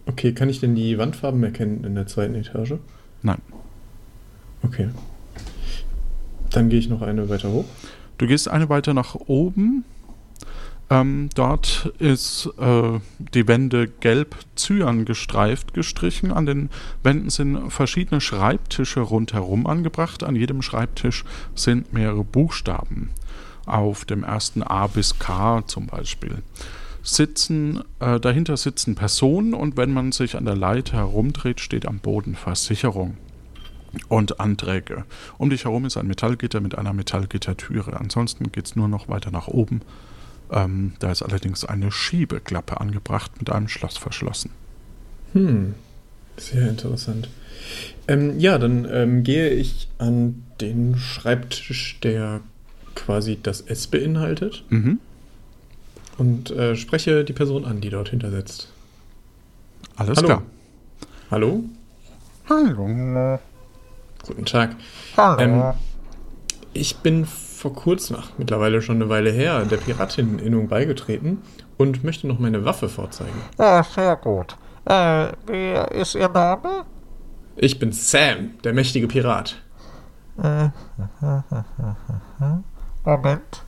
Okay, 0.06 0.32
kann 0.32 0.48
ich 0.48 0.61
denn 0.61 0.74
die 0.74 0.98
Wandfarben 0.98 1.42
erkennen 1.42 1.84
in 1.84 1.94
der 1.94 2.06
zweiten 2.06 2.34
Etage? 2.34 2.74
Nein. 3.22 3.40
Okay. 4.62 4.88
Dann 6.50 6.68
gehe 6.68 6.78
ich 6.78 6.88
noch 6.88 7.02
eine 7.02 7.28
weiter 7.28 7.50
hoch. 7.50 7.64
Du 8.18 8.26
gehst 8.26 8.48
eine 8.48 8.68
weiter 8.68 8.92
nach 8.92 9.14
oben. 9.14 9.84
Ähm, 10.91 11.30
dort 11.34 11.93
ist 12.01 12.51
äh, 12.59 12.99
die 13.18 13.47
Wände 13.47 13.86
gelb 13.86 14.34
zyan 14.57 15.05
gestreift 15.05 15.72
gestrichen. 15.72 16.32
An 16.32 16.47
den 16.47 16.68
Wänden 17.05 17.30
sind 17.30 17.70
verschiedene 17.70 18.20
Schreibtische 18.20 19.01
rundherum 19.01 19.68
angebracht. 19.68 20.24
An 20.24 20.34
jedem 20.34 20.62
Schreibtisch 20.62 21.24
sind 21.55 21.93
mehrere 21.93 22.24
Buchstaben. 22.24 23.11
Auf 23.66 24.05
dem 24.05 24.24
ersten 24.24 24.64
A 24.64 24.88
bis 24.88 25.20
K 25.20 25.62
zum 25.66 25.86
Beispiel 25.86 26.43
sitzen, 27.03 27.82
äh, 28.01 28.20
dahinter 28.20 28.57
sitzen 28.57 28.95
Personen 28.95 29.55
und 29.55 29.76
wenn 29.76 29.93
man 29.93 30.12
sich 30.12 30.36
an 30.36 30.45
der 30.45 30.57
Leiter 30.57 30.99
herumdreht, 30.99 31.61
steht 31.61 31.86
am 31.86 31.99
Boden 31.99 32.34
Versicherung 32.34 33.16
und 34.09 34.41
Anträge. 34.41 35.05
Um 35.38 35.51
dich 35.51 35.64
herum 35.64 35.84
ist 35.84 35.97
ein 35.97 36.07
Metallgitter 36.07 36.61
mit 36.61 36.76
einer 36.76 36.93
Metallgittertüre. 36.93 37.99
Ansonsten 37.99 38.53
geht 38.53 38.66
es 38.66 38.76
nur 38.76 38.88
noch 38.88 39.09
weiter 39.09 39.30
nach 39.30 39.49
oben. 39.49 39.80
Ähm, 40.51 40.94
da 40.98 41.12
ist 41.12 41.22
allerdings 41.22 41.64
eine 41.64 41.92
Schiebeklappe 41.92 42.80
angebracht 42.80 43.32
mit 43.38 43.51
einem 43.51 43.68
Schloss 43.68 43.96
verschlossen. 43.96 44.51
Hm, 45.32 45.74
sehr 46.36 46.68
interessant. 46.68 47.28
Ähm, 48.09 48.38
ja, 48.40 48.59
dann 48.59 48.86
ähm, 48.90 49.22
gehe 49.22 49.51
ich 49.51 49.88
an 49.98 50.42
den 50.61 50.96
Schreibtisch, 50.96 52.01
der 52.03 52.40
quasi 52.94 53.38
das 53.40 53.61
S 53.61 53.86
beinhaltet. 53.86 54.64
Mhm 54.70 54.98
und 56.20 56.51
äh, 56.51 56.76
spreche 56.76 57.24
die 57.24 57.32
Person 57.32 57.64
an, 57.64 57.80
die 57.80 57.88
dort 57.88 58.11
hinter 58.11 58.30
sitzt. 58.30 58.68
Alles 59.96 60.18
Hallo. 60.18 60.26
klar. 60.26 60.42
Hallo? 61.30 61.64
Hallo. 62.46 63.38
Guten 64.26 64.44
Tag. 64.44 64.76
Hallo. 65.16 65.40
Ähm, 65.40 65.62
ich 66.74 66.96
bin 66.96 67.26
vor 67.61 67.74
kurzem, 67.74 68.16
ach, 68.18 68.30
mittlerweile 68.38 68.80
schon 68.80 68.96
eine 68.96 69.11
Weile 69.11 69.30
her, 69.30 69.64
der 69.66 69.76
Piratinneninnung 69.76 70.68
beigetreten 70.68 71.42
und 71.76 72.02
möchte 72.04 72.26
noch 72.26 72.38
meine 72.38 72.64
Waffe 72.64 72.88
vorzeigen. 72.88 73.38
Ja, 73.58 73.82
sehr 73.82 74.16
gut. 74.16 74.56
Äh, 74.86 75.28
wie 75.46 75.98
ist 76.00 76.14
Ihr 76.14 76.28
Name? 76.28 76.84
Ich 77.56 77.78
bin 77.78 77.92
Sam, 77.92 78.52
der 78.64 78.72
mächtige 78.72 79.06
Pirat. 79.06 79.56
Äh, 80.42 80.68
Moment. 83.04 83.62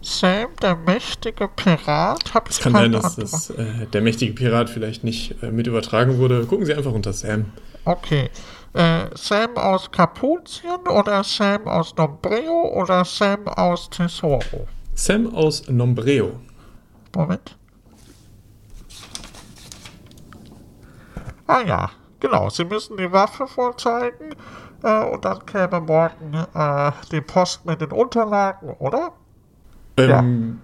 Sam, 0.00 0.48
der 0.62 0.76
mächtige 0.76 1.46
Pirat? 1.48 2.32
Hab 2.32 2.48
ich 2.48 2.56
Es 2.56 2.62
kann 2.62 2.72
sein, 2.72 2.92
dass 2.92 3.16
das, 3.16 3.50
äh, 3.50 3.86
der 3.92 4.00
mächtige 4.00 4.32
Pirat 4.32 4.70
vielleicht 4.70 5.04
nicht 5.04 5.42
äh, 5.42 5.50
mit 5.50 5.66
übertragen 5.66 6.16
wurde. 6.16 6.46
Gucken 6.46 6.64
Sie 6.64 6.74
einfach 6.74 6.92
unter 6.92 7.12
Sam. 7.12 7.52
Okay. 7.84 8.30
Äh, 8.72 9.06
Sam 9.16 9.56
aus 9.56 9.90
Kapuzien 9.90 10.86
oder 10.88 11.24
Sam 11.24 11.66
aus 11.66 11.94
Nombreo 11.96 12.68
oder 12.80 13.04
Sam 13.04 13.48
aus 13.48 13.90
Tesoro? 13.90 14.68
Sam 14.94 15.34
aus 15.34 15.68
Nombreo. 15.68 16.38
Moment. 17.14 17.56
Ah 21.46 21.62
ja, 21.66 21.90
genau. 22.20 22.48
Sie 22.50 22.64
müssen 22.64 22.96
die 22.96 23.10
Waffe 23.10 23.46
vorzeigen 23.48 24.34
äh, 24.84 25.04
und 25.04 25.24
dann 25.24 25.44
käme 25.46 25.80
morgen 25.80 26.34
äh, 26.54 26.92
die 27.10 27.20
Post 27.20 27.66
mit 27.66 27.80
den 27.80 27.90
Unterlagen, 27.90 28.70
oder? 28.78 29.12
Ähm, 29.96 30.60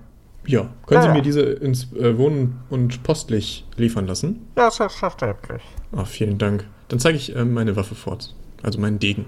ja. 0.46 0.68
Können 0.86 1.00
Ja, 1.00 1.02
Sie 1.02 1.08
ja. 1.08 1.12
mir 1.14 1.22
diese 1.22 1.42
ins 1.42 1.92
äh, 1.94 2.16
Wohnen 2.16 2.62
und 2.70 3.02
postlich 3.02 3.66
liefern 3.76 4.06
lassen? 4.06 4.48
Ja, 4.56 4.70
selbstverständlich. 4.70 5.62
Ah, 5.90 6.04
vielen 6.04 6.38
Dank. 6.38 6.68
Dann 6.88 6.98
zeige 6.98 7.16
ich 7.16 7.34
ähm, 7.34 7.54
meine 7.54 7.76
Waffe 7.76 7.94
fort. 7.94 8.34
Also 8.62 8.80
meinen 8.80 8.98
Degen. 8.98 9.26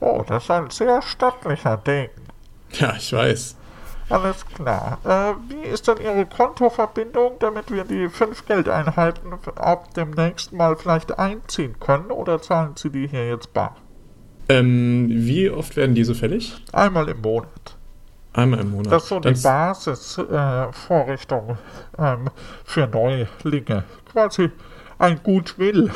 Oh, 0.00 0.24
das 0.26 0.44
ist 0.44 0.50
ein 0.50 0.70
sehr 0.70 1.02
stattlicher 1.02 1.76
Ding. 1.78 2.08
Ja, 2.72 2.94
ich 2.96 3.12
weiß. 3.12 3.56
Alles 4.08 4.46
klar. 4.46 4.98
Äh, 5.04 5.34
wie 5.52 5.68
ist 5.68 5.88
denn 5.88 5.98
Ihre 5.98 6.24
Kontoverbindung, 6.26 7.32
damit 7.40 7.72
wir 7.72 7.82
die 7.84 8.08
fünf 8.08 8.46
Geldeinheiten 8.46 9.32
ab 9.56 9.92
demnächst 9.94 10.52
mal 10.52 10.76
vielleicht 10.76 11.18
einziehen 11.18 11.74
können? 11.80 12.12
Oder 12.12 12.40
zahlen 12.40 12.74
Sie 12.76 12.90
die 12.90 13.08
hier 13.08 13.28
jetzt 13.28 13.52
bar? 13.52 13.74
Ähm, 14.48 15.08
wie 15.10 15.50
oft 15.50 15.74
werden 15.76 15.96
diese 15.96 16.14
fällig? 16.14 16.54
Einmal 16.72 17.08
im 17.08 17.20
Monat. 17.20 17.76
Einmal 18.32 18.60
im 18.60 18.70
Monat. 18.70 18.92
Das 18.92 19.02
ist 19.04 19.08
so 19.08 19.18
die 19.18 19.32
Basisvorrichtung 19.32 21.58
äh, 21.98 22.12
ähm, 22.12 22.30
für 22.64 22.86
Neulinge. 22.86 23.82
Quasi 24.12 24.52
ein 24.98 25.20
Gutwill. 25.22 25.90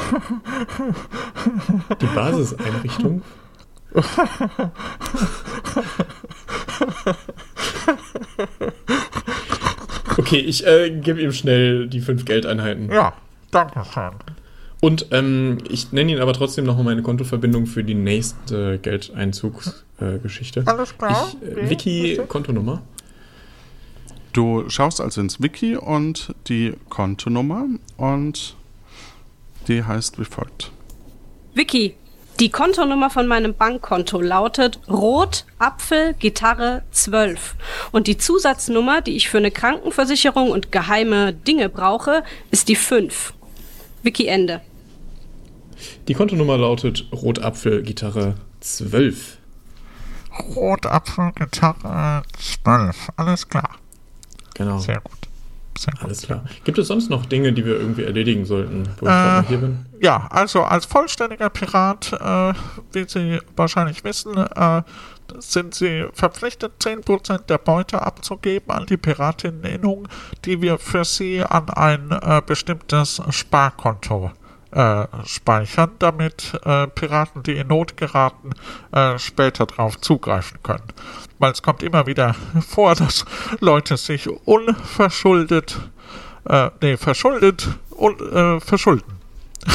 Die 2.01 2.07
Basiseinrichtung. 2.07 3.23
Okay, 10.17 10.39
ich 10.39 10.67
äh, 10.67 10.91
gebe 10.91 11.21
ihm 11.21 11.33
schnell 11.33 11.89
die 11.89 12.01
fünf 12.01 12.25
Geldeinheiten. 12.25 12.91
ja, 12.93 13.13
danke 13.51 13.83
schön. 13.93 14.13
Und 14.81 15.07
ähm, 15.11 15.59
ich 15.69 15.93
nenne 15.93 16.13
Ihnen 16.13 16.21
aber 16.23 16.33
trotzdem 16.33 16.65
nochmal 16.65 16.85
meine 16.85 17.03
Kontoverbindung 17.03 17.67
für 17.67 17.85
die 17.85 17.95
nächste 17.95 18.79
Geldeinzugsgeschichte. 18.79 20.61
Äh. 20.61 20.67
Alles 20.67 20.97
klar. 20.97 21.29
ich, 21.43 21.49
äh? 21.49 21.71
Wiki? 21.71 22.21
Kontonummer. 22.29 22.83
Du 24.33 24.69
schaust 24.71 25.01
also 25.01 25.21
ins 25.21 25.43
Wiki 25.43 25.77
und 25.77 26.35
die 26.49 26.75
Kontonummer 26.89 27.67
und 27.97 28.57
die 29.69 29.85
heißt 29.85 30.19
wie 30.19 30.25
folgt. 30.25 30.73
Vicky, 31.55 31.95
die 32.39 32.51
Kontonummer 32.51 33.11
von 33.11 33.27
meinem 33.27 33.55
Bankkonto 33.55 34.21
lautet 34.21 34.81
Rot 34.89 35.45
Apfel 35.59 36.15
Gitarre 36.15 36.83
12 36.91 37.55
und 37.93 38.07
die 38.07 38.17
Zusatznummer, 38.17 39.03
die 39.03 39.17
ich 39.17 39.29
für 39.29 39.39
eine 39.39 39.51
Krankenversicherung 39.51 40.51
und 40.51 40.73
geheime 40.73 41.35
Dinge 41.35 41.69
brauche, 41.69 42.25
ist 42.51 42.69
die 42.69 42.77
5. 42.77 43.35
Vicky 44.03 44.27
Ende. 44.27 44.63
Die 46.09 46.15
Kontonummer 46.15 46.57
lautet 46.57 47.07
Rotapfel 47.13 47.83
Gitarre 47.83 48.37
12. 48.61 49.39
Rotapfel, 50.57 51.33
Gitarre, 51.35 52.23
12. 52.65 53.11
Alles 53.17 53.49
klar. 53.49 53.77
Genau. 54.55 54.79
Sehr 54.79 55.01
gut. 55.01 55.20
Sehr 55.81 55.95
gut. 55.95 56.05
Alles 56.05 56.21
klar. 56.21 56.45
Gibt 56.65 56.77
es 56.77 56.89
sonst 56.89 57.09
noch 57.09 57.25
Dinge, 57.25 57.55
die 57.55 57.65
wir 57.65 57.73
irgendwie 57.73 58.05
erledigen 58.05 58.45
sollten, 58.45 58.83
wo 58.99 59.07
ich 59.07 59.11
mal 59.11 59.45
hier 59.49 59.57
bin? 59.57 59.87
Ja, 59.99 60.27
also 60.29 60.63
als 60.63 60.85
vollständiger 60.85 61.49
Pirat, 61.49 62.13
äh, 62.13 62.53
wie 62.93 63.09
Sie 63.09 63.39
wahrscheinlich 63.57 64.05
wissen, 64.05 64.37
äh, 64.37 64.83
sind 65.39 65.75
Sie 65.75 66.05
verpflichtet, 66.13 66.73
10% 66.81 67.49
der 67.49 67.57
Beute 67.57 68.03
abzugeben 68.03 68.71
an 68.73 68.85
die 68.85 68.99
Piratinneninnung, 68.99 70.07
die 70.45 70.61
wir 70.61 70.77
für 70.77 71.07
Sie 71.07 71.43
an 71.43 71.71
ein 71.71 72.11
äh, 72.11 72.43
bestimmtes 72.45 73.23
Sparkonto 73.31 74.33
äh, 74.73 75.07
speichern, 75.27 75.91
damit 75.99 76.53
äh, 76.65 76.87
Piraten, 76.89 77.43
die 77.43 77.57
in 77.57 77.69
Not 77.69 77.97
geraten, 77.97 78.51
äh, 78.93 79.19
später 79.19 79.67
darauf 79.67 80.01
zugreifen 80.01 80.59
können. 80.63 80.85
Weil 81.39 81.53
es 81.53 81.63
kommt 81.63 81.83
immer 81.83 82.07
wieder 82.07 82.35
vor, 82.69 82.95
dass 82.95 83.25
Leute 83.61 83.97
sich 83.97 84.29
unverschuldet, 84.47 85.79
äh, 86.49 86.71
nee, 86.81 86.97
verschuldet 86.97 87.69
und 87.91 88.21
äh, 88.21 88.61
verschulden 88.61 89.21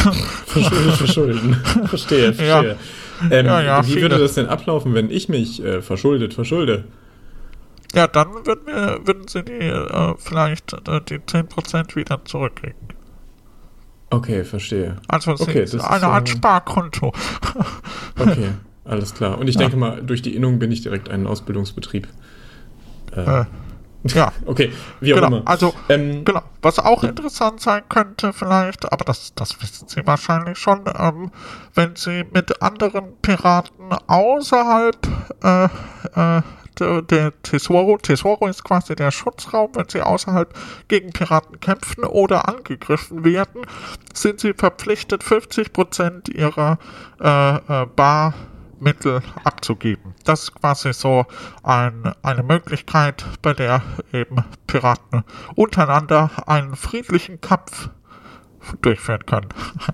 Verschuldet, 0.45 0.95
verschulden. 0.95 1.53
Verstehe, 1.87 2.33
verstehe. 2.33 2.77
Ähm, 3.29 3.45
Ja, 3.45 3.61
ja, 3.61 3.83
wie 3.85 3.91
viele. 3.91 4.01
würde 4.01 4.17
das 4.17 4.33
denn 4.33 4.47
ablaufen, 4.47 4.93
wenn 4.95 5.09
ich 5.11 5.29
mich 5.29 5.63
äh, 5.63 5.81
verschuldet, 5.81 6.33
verschulde? 6.33 6.85
Ja, 7.93 8.07
dann 8.07 8.33
würden, 8.45 8.65
wir, 8.65 8.99
würden 9.05 9.27
sie 9.27 9.43
die 9.43 9.51
äh, 9.53 10.13
vielleicht 10.17 10.73
äh, 10.73 11.01
die 11.07 11.19
10% 11.19 11.95
wieder 11.95 12.19
zurückkriegen. 12.25 12.94
Okay, 14.15 14.43
verstehe. 14.43 14.95
Also 15.07 15.33
es 15.33 15.41
Okay, 15.41 15.63
ist 15.63 15.73
das 15.73 15.83
ist 15.83 15.89
eine 15.89 16.07
Art 16.07 16.29
ja- 16.29 16.35
Sparkonto. 16.35 17.11
Okay, 18.19 18.51
alles 18.85 19.13
klar. 19.13 19.37
Und 19.37 19.47
ich 19.47 19.55
Ja. 19.55 19.61
denke 19.61 19.77
mal, 19.77 20.01
durch 20.03 20.21
die 20.21 20.35
Innung 20.35 20.59
bin 20.59 20.71
ich 20.71 20.81
direkt 20.81 21.09
ein 21.09 21.27
Ausbildungsbetrieb. 21.27 22.07
Äh, 23.15 23.41
Äh, 23.41 23.45
ja, 24.07 24.31
okay, 24.45 24.71
wie 25.01 25.13
auch 25.13 25.17
genau. 25.17 25.27
immer. 25.27 25.41
Also, 25.45 25.73
Ähm, 25.89 26.23
genau. 26.25 26.41
Was 26.61 26.79
auch 26.79 27.03
interessant 27.03 27.59
sein 27.61 27.81
könnte 27.89 28.33
vielleicht, 28.33 28.91
aber 28.91 29.03
das, 29.05 29.33
das 29.35 29.61
wissen 29.61 29.87
Sie 29.87 30.05
wahrscheinlich 30.05 30.57
schon, 30.57 30.81
ähm, 30.97 31.31
wenn 31.73 31.95
Sie 31.95 32.23
mit 32.33 32.61
anderen 32.61 33.15
Piraten 33.21 33.91
außerhalb 34.07 34.97
äh, 35.43 35.65
äh, 35.65 36.41
der, 36.79 37.01
der 37.01 37.41
Tesoro, 37.41 37.97
Tesoro 37.97 38.47
ist 38.47 38.63
quasi 38.63 38.95
der 38.95 39.11
Schutzraum, 39.11 39.71
wenn 39.73 39.89
Sie 39.89 40.01
außerhalb 40.01 40.53
gegen 40.87 41.11
Piraten 41.11 41.59
kämpfen 41.59 42.03
oder 42.03 42.47
angegriffen 42.47 43.23
werden, 43.23 43.61
sind 44.13 44.39
Sie 44.39 44.53
verpflichtet, 44.53 45.23
50% 45.23 46.31
Ihrer 46.31 46.77
äh, 47.19 47.55
äh, 47.55 47.85
Barmittel 47.95 49.21
abzugeben. 49.43 50.13
Das 50.23 50.43
ist 50.43 50.55
quasi 50.55 50.93
so 50.93 51.25
ein, 51.63 52.13
eine 52.21 52.43
Möglichkeit, 52.43 53.25
bei 53.41 53.53
der 53.53 53.81
eben 54.13 54.43
Piraten 54.67 55.23
untereinander 55.55 56.31
einen 56.47 56.75
friedlichen 56.75 57.41
Kampf 57.41 57.89
durchführen 58.81 59.25
können. 59.25 59.49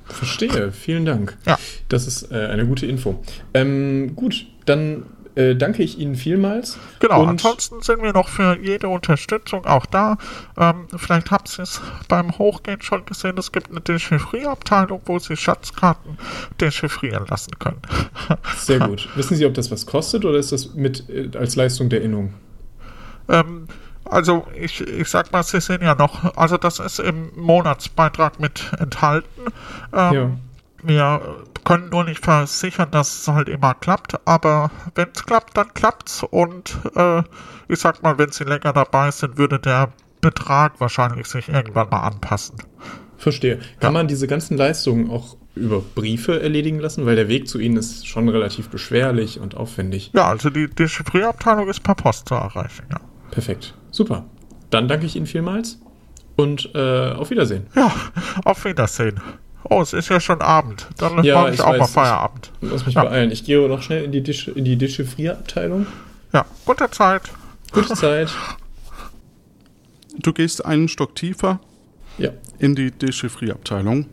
Verstehe, 0.07 0.71
vielen 0.71 1.05
Dank. 1.05 1.37
Ja. 1.45 1.57
Das 1.89 2.07
ist 2.07 2.31
äh, 2.31 2.47
eine 2.47 2.65
gute 2.65 2.85
Info. 2.85 3.21
Ähm, 3.53 4.15
gut, 4.15 4.45
dann 4.65 5.05
äh, 5.35 5.55
danke 5.55 5.83
ich 5.83 5.97
Ihnen 5.97 6.15
vielmals. 6.15 6.77
Genau, 6.99 7.21
Und 7.21 7.29
ansonsten 7.29 7.81
sind 7.81 8.01
wir 8.01 8.13
noch 8.13 8.29
für 8.29 8.57
jede 8.59 8.89
Unterstützung 8.89 9.65
auch 9.65 9.85
da. 9.85 10.17
Ähm, 10.57 10.87
vielleicht 10.95 11.31
habt 11.31 11.57
ihr 11.57 11.63
es 11.63 11.81
beim 12.07 12.37
Hochgehen 12.37 12.81
schon 12.81 13.05
gesehen, 13.05 13.37
es 13.37 13.51
gibt 13.51 13.71
eine 13.71 13.81
Dechiffrierabteilung, 13.81 15.01
wo 15.05 15.19
Sie 15.19 15.35
Schatzkarten 15.35 16.17
dechiffrieren 16.59 17.25
lassen 17.27 17.57
können. 17.59 17.81
sehr 18.57 18.79
gut. 18.79 19.07
Wissen 19.15 19.37
Sie, 19.37 19.45
ob 19.45 19.53
das 19.53 19.71
was 19.71 19.85
kostet 19.85 20.25
oder 20.25 20.37
ist 20.37 20.51
das 20.51 20.73
mit 20.73 21.09
äh, 21.09 21.29
als 21.37 21.55
Leistung 21.55 21.89
der 21.89 22.01
Innung? 22.01 22.33
Ähm, 23.29 23.67
also 24.05 24.45
ich, 24.59 24.81
ich 24.81 25.07
sag 25.07 25.31
mal, 25.31 25.43
Sie 25.43 25.61
sehen 25.61 25.81
ja 25.81 25.95
noch, 25.95 26.35
also 26.35 26.57
das 26.57 26.79
ist 26.79 26.99
im 26.99 27.31
Monatsbeitrag 27.35 28.39
mit 28.39 28.71
enthalten. 28.79 29.41
Ähm, 29.93 30.13
Ja. 30.13 30.31
Wir 30.83 31.21
können 31.63 31.89
nur 31.89 32.03
nicht 32.03 32.23
versichern, 32.23 32.91
dass 32.91 33.21
es 33.21 33.27
halt 33.27 33.49
immer 33.49 33.73
klappt, 33.73 34.15
aber 34.27 34.71
wenn 34.95 35.07
es 35.13 35.25
klappt, 35.25 35.57
dann 35.57 35.73
klappt's 35.73 36.23
und 36.23 36.77
äh, 36.95 37.23
ich 37.67 37.79
sag 37.79 38.01
mal, 38.03 38.17
wenn 38.17 38.31
Sie 38.31 38.43
länger 38.43 38.73
dabei 38.73 39.11
sind, 39.11 39.37
würde 39.37 39.59
der 39.59 39.91
Betrag 40.21 40.79
wahrscheinlich 40.79 41.27
sich 41.27 41.49
irgendwann 41.49 41.89
mal 41.89 42.01
anpassen. 42.01 42.57
Verstehe. 43.17 43.57
Kann 43.79 43.89
Ja. 43.89 43.91
man 43.91 44.07
diese 44.07 44.27
ganzen 44.27 44.57
Leistungen 44.57 45.09
auch 45.09 45.37
über 45.55 45.79
Briefe 45.81 46.41
erledigen 46.41 46.79
lassen? 46.79 47.05
Weil 47.05 47.15
der 47.15 47.27
Weg 47.27 47.47
zu 47.47 47.59
Ihnen 47.59 47.77
ist 47.77 48.07
schon 48.07 48.27
relativ 48.29 48.69
beschwerlich 48.69 49.39
und 49.39 49.55
aufwendig. 49.55 50.11
Ja, 50.13 50.27
also 50.27 50.49
die 50.49 50.67
Dechiffrierabteilung 50.67 51.67
ist 51.69 51.81
per 51.83 51.95
Post 51.95 52.27
zu 52.29 52.35
erreichen, 52.35 52.85
ja. 52.89 52.99
Perfekt. 53.31 53.73
Super. 53.91 54.25
Dann 54.69 54.87
danke 54.87 55.05
ich 55.05 55.15
Ihnen 55.15 55.25
vielmals 55.27 55.79
und 56.35 56.69
äh, 56.73 57.11
auf 57.11 57.29
Wiedersehen. 57.29 57.67
Ja, 57.75 57.91
auf 58.45 58.65
Wiedersehen. 58.65 59.19
Oh, 59.63 59.81
es 59.81 59.93
ist 59.93 60.09
ja 60.09 60.19
schon 60.19 60.41
Abend. 60.41 60.87
Dann 60.97 61.23
Ja, 61.23 61.41
mache 61.41 61.49
ich, 61.49 61.55
ich 61.55 61.61
auch 61.61 61.67
mal 61.71 61.79
weiß. 61.81 61.91
Feierabend. 61.91 62.51
Lass 62.61 62.85
mich 62.85 62.95
Ja. 62.95 63.03
beeilen. 63.03 63.31
Ich 63.31 63.43
gehe 63.43 63.67
noch 63.67 63.81
schnell 63.81 64.03
in 64.05 64.11
die, 64.11 64.21
Desch 64.21 64.47
in 64.47 64.65
die 64.65 64.75
Dechiffrierabteilung. 64.75 65.85
Ja, 66.33 66.45
gute 66.65 66.89
Zeit. 66.91 67.23
Gute 67.71 67.93
Zeit. 67.93 68.29
Du 70.19 70.33
gehst 70.33 70.65
einen 70.65 70.87
Stock 70.87 71.15
tiefer 71.15 71.59
Ja. 72.17 72.31
in 72.59 72.75
die 72.75 72.91
Dechiffrierabteilung. 72.91 74.05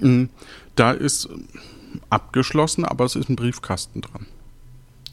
Mm, 0.00 0.24
Da 0.76 0.92
ist 0.92 1.28
abgeschlossen, 2.10 2.84
aber 2.84 3.04
es 3.04 3.16
ist 3.16 3.28
ein 3.28 3.34
Briefkasten 3.36 4.00
dran. 4.02 4.26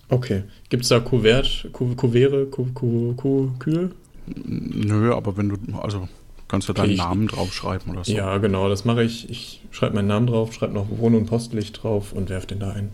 Okay. 0.10 0.44
Gibt 0.70 0.84
es 0.84 0.90
da 0.90 1.00
Kuvert, 1.00 1.70
Ku- 1.72 1.96
Kuvere, 1.96 2.46
Ku- 2.46 2.68
Ku- 2.74 3.16
Ku- 3.16 3.50
Kühe? 3.58 3.90
Nö, 4.28 5.12
aber 5.16 5.38
wenn 5.38 5.50
du, 5.50 5.58
also 5.80 6.08
kannst 6.48 6.68
du 6.70 6.72
Okay, 6.74 6.82
deinen 6.82 6.92
ich- 6.92 6.98
Namen 6.98 7.28
draufschreiben 7.28 7.92
oder 7.94 8.04
so. 8.04 8.12
Ja, 8.12 8.38
genau, 8.38 8.70
das 8.70 8.86
mache 8.86 9.04
ich. 9.04 9.30
Ich 9.30 9.62
schreibe 9.72 9.96
meinen 9.96 10.08
Namen 10.08 10.28
drauf, 10.28 10.54
schreibe 10.54 10.74
noch 10.74 10.88
Wohn- 10.90 11.16
und 11.16 11.26
Postlicht 11.26 11.82
drauf 11.84 12.14
und 12.14 12.30
werfe 12.30 12.48
den 12.48 12.60
da 12.60 12.72
ein. 12.72 12.92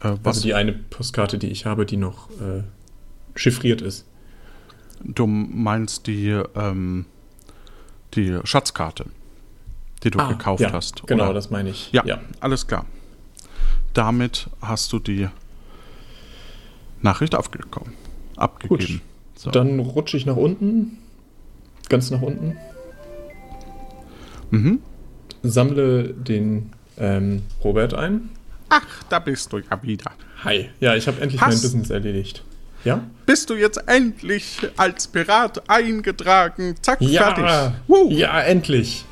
Äh, 0.00 0.14
was 0.22 0.36
Also 0.38 0.42
die 0.42 0.54
eine 0.54 0.72
Postkarte, 0.72 1.38
die 1.38 1.48
ich 1.48 1.66
habe, 1.66 1.84
die 1.86 1.96
noch 1.96 2.30
äh, 2.40 2.62
chiffriert 3.34 3.80
ist. 3.82 4.04
du 5.04 5.26
meinst 5.26 6.06
die, 6.06 6.40
ähm, 6.56 7.06
die 8.14 8.38
Schatzkarte, 8.44 9.06
die 10.02 10.10
du 10.10 10.18
gekauft 10.28 10.62
Ah, 10.62 10.68
ja, 10.68 10.72
hast. 10.72 11.06
Genau, 11.06 11.24
oder? 11.26 11.34
das 11.34 11.50
meine 11.50 11.70
ich. 11.70 11.90
Ja, 11.92 12.04
alles 12.40 12.66
klar. 12.66 12.84
Damit 13.94 14.48
hast 14.60 14.92
du 14.92 14.98
die 15.00 15.28
Nachricht 17.02 17.34
aufgekommen, 17.34 17.92
abgegeben. 18.36 19.00
So. 19.36 19.50
Dann 19.50 19.78
rutsche 19.80 20.16
ich 20.16 20.26
nach 20.26 20.36
unten, 20.36 20.98
ganz 21.88 22.10
nach 22.10 22.22
unten, 22.22 22.56
Mhm. 24.50 24.80
sammle 25.42 26.14
den 26.14 26.72
ähm, 26.98 27.42
Robert 27.62 27.94
ein. 27.94 28.30
Ach, 28.70 29.02
da 29.08 29.18
bist 29.18 29.52
du 29.52 29.58
ja 29.58 29.82
wieder. 29.82 30.10
Hi. 30.44 30.68
Ja, 30.80 30.94
ich 30.94 31.06
habe 31.06 31.20
endlich 31.20 31.40
Hast- 31.40 31.54
mein 31.54 31.62
Business 31.62 31.90
erledigt. 31.90 32.44
Ja? 32.84 33.02
Bist 33.26 33.50
du 33.50 33.54
jetzt 33.54 33.82
endlich 33.86 34.58
als 34.76 35.06
Pirat 35.08 35.68
eingetragen? 35.68 36.76
Zack, 36.80 37.00
Ja, 37.00 37.34
fertig. 37.34 37.74
Woo. 37.88 38.10
ja, 38.10 38.40
endlich. 38.40 39.04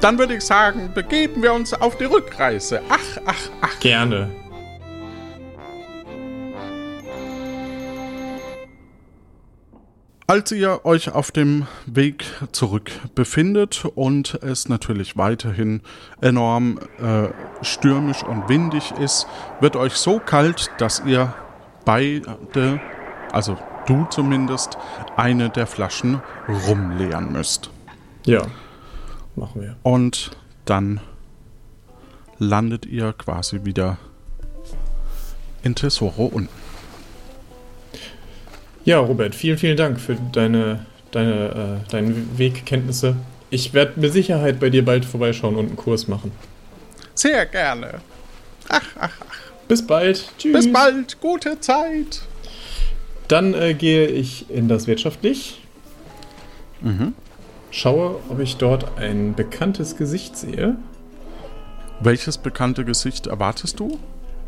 Dann 0.00 0.18
würde 0.18 0.34
ich 0.36 0.42
sagen, 0.42 0.90
begeben 0.94 1.42
wir 1.42 1.52
uns 1.54 1.72
auf 1.72 1.96
die 1.96 2.04
Rückreise. 2.04 2.82
Ach, 2.90 2.98
ach, 3.24 3.48
ach. 3.62 3.80
Gerne. 3.80 4.28
Als 10.26 10.50
ihr 10.52 10.86
euch 10.86 11.10
auf 11.12 11.32
dem 11.32 11.66
Weg 11.84 12.24
zurück 12.50 12.90
befindet 13.14 13.84
und 13.84 14.38
es 14.42 14.70
natürlich 14.70 15.18
weiterhin 15.18 15.82
enorm 16.22 16.78
äh, 16.98 17.28
stürmisch 17.62 18.22
und 18.22 18.48
windig 18.48 18.90
ist, 18.92 19.26
wird 19.60 19.76
euch 19.76 19.92
so 19.92 20.18
kalt, 20.20 20.70
dass 20.78 21.02
ihr 21.04 21.34
beide, 21.84 22.80
also 23.32 23.58
du 23.86 24.06
zumindest, 24.06 24.78
eine 25.16 25.50
der 25.50 25.66
Flaschen 25.66 26.22
rumleeren 26.66 27.30
müsst. 27.30 27.68
Ja, 28.24 28.46
machen 29.36 29.60
wir. 29.60 29.76
Und 29.82 30.30
dann 30.64 31.00
landet 32.38 32.86
ihr 32.86 33.12
quasi 33.12 33.66
wieder 33.66 33.98
in 35.62 35.74
Tesoro 35.74 36.24
unten. 36.24 36.63
Ja, 38.84 38.98
Robert, 38.98 39.34
vielen, 39.34 39.56
vielen 39.56 39.76
Dank 39.76 39.98
für 39.98 40.16
deine, 40.32 40.84
deine, 41.10 41.80
äh, 41.86 41.90
deine 41.90 42.14
Wegkenntnisse. 42.36 43.16
Ich 43.50 43.72
werde 43.72 43.98
mit 44.00 44.12
Sicherheit 44.12 44.60
bei 44.60 44.68
dir 44.68 44.84
bald 44.84 45.04
vorbeischauen 45.04 45.56
und 45.56 45.66
einen 45.66 45.76
Kurs 45.76 46.08
machen. 46.08 46.32
Sehr 47.14 47.46
gerne. 47.46 48.00
Ach, 48.68 48.82
ach, 48.98 49.10
ach. 49.20 49.36
Bis 49.68 49.86
bald. 49.86 50.28
Tschüss. 50.38 50.52
Bis 50.52 50.72
bald. 50.72 51.20
Gute 51.20 51.60
Zeit. 51.60 52.22
Dann 53.28 53.54
äh, 53.54 53.74
gehe 53.74 54.06
ich 54.06 54.50
in 54.50 54.68
das 54.68 54.86
Wirtschaftlich. 54.86 55.60
Schaue, 57.70 58.20
ob 58.28 58.40
ich 58.40 58.56
dort 58.58 58.98
ein 58.98 59.34
bekanntes 59.34 59.96
Gesicht 59.96 60.36
sehe. 60.36 60.76
Welches 62.00 62.36
bekannte 62.36 62.84
Gesicht 62.84 63.26
erwartest 63.26 63.80
du? 63.80 63.98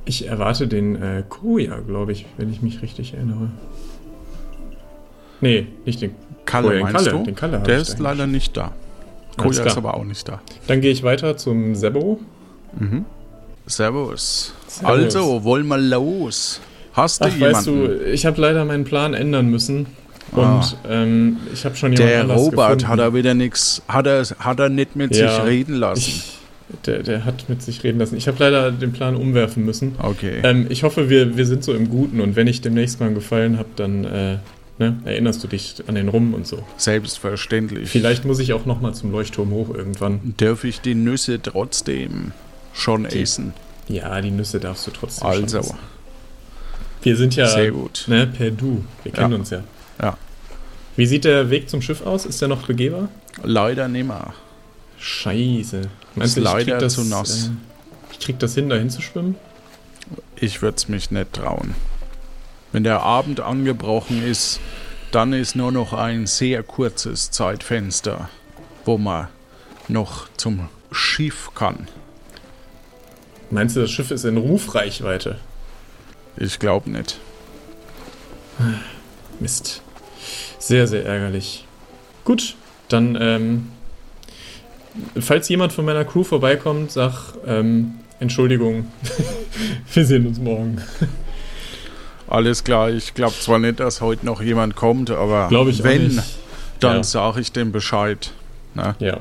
Ich 0.05 0.28
erwarte 0.28 0.68
den 0.68 1.01
äh, 1.01 1.22
Koya, 1.26 1.78
glaube 1.80 2.12
ich, 2.12 2.26
wenn 2.37 2.53
ich 2.53 2.61
mich 2.61 2.82
richtig 2.82 3.14
erinnere. 3.14 3.51
Nee, 5.41 5.66
nicht 5.84 6.01
den 6.03 6.12
Kalle, 6.45 6.70
den 6.70 6.82
meinst 6.82 6.97
Kalle, 6.97 7.11
du? 7.11 7.24
Den 7.24 7.34
Kalle 7.34 7.59
Der 7.61 7.78
ist 7.78 7.99
leider 7.99 8.26
nicht 8.26 8.57
da. 8.57 8.72
Koja 9.37 9.64
ist 9.64 9.76
aber 9.76 9.95
auch 9.95 10.05
nicht 10.05 10.26
da. 10.28 10.41
Dann 10.66 10.80
gehe 10.80 10.91
ich 10.93 11.03
weiter 11.03 11.37
zum 11.37 11.74
Sebo. 11.74 12.20
Servus. 13.66 14.53
Servus. 14.68 14.84
Also, 14.84 15.45
wollen 15.45 15.66
wir 15.66 15.78
los. 15.78 16.61
Hast 16.93 17.20
du 17.20 17.26
Ach, 17.28 17.32
jemanden? 17.34 17.55
weißt 17.57 17.66
du, 17.66 18.07
ich 18.12 18.24
habe 18.26 18.41
leider 18.41 18.64
meinen 18.64 18.84
Plan 18.84 19.12
ändern 19.14 19.49
müssen. 19.49 19.87
Und 20.32 20.76
ähm, 20.89 21.37
ich 21.53 21.64
habe 21.64 21.76
schon 21.76 21.93
jemanden 21.93 22.28
der 22.28 22.37
Robert 22.37 22.78
gefunden. 22.78 22.89
hat 22.89 22.99
er 22.99 23.14
wieder 23.14 23.34
nichts, 23.34 23.82
hat 23.87 24.07
er, 24.07 24.22
hat 24.39 24.59
er 24.59 24.68
nicht 24.68 24.97
mit 24.97 25.14
Ja, 25.14 25.28
sich 25.37 25.45
reden 25.47 25.74
lassen. 25.76 26.01
Ich, 26.01 26.39
der, 26.84 27.03
der 27.03 27.24
hat 27.24 27.49
mit 27.49 27.62
sich 27.62 27.84
reden 27.84 27.99
lassen. 28.01 28.16
Ich 28.16 28.26
habe 28.26 28.37
leider 28.41 28.72
den 28.72 28.93
Plan 28.93 29.14
umwerfen 29.14 29.64
müssen. 29.64 29.95
okay. 30.03 30.41
Ähm, 30.43 30.66
ich 30.68 30.82
hoffe, 30.82 31.09
wir, 31.11 31.37
wir 31.37 31.47
sind 31.47 31.62
so 31.62 31.74
im 31.74 31.89
Guten 31.91 32.20
und 32.20 32.34
wenn 32.34 32.49
ich 32.49 32.61
demnächst 32.61 32.99
mal 32.99 33.07
einen 33.07 33.14
Gefallen 33.14 33.57
habe, 33.59 33.68
dann 33.76 34.05
äh, 34.05 34.39
Ne? 34.79 34.99
Erinnerst 35.07 35.43
du 35.43 35.49
dich 35.49 35.77
an 35.87 35.95
den 35.95 36.09
Rum 36.09 36.35
und 36.35 36.47
so? 36.47 36.62
Selbstverständlich. 36.77 37.89
Vielleicht 37.89 38.24
muss 38.27 38.39
ich 38.41 38.53
auch 38.53 38.66
noch 38.66 38.81
mal 38.81 38.93
zum 38.95 39.11
Leuchtturm 39.11 39.51
hoch 39.51 39.70
irgendwann. 39.74 40.35
Darf 40.37 40.64
ich 40.64 40.81
die 40.83 40.95
Nüsse 40.95 41.41
trotzdem 41.41 42.33
schon 42.74 43.09
Die- 43.09 43.20
essen? 43.22 43.55
Ja, 43.89 44.20
die 44.20 44.31
Nüsse 44.31 44.61
darfst 44.61 44.87
du 44.87 44.91
trotzdem 44.91 45.33
schon 45.33 45.43
Also, 45.45 45.59
essen. 45.61 45.79
Wir 47.03 47.16
sind 47.16 47.37
ja 47.37 47.47
Sehr 47.47 47.70
gut. 47.70 48.05
Ne, 48.09 48.27
per 48.27 48.51
Du. 48.51 48.85
Wir 49.03 49.12
kennen 49.12 49.33
Ja. 49.33 49.39
uns 49.39 49.51
ja. 49.51 49.62
Ja. 50.03 50.18
Wie 50.97 51.07
sieht 51.07 51.24
der 51.24 51.49
Weg 51.51 51.70
zum 51.70 51.81
Schiff 51.81 52.05
aus? 52.05 52.27
Ist 52.27 52.41
der 52.43 52.49
noch 52.49 52.66
begehbar? 52.66 53.09
leider 53.43 53.87
nimmer. 53.89 54.33
Scheiße. 54.99 55.83
Ist 56.16 56.37
ich 56.39 56.43
leider 56.43 56.72
krieg 56.72 56.79
das, 56.81 56.95
zu 56.95 57.05
nass. 57.05 57.47
Äh, 57.49 57.51
ich 58.12 58.18
krieg 58.18 58.39
das 58.39 58.55
hin, 58.55 58.68
da 58.70 58.77
hinzuschwimmen? 58.77 59.37
Ich 60.37 60.62
würde 60.62 60.77
es 60.77 60.89
mich 60.89 61.11
nicht 61.11 61.33
trauen. 61.35 61.74
Wenn 62.72 62.84
der 62.84 63.00
Abend 63.02 63.40
angebrochen 63.40 64.22
ist, 64.22 64.60
dann 65.12 65.32
ist 65.32 65.56
nur 65.56 65.72
noch 65.72 65.92
ein 65.92 66.26
sehr 66.26 66.62
kurzes 66.62 67.30
Zeitfenster, 67.30 68.28
wo 68.84 68.98
man 68.98 69.28
noch 69.88 70.28
zum 70.36 70.68
Schiff 70.90 71.50
kann. 71.54 71.88
Meinst 73.50 73.76
du, 73.76 73.80
das 73.80 73.90
Schiff 73.90 74.10
ist 74.10 74.24
in 74.24 74.36
Rufreichweite? 74.36 75.38
Ich 76.36 76.58
glaube 76.58 76.90
nicht. 76.90 77.18
Mist. 79.40 79.82
Sehr, 80.58 80.86
sehr 80.86 81.06
ärgerlich. 81.06 81.66
Gut, 82.24 82.56
dann, 82.88 83.16
ähm, 83.20 83.70
falls 85.20 85.48
jemand 85.48 85.72
von 85.72 85.84
meiner 85.84 86.04
Crew 86.04 86.24
vorbeikommt, 86.24 86.90
sag, 86.90 87.34
ähm, 87.46 88.00
Entschuldigung, 88.18 88.90
wir 89.94 90.04
sehen 90.04 90.26
uns 90.26 90.38
morgen. 90.38 90.82
Alles 92.29 92.64
klar, 92.64 92.91
ich 92.91 93.14
glaube 93.14 93.35
zwar 93.39 93.59
nicht, 93.59 93.81
dass 93.81 94.01
heute 94.01 94.27
noch 94.27 94.43
jemand 94.43 94.74
kommt, 94.77 95.11
aber 95.11 95.49
wenn, 95.51 96.20
dann 96.81 96.97
Ja. 96.99 97.03
sage 97.05 97.41
ich 97.41 97.53
dem 97.53 97.72
Bescheid. 97.72 98.33
Na? 98.74 98.97
Ja. 98.99 99.18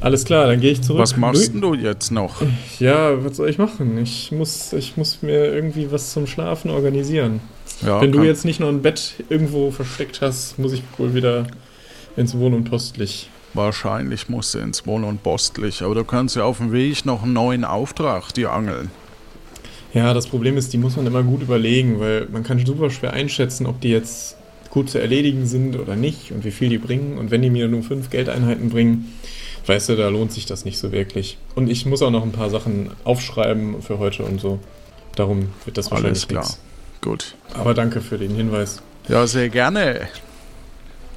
Alles 0.00 0.24
klar, 0.24 0.46
dann 0.46 0.60
gehe 0.60 0.70
ich 0.72 0.80
zurück. 0.82 1.00
Was 1.00 1.16
machst 1.16 1.50
du 1.54 1.74
jetzt 1.74 2.12
noch? 2.12 2.40
Ja, 2.78 3.24
was 3.24 3.36
soll 3.36 3.48
ich 3.50 3.58
machen? 3.58 3.98
Ich 3.98 4.30
muss, 4.30 4.72
ich 4.72 4.96
muss 4.96 5.22
mir 5.22 5.52
irgendwie 5.52 5.90
was 5.90 6.12
zum 6.12 6.28
Schlafen 6.28 6.70
organisieren. 6.70 7.40
Ja, 7.84 8.00
Wenn 8.00 8.12
du 8.12 8.22
jetzt 8.22 8.44
nicht 8.44 8.60
noch 8.60 8.68
ein 8.68 8.80
Bett 8.82 9.14
irgendwo 9.28 9.70
versteckt 9.72 10.20
hast, 10.20 10.58
muss 10.58 10.72
ich 10.72 10.82
wohl 10.98 11.14
wieder 11.14 11.46
ins 12.16 12.36
Wohn- 12.38 12.54
und 12.54 12.64
Postlich. 12.70 13.28
Wahrscheinlich 13.54 14.28
musst 14.28 14.54
du 14.54 14.58
ins 14.58 14.86
Wohn- 14.86 15.04
und 15.04 15.22
Postlich, 15.24 15.82
aber 15.82 15.94
du 15.96 16.04
kannst 16.04 16.36
ja 16.36 16.44
auf 16.44 16.58
dem 16.58 16.70
Weg 16.72 17.04
noch 17.04 17.22
einen 17.24 17.32
neuen 17.32 17.64
Auftrag 17.64 18.32
dir 18.34 18.52
angeln. 18.52 18.90
Ja, 19.94 20.12
das 20.12 20.26
Problem 20.26 20.56
ist, 20.56 20.72
die 20.72 20.78
muss 20.78 20.96
man 20.96 21.06
immer 21.06 21.22
gut 21.22 21.42
überlegen, 21.42 21.98
weil 21.98 22.26
man 22.30 22.42
kann 22.42 22.64
super 22.64 22.90
schwer 22.90 23.12
einschätzen, 23.12 23.66
ob 23.66 23.80
die 23.80 23.88
jetzt 23.88 24.36
gut 24.70 24.90
zu 24.90 24.98
erledigen 24.98 25.46
sind 25.46 25.78
oder 25.78 25.96
nicht 25.96 26.30
und 26.30 26.44
wie 26.44 26.50
viel 26.50 26.68
die 26.68 26.78
bringen. 26.78 27.18
Und 27.18 27.30
wenn 27.30 27.42
die 27.42 27.50
mir 27.50 27.68
nur 27.68 27.82
fünf 27.82 28.10
Geldeinheiten 28.10 28.68
bringen, 28.68 29.12
weißt 29.66 29.88
du, 29.88 29.96
da 29.96 30.08
lohnt 30.08 30.32
sich 30.32 30.46
das 30.46 30.64
nicht 30.64 30.78
so 30.78 30.92
wirklich. 30.92 31.38
Und 31.54 31.70
ich 31.70 31.86
muss 31.86 32.02
auch 32.02 32.10
noch 32.10 32.22
ein 32.22 32.32
paar 32.32 32.50
Sachen 32.50 32.90
aufschreiben 33.04 33.82
für 33.82 33.98
heute 33.98 34.24
und 34.24 34.40
so. 34.40 34.58
Darum 35.16 35.48
wird 35.64 35.78
das 35.78 35.90
wahrscheinlich 35.90 36.24
Alles 36.24 36.28
klar. 36.28 36.44
nix. 36.44 36.60
Gut. 37.00 37.34
Aber 37.54 37.74
danke 37.74 38.00
für 38.00 38.18
den 38.18 38.34
Hinweis. 38.34 38.82
Ja, 39.08 39.26
sehr 39.26 39.48
gerne. 39.48 40.08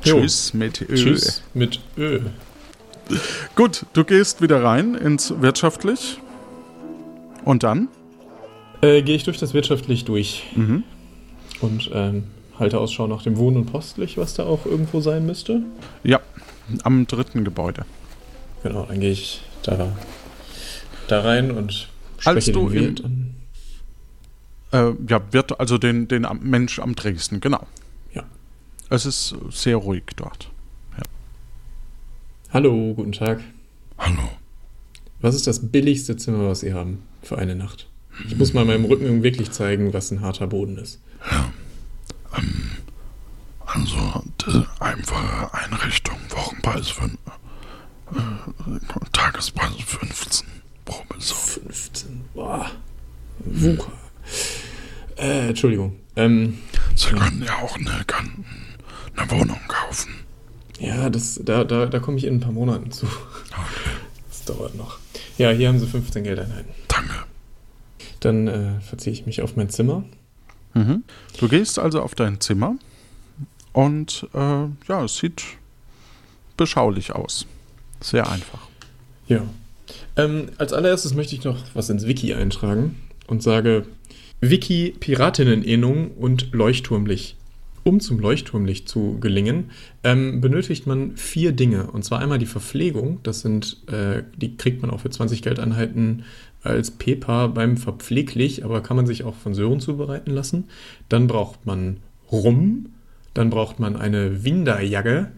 Jo. 0.03 0.21
Tschüss 0.21 0.53
mit 0.53 0.81
Ö. 0.81 0.95
Tschüss 0.95 1.43
mit 1.53 1.79
Ö. 1.97 2.21
Gut, 3.55 3.85
du 3.93 4.03
gehst 4.05 4.41
wieder 4.41 4.63
rein 4.63 4.95
ins 4.95 5.33
Wirtschaftlich. 5.41 6.19
Und 7.43 7.63
dann? 7.63 7.89
Äh, 8.81 9.01
Gehe 9.03 9.15
ich 9.15 9.23
durch 9.23 9.37
das 9.37 9.53
wirtschaftlich 9.53 10.05
durch 10.05 10.43
Mhm. 10.55 10.83
und 11.61 11.89
ähm, 11.93 12.23
halte 12.57 12.79
Ausschau 12.79 13.07
nach 13.07 13.23
dem 13.23 13.37
Wohn- 13.37 13.55
und 13.57 13.65
Postlich, 13.67 14.17
was 14.17 14.33
da 14.33 14.43
auch 14.45 14.65
irgendwo 14.65 15.01
sein 15.01 15.25
müsste. 15.25 15.61
Ja, 16.03 16.19
am 16.83 17.05
dritten 17.07 17.43
Gebäude. 17.43 17.85
Genau, 18.63 18.85
dann 18.85 18.99
gehe 18.99 19.11
ich 19.11 19.41
da, 19.63 19.95
da 21.07 21.21
rein 21.21 21.51
und 21.51 21.89
Als 22.25 22.45
spreche 22.45 22.51
du 22.51 22.69
den 22.69 22.73
Wirt 22.81 23.05
an. 23.05 23.35
Äh, 24.71 24.93
ja, 25.09 25.21
wird 25.31 25.59
also 25.59 25.77
den, 25.77 26.07
den 26.07 26.27
Mensch 26.41 26.79
am 26.79 26.95
Dresden, 26.95 27.39
genau. 27.41 27.65
Ja. 28.13 28.23
Es 28.89 29.05
ist 29.05 29.35
sehr 29.49 29.75
ruhig 29.77 30.03
dort. 30.15 30.49
Hallo, 32.53 32.93
guten 32.95 33.13
Tag. 33.13 33.39
Hallo. 33.97 34.29
Was 35.21 35.35
ist 35.35 35.47
das 35.47 35.71
billigste 35.71 36.17
Zimmer, 36.17 36.49
was 36.49 36.59
Sie 36.61 36.73
haben 36.73 37.01
für 37.23 37.37
eine 37.37 37.55
Nacht? 37.55 37.87
Ich 38.27 38.37
muss 38.37 38.53
mal 38.53 38.65
meinem 38.65 38.85
Rücken 38.85 39.23
wirklich 39.23 39.51
zeigen, 39.51 39.93
was 39.93 40.11
ein 40.11 40.21
harter 40.21 40.47
Boden 40.47 40.77
ist. 40.77 40.99
Also, 43.65 44.23
die 44.45 44.65
einfache 44.79 45.53
Einrichtung, 45.53 46.17
Wochenpreis 46.29 46.89
für, 46.89 47.05
äh, 47.05 48.79
Tagespreis 49.13 49.71
15 49.85 50.47
pro 50.85 51.03
Person. 51.05 51.37
15. 51.37 52.21
Boah. 52.33 52.69
Wuka. 53.39 53.91
Äh, 55.17 55.49
Entschuldigung. 55.49 55.95
Ähm, 56.15 56.57
Sie 56.95 57.09
können 57.09 57.43
ja 57.45 57.55
auch 57.59 57.77
eine, 57.77 58.05
eine 59.15 59.31
Wohnung 59.31 59.59
kaufen. 59.67 60.11
ja, 60.79 61.09
das, 61.09 61.39
da, 61.43 61.63
da, 61.63 61.85
da 61.85 61.99
komme 61.99 62.17
ich 62.17 62.25
in 62.25 62.35
ein 62.35 62.39
paar 62.41 62.51
Monaten 62.51 62.91
zu. 62.91 63.07
Das 64.29 64.43
dauert 64.45 64.75
noch. 64.75 64.99
Ja, 65.37 65.51
hier 65.51 65.69
haben 65.69 65.79
Sie 65.79 65.87
15 65.87 66.23
Geldeinheiten. 66.23 66.71
Danke. 66.87 67.13
Dann 68.21 68.47
äh, 68.47 68.79
verziehe 68.81 69.13
ich 69.13 69.25
mich 69.25 69.41
auf 69.41 69.55
mein 69.55 69.69
Zimmer. 69.69 70.03
Mhm. 70.73 71.03
Du 71.37 71.47
gehst 71.49 71.77
also 71.77 72.01
auf 72.01 72.15
dein 72.15 72.39
Zimmer 72.39 72.75
und 73.73 74.27
äh, 74.33 74.37
ja, 74.37 75.03
es 75.03 75.17
sieht 75.17 75.43
beschaulich 76.57 77.13
aus. 77.13 77.45
Sehr 77.99 78.29
einfach. 78.29 78.67
Ja. 79.27 79.43
Ähm, 80.15 80.49
als 80.57 80.73
allererstes 80.73 81.13
möchte 81.13 81.35
ich 81.35 81.43
noch 81.43 81.57
was 81.73 81.89
ins 81.89 82.07
Wiki 82.07 82.33
eintragen 82.33 82.97
und 83.27 83.43
sage 83.43 83.85
Wiki 84.41 84.95
Piratinnenähnung 84.99 86.11
und 86.11 86.51
Leuchtturmlicht. 86.51 87.37
Um 87.83 87.99
zum 87.99 88.19
Leuchtturmlicht 88.19 88.87
zu 88.87 89.17
gelingen, 89.19 89.71
ähm, 90.03 90.39
benötigt 90.39 90.85
man 90.85 91.17
vier 91.17 91.51
Dinge. 91.51 91.89
Und 91.89 92.03
zwar 92.05 92.19
einmal 92.19 92.37
die 92.37 92.45
Verpflegung, 92.45 93.19
das 93.23 93.41
sind, 93.41 93.77
äh, 93.87 94.21
die 94.35 94.55
kriegt 94.55 94.83
man 94.83 94.91
auch 94.91 94.99
für 94.99 95.09
20 95.09 95.41
Geldeinheiten 95.41 96.23
als 96.63 96.91
PEPA 96.91 97.47
beim 97.47 97.77
Verpfleglich, 97.77 98.63
aber 98.63 98.81
kann 98.81 98.97
man 98.97 99.05
sich 99.05 99.23
auch 99.23 99.35
von 99.35 99.53
Sören 99.53 99.79
zubereiten 99.79 100.31
lassen. 100.31 100.65
Dann 101.09 101.27
braucht 101.27 101.65
man 101.65 101.97
Rum, 102.31 102.87
dann 103.33 103.49
braucht 103.49 103.79
man 103.79 103.95
eine 103.95 104.43
Winderjagge 104.43 105.31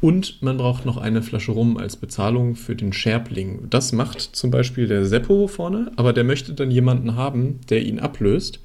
und 0.00 0.42
man 0.42 0.56
braucht 0.56 0.86
noch 0.86 0.96
eine 0.96 1.22
Flasche 1.22 1.52
Rum 1.52 1.76
als 1.76 1.96
Bezahlung 1.96 2.56
für 2.56 2.74
den 2.74 2.92
Scherbling. 2.92 3.66
Das 3.68 3.92
macht 3.92 4.20
zum 4.20 4.50
Beispiel 4.50 4.86
der 4.86 5.04
Seppo 5.04 5.46
vorne, 5.46 5.92
aber 5.96 6.12
der 6.12 6.24
möchte 6.24 6.54
dann 6.54 6.70
jemanden 6.70 7.16
haben, 7.16 7.60
der 7.68 7.82
ihn 7.82 7.98
ablöst. 7.98 8.60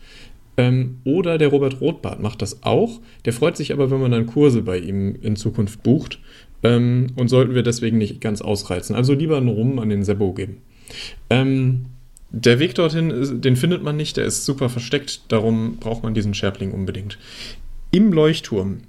Ähm, 0.57 0.99
oder 1.03 1.37
der 1.37 1.49
Robert 1.49 1.81
Rothbart 1.81 2.21
macht 2.21 2.41
das 2.41 2.63
auch. 2.63 3.01
Der 3.25 3.33
freut 3.33 3.57
sich 3.57 3.73
aber, 3.73 3.91
wenn 3.91 3.99
man 3.99 4.11
dann 4.11 4.25
Kurse 4.25 4.61
bei 4.61 4.79
ihm 4.79 5.15
in 5.21 5.35
Zukunft 5.35 5.83
bucht. 5.83 6.19
Ähm, 6.63 7.07
und 7.17 7.27
sollten 7.27 7.53
wir 7.53 7.63
deswegen 7.63 7.97
nicht 7.97 8.21
ganz 8.21 8.41
ausreizen. 8.41 8.95
Also 8.95 9.13
lieber 9.13 9.35
einen 9.35 9.49
Rum 9.49 9.79
an 9.79 9.89
den 9.89 10.05
Seppo 10.05 10.33
geben. 10.33 10.61
Ähm, 11.29 11.85
der 12.31 12.59
Weg 12.59 12.75
dorthin, 12.75 13.11
ist- 13.11 13.41
den 13.41 13.55
findet 13.55 13.83
man 13.83 13.95
nicht, 13.95 14.17
der 14.17 14.25
ist 14.25 14.45
super 14.45 14.69
versteckt, 14.69 15.21
darum 15.29 15.77
braucht 15.77 16.03
man 16.03 16.13
diesen 16.13 16.33
Scherbling 16.33 16.71
unbedingt. 16.71 17.17
Im 17.91 18.11
Leuchtturm 18.11 18.81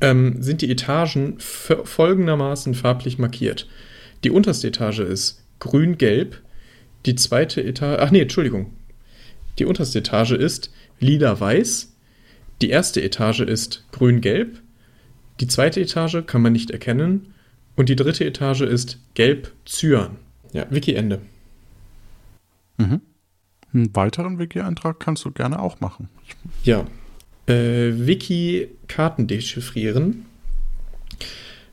ähm, 0.00 0.42
sind 0.42 0.62
die 0.62 0.70
Etagen 0.70 1.38
folgendermaßen 1.38 2.74
farblich 2.74 3.18
markiert. 3.18 3.66
Die 4.24 4.30
unterste 4.30 4.68
Etage 4.68 5.00
ist 5.00 5.42
grün-gelb, 5.60 6.40
die 7.06 7.14
zweite 7.14 7.62
Etage, 7.64 7.98
ach 8.00 8.10
nee, 8.10 8.20
Entschuldigung. 8.20 8.72
Die 9.58 9.64
unterste 9.64 9.98
Etage 10.00 10.32
ist 10.32 10.70
lila-weiß, 11.00 11.92
die 12.60 12.70
erste 12.70 13.02
Etage 13.02 13.40
ist 13.40 13.84
grün-gelb, 13.92 14.60
die 15.40 15.46
zweite 15.46 15.80
Etage 15.80 16.24
kann 16.26 16.42
man 16.42 16.52
nicht 16.52 16.70
erkennen 16.70 17.34
und 17.76 17.88
die 17.88 17.96
dritte 17.96 18.24
Etage 18.24 18.62
ist 18.62 18.98
gelb-cyan. 19.14 20.16
Ja, 20.52 20.66
Wiki 20.70 20.94
Ende. 20.94 21.20
Mhm. 22.78 23.00
Einen 23.72 23.94
weiteren 23.94 24.38
Wiki-Eintrag 24.38 24.98
kannst 24.98 25.24
du 25.24 25.30
gerne 25.30 25.60
auch 25.60 25.80
machen. 25.80 26.08
Ja. 26.64 26.86
Äh, 27.46 28.06
Wiki 28.06 28.68
Karten 28.86 29.26
dechiffrieren. 29.26 30.26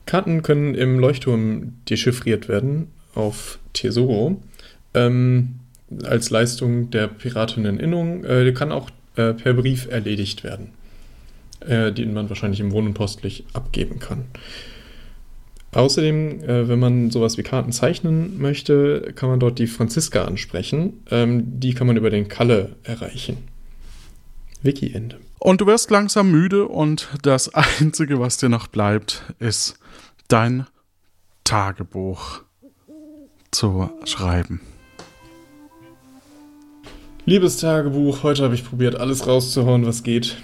Karten 0.04 0.42
können 0.42 0.74
im 0.74 0.98
Leuchtturm 0.98 1.74
dechiffriert 1.88 2.48
werden 2.48 2.88
auf 3.14 3.58
Tesoro. 3.72 4.42
Ähm, 4.94 5.60
als 6.04 6.30
Leistung 6.30 6.90
der 6.90 7.08
Piratinneninnung. 7.08 8.24
Äh, 8.24 8.52
kann 8.52 8.72
auch 8.72 8.90
äh, 9.16 9.32
per 9.32 9.54
Brief 9.54 9.88
erledigt 9.90 10.44
werden. 10.44 10.68
Äh, 11.60 11.92
den 11.92 12.12
man 12.12 12.28
wahrscheinlich 12.28 12.60
im 12.60 12.72
Wohn- 12.72 12.86
und 12.86 12.94
Postlich 12.94 13.44
abgeben 13.52 13.98
kann. 13.98 14.26
Außerdem, 15.76 16.42
äh, 16.42 16.68
wenn 16.68 16.78
man 16.78 17.10
sowas 17.10 17.36
wie 17.36 17.42
Karten 17.42 17.70
zeichnen 17.70 18.40
möchte, 18.40 19.12
kann 19.14 19.28
man 19.28 19.38
dort 19.38 19.58
die 19.58 19.66
Franziska 19.66 20.24
ansprechen. 20.24 21.02
Ähm, 21.10 21.60
die 21.60 21.74
kann 21.74 21.86
man 21.86 21.98
über 21.98 22.08
den 22.08 22.28
Kalle 22.28 22.76
erreichen. 22.82 23.36
Wiki-Ende. 24.62 25.18
Und 25.38 25.60
du 25.60 25.66
wirst 25.66 25.90
langsam 25.90 26.30
müde 26.30 26.66
und 26.66 27.08
das 27.20 27.54
Einzige, 27.80 28.18
was 28.18 28.38
dir 28.38 28.48
noch 28.48 28.68
bleibt, 28.68 29.22
ist 29.38 29.78
dein 30.28 30.66
Tagebuch 31.44 32.40
zu 33.50 33.90
schreiben. 34.06 34.62
Liebes 37.26 37.58
Tagebuch, 37.58 38.22
heute 38.22 38.44
habe 38.44 38.54
ich 38.54 38.64
probiert, 38.64 38.96
alles 38.96 39.26
rauszuhauen, 39.26 39.84
was 39.84 40.02
geht. 40.02 40.38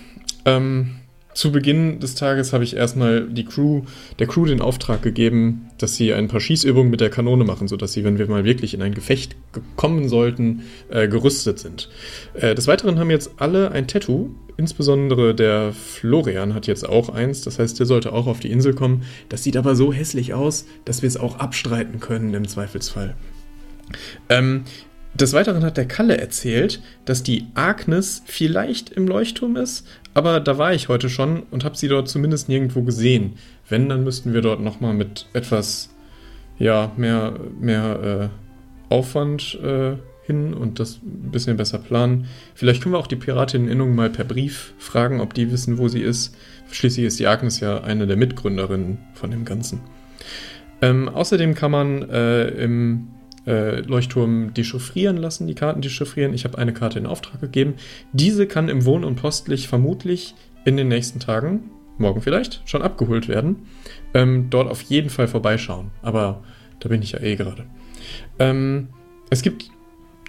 Ähm, 0.44 0.96
zu 1.34 1.50
Beginn 1.50 2.00
des 2.00 2.14
Tages 2.14 2.52
habe 2.52 2.64
ich 2.64 2.76
erstmal 2.76 3.26
die 3.26 3.44
Crew, 3.44 3.82
der 4.18 4.26
Crew 4.26 4.44
den 4.44 4.60
Auftrag 4.60 5.02
gegeben, 5.02 5.70
dass 5.78 5.96
sie 5.96 6.12
ein 6.12 6.28
paar 6.28 6.40
Schießübungen 6.40 6.90
mit 6.90 7.00
der 7.00 7.10
Kanone 7.10 7.44
machen, 7.44 7.68
sodass 7.68 7.92
sie, 7.92 8.04
wenn 8.04 8.18
wir 8.18 8.28
mal 8.28 8.44
wirklich 8.44 8.74
in 8.74 8.82
ein 8.82 8.94
Gefecht 8.94 9.36
kommen 9.76 10.08
sollten, 10.08 10.62
äh, 10.90 11.08
gerüstet 11.08 11.58
sind. 11.58 11.88
Äh, 12.34 12.54
des 12.54 12.66
Weiteren 12.66 12.98
haben 12.98 13.10
jetzt 13.10 13.32
alle 13.38 13.70
ein 13.70 13.88
Tattoo, 13.88 14.34
insbesondere 14.56 15.34
der 15.34 15.72
Florian 15.72 16.54
hat 16.54 16.66
jetzt 16.66 16.88
auch 16.88 17.08
eins, 17.08 17.40
das 17.42 17.58
heißt, 17.58 17.78
der 17.78 17.86
sollte 17.86 18.12
auch 18.12 18.26
auf 18.26 18.40
die 18.40 18.50
Insel 18.50 18.74
kommen. 18.74 19.02
Das 19.28 19.42
sieht 19.42 19.56
aber 19.56 19.74
so 19.74 19.92
hässlich 19.92 20.34
aus, 20.34 20.66
dass 20.84 21.02
wir 21.02 21.08
es 21.08 21.16
auch 21.16 21.38
abstreiten 21.38 22.00
können 22.00 22.34
im 22.34 22.46
Zweifelsfall. 22.46 23.16
Ähm, 24.28 24.64
des 25.14 25.34
Weiteren 25.34 25.62
hat 25.62 25.76
der 25.76 25.86
Kalle 25.86 26.16
erzählt, 26.16 26.80
dass 27.04 27.22
die 27.22 27.46
Agnes 27.54 28.22
vielleicht 28.24 28.90
im 28.90 29.06
Leuchtturm 29.06 29.56
ist, 29.56 29.86
aber 30.14 30.40
da 30.40 30.58
war 30.58 30.74
ich 30.74 30.88
heute 30.88 31.08
schon 31.08 31.44
und 31.50 31.64
habe 31.64 31.76
sie 31.76 31.88
dort 31.88 32.08
zumindest 32.08 32.48
nirgendwo 32.48 32.82
gesehen. 32.82 33.34
Wenn, 33.68 33.88
dann 33.88 34.04
müssten 34.04 34.34
wir 34.34 34.42
dort 34.42 34.60
nochmal 34.60 34.94
mit 34.94 35.26
etwas, 35.32 35.90
ja, 36.58 36.92
mehr, 36.96 37.34
mehr 37.58 38.30
äh, 38.90 38.94
Aufwand 38.94 39.58
äh, 39.62 39.96
hin 40.24 40.54
und 40.54 40.78
das 40.78 41.00
ein 41.02 41.30
bisschen 41.30 41.56
besser 41.56 41.78
planen. 41.78 42.26
Vielleicht 42.54 42.82
können 42.82 42.94
wir 42.94 42.98
auch 42.98 43.06
die 43.06 43.16
Piratinneninnung 43.16 43.94
mal 43.94 44.10
per 44.10 44.24
Brief 44.24 44.74
fragen, 44.78 45.20
ob 45.20 45.34
die 45.34 45.50
wissen, 45.50 45.78
wo 45.78 45.88
sie 45.88 46.02
ist. 46.02 46.36
Schließlich 46.70 47.06
ist 47.06 47.18
die 47.18 47.26
Agnes 47.26 47.60
ja 47.60 47.82
eine 47.82 48.06
der 48.06 48.16
Mitgründerinnen 48.16 48.98
von 49.14 49.30
dem 49.30 49.44
Ganzen. 49.44 49.80
Ähm, 50.80 51.08
außerdem 51.08 51.54
kann 51.54 51.70
man 51.70 52.10
äh, 52.10 52.48
im 52.48 53.08
äh, 53.47 53.80
Leuchtturm 53.80 54.55
dechiffrieren 54.55 55.16
lassen, 55.16 55.47
die 55.47 55.55
Karten 55.55 55.82
dechiffrieren. 55.82 56.34
Ich 56.34 56.45
habe 56.45 56.59
eine 56.59 56.72
Karte 56.72 56.99
in 56.99 57.07
Auftrag 57.07 57.40
gegeben. 57.40 57.74
Diese 58.12 58.47
kann 58.47 58.68
im 58.68 58.84
Wohn- 58.84 59.05
und 59.05 59.16
Postlich 59.16 59.68
vermutlich 59.68 60.34
in 60.64 60.76
den 60.76 60.88
nächsten 60.88 61.18
Tagen, 61.18 61.70
morgen 61.99 62.20
vielleicht, 62.20 62.62
schon 62.64 62.82
abgeholt 62.82 63.28
werden. 63.28 63.66
Ähm, 64.14 64.49
dort 64.51 64.70
auf 64.70 64.82
jeden 64.82 65.11
Fall 65.11 65.28
vorbeischauen. 65.28 65.90
Aber 66.03 66.43
da 66.80 66.88
bin 66.88 67.03
ich 67.03 67.12
ja 67.12 67.20
eh 67.20 67.36
gerade. 67.36 67.64
Ähm, 68.38 68.88
es 69.30 69.43
gibt 69.43 69.70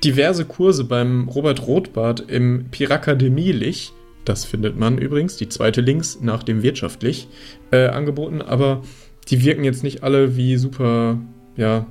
diverse 0.04 0.46
Kurse 0.46 0.84
beim 0.84 1.28
Robert 1.30 1.68
Rothbart 1.68 2.22
im 2.30 2.66
Pirakademie-Lich. 2.72 3.94
Das 4.26 4.46
findet 4.46 4.78
man 4.78 4.98
übrigens, 4.98 5.38
die 5.38 5.50
zweite 5.50 5.82
links 5.82 6.20
nach 6.22 6.44
dem 6.44 6.64
wirtschaftlich 6.64 7.28
äh, 7.72 7.88
angeboten, 7.88 8.42
aber 8.42 8.82
die 9.30 9.44
wirken 9.44 9.64
jetzt 9.64 9.84
nicht 9.84 10.04
alle 10.04 10.36
wie 10.36 10.58
super, 10.58 11.20
ja, 11.56 11.86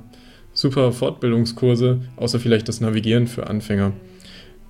super 0.53 0.91
Fortbildungskurse, 0.91 2.01
außer 2.15 2.39
vielleicht 2.39 2.67
das 2.67 2.81
Navigieren 2.81 3.27
für 3.27 3.47
Anfänger. 3.47 3.93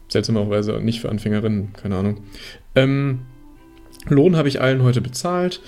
Seltsamerweise 0.07 0.79
nicht 0.79 1.01
für 1.01 1.09
Anfängerinnen, 1.09 1.73
keine 1.73 1.97
Ahnung. 1.97 2.17
Ähm, 2.75 3.19
Lohn 4.07 4.35
habe 4.35 4.47
ich 4.47 4.61
allen 4.61 4.83
heute 4.83 5.01
bezahlt. 5.01 5.61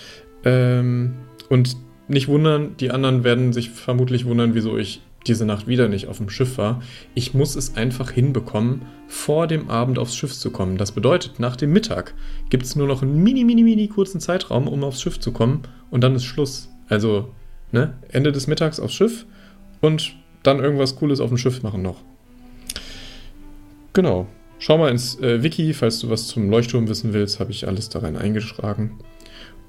Ähm, 0.43 1.15
und 1.49 1.77
nicht 2.07 2.27
wundern, 2.27 2.75
die 2.79 2.91
anderen 2.91 3.23
werden 3.23 3.53
sich 3.53 3.69
vermutlich 3.69 4.25
wundern, 4.25 4.53
wieso 4.53 4.77
ich 4.77 5.01
diese 5.27 5.45
Nacht 5.45 5.67
wieder 5.67 5.87
nicht 5.87 6.07
auf 6.07 6.17
dem 6.17 6.29
Schiff 6.29 6.57
war. 6.57 6.83
Ich 7.15 7.33
muss 7.33 7.55
es 7.55 7.75
einfach 7.75 8.11
hinbekommen, 8.11 8.83
vor 9.07 9.47
dem 9.47 9.69
Abend 9.69 9.97
aufs 9.97 10.15
Schiff 10.15 10.33
zu 10.33 10.51
kommen. 10.51 10.77
Das 10.77 10.91
bedeutet, 10.91 11.39
nach 11.39 11.55
dem 11.55 11.73
Mittag 11.73 12.13
gibt 12.49 12.63
es 12.63 12.75
nur 12.75 12.87
noch 12.87 13.01
einen 13.01 13.23
mini, 13.23 13.43
mini, 13.43 13.63
mini 13.63 13.87
kurzen 13.87 14.19
Zeitraum, 14.19 14.67
um 14.67 14.83
aufs 14.83 15.01
Schiff 15.01 15.19
zu 15.19 15.31
kommen 15.31 15.63
und 15.89 16.03
dann 16.03 16.15
ist 16.15 16.25
Schluss. 16.25 16.69
Also, 16.89 17.29
ne, 17.71 17.95
Ende 18.09 18.31
des 18.31 18.45
Mittags 18.45 18.79
aufs 18.79 18.93
Schiff 18.93 19.25
und 19.81 20.15
dann 20.43 20.59
irgendwas 20.59 20.95
Cooles 20.95 21.19
auf 21.19 21.29
dem 21.29 21.37
Schiff 21.37 21.63
machen 21.63 21.81
noch. 21.81 22.01
Genau. 23.93 24.27
Schau 24.57 24.77
mal 24.77 24.89
ins 24.89 25.19
äh, 25.19 25.43
Wiki, 25.43 25.73
falls 25.73 25.99
du 25.99 26.09
was 26.09 26.27
zum 26.27 26.49
Leuchtturm 26.49 26.87
wissen 26.87 27.13
willst, 27.13 27.39
habe 27.39 27.51
ich 27.51 27.67
alles 27.67 27.89
da 27.89 27.99
rein 27.99 28.15
eingeschlagen. 28.15 28.99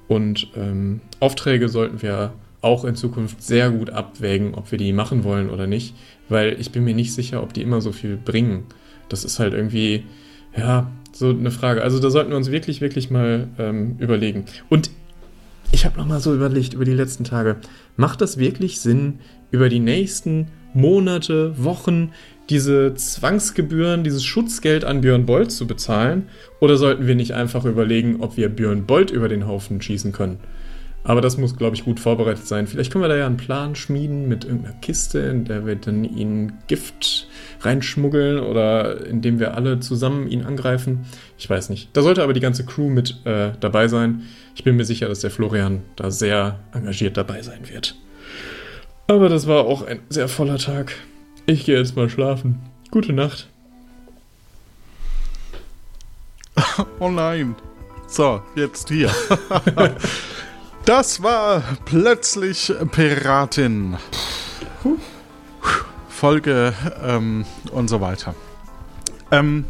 Und 0.09 0.48
ähm, 0.57 1.00
Aufträge 1.18 1.68
sollten 1.68 2.02
wir 2.02 2.32
auch 2.61 2.84
in 2.84 2.96
Zukunft 2.96 3.42
sehr 3.42 3.70
gut 3.70 3.90
abwägen, 3.90 4.54
ob 4.54 4.70
wir 4.70 4.78
die 4.78 4.92
machen 4.92 5.24
wollen 5.24 5.50
oder 5.50 5.66
nicht, 5.66 5.94
weil 6.28 6.61
ich 6.61 6.72
bin 6.72 6.84
mir 6.84 6.94
nicht 6.94 7.14
sicher, 7.14 7.42
ob 7.42 7.52
die 7.52 7.62
immer 7.62 7.80
so 7.80 7.92
viel 7.92 8.16
bringen. 8.16 8.64
Das 9.09 9.24
ist 9.24 9.38
halt 9.38 9.54
irgendwie, 9.54 10.04
ja, 10.57 10.90
so 11.12 11.30
eine 11.30 11.50
Frage. 11.50 11.82
Also 11.82 11.98
da 11.98 12.11
sollten 12.11 12.30
wir 12.30 12.36
uns 12.36 12.50
wirklich, 12.50 12.80
wirklich 12.80 13.11
mal 13.11 13.48
ähm, 13.59 13.96
überlegen. 13.98 14.44
Und 14.68 14.90
ich 15.73 15.85
habe 15.85 15.99
nochmal 15.99 16.21
so 16.21 16.35
überlegt 16.35 16.75
über 16.75 16.85
die 16.85 16.93
letzten 16.93 17.25
Tage, 17.25 17.57
macht 17.97 18.21
das 18.21 18.39
wirklich 18.39 18.81
Sinn, 18.81 19.21
über 19.51 19.69
die 19.69 19.81
nächsten 19.81 20.49
Monate, 20.75 21.55
Wochen 21.62 22.12
diese 22.51 22.95
Zwangsgebühren, 22.95 24.05
dieses 24.05 24.25
Schutzgeld 24.25 24.85
an 24.85 25.01
Björn 25.01 25.27
Bolt 25.27 25.51
zu 25.51 25.67
bezahlen? 25.67 26.29
Oder 26.61 26.77
sollten 26.77 27.07
wir 27.07 27.14
nicht 27.14 27.33
einfach 27.33 27.64
überlegen, 27.64 28.21
ob 28.21 28.37
wir 28.37 28.49
Björn 28.49 28.87
Bolt 28.87 29.11
über 29.11 29.29
den 29.29 29.47
Haufen 29.47 29.81
schießen 29.81 30.12
können? 30.12 30.39
Aber 31.07 31.20
das 31.20 31.36
muss, 31.36 31.57
glaube 31.57 31.76
ich, 31.76 31.84
gut 31.84 32.00
vorbereitet 32.00 32.48
sein. 32.48 32.66
Vielleicht 32.66 32.90
können 32.90 33.04
wir 33.04 33.09
da 33.09 33.16
ja 33.16 33.26
einen 33.26 33.36
Plan 33.36 33.76
schmieden 33.76 34.26
mit 34.26 34.44
irgendeiner 34.44 34.74
Kiste, 34.74 35.20
in 35.20 35.44
der 35.44 35.64
wir 35.64 35.76
dann 35.76 36.02
ihn 36.02 36.54
Gift 36.66 37.28
reinschmuggeln 37.61 38.40
oder 38.40 39.07
indem 39.07 39.38
wir 39.38 39.54
alle 39.54 39.78
zusammen 39.78 40.26
ihn 40.26 40.42
angreifen. 40.42 41.07
Ich 41.38 41.48
weiß 41.48 41.70
nicht. 41.70 41.90
Da 41.92 42.02
sollte 42.02 42.24
aber 42.24 42.32
die 42.32 42.40
ganze 42.40 42.66
Crew 42.66 42.88
mit 42.88 43.24
äh, 43.24 43.52
dabei 43.61 43.86
sein. 43.86 44.24
Ich 44.57 44.64
bin 44.64 44.74
mir 44.74 44.84
sicher, 44.84 45.07
dass 45.07 45.20
der 45.20 45.30
Florian 45.30 45.82
da 45.94 46.11
sehr 46.11 46.59
engagiert 46.72 47.16
dabei 47.16 47.40
sein 47.40 47.68
wird. 47.68 47.94
Aber 49.07 49.28
das 49.28 49.46
war 49.46 49.64
auch 49.64 49.86
ein 49.86 50.00
sehr 50.09 50.26
voller 50.26 50.59
Tag. 50.59 50.92
Ich 51.46 51.66
gehe 51.66 51.78
jetzt 51.78 51.94
mal 51.94 52.11
schlafen. 52.11 52.59
Gute 52.90 53.12
Nacht. 53.12 53.48
Oh 56.98 57.11
nein. 57.11 57.54
So, 58.09 58.42
jetzt 58.54 58.88
hier. 58.88 59.11
das 60.87 61.22
war 61.22 61.62
plötzlich 61.84 62.72
Piratin. 62.93 63.97
Folge 66.09 66.72
ähm, 67.05 67.45
und 67.72 67.89
so 67.89 68.01
weiter. 68.01 68.34
Ähm, 69.30 69.66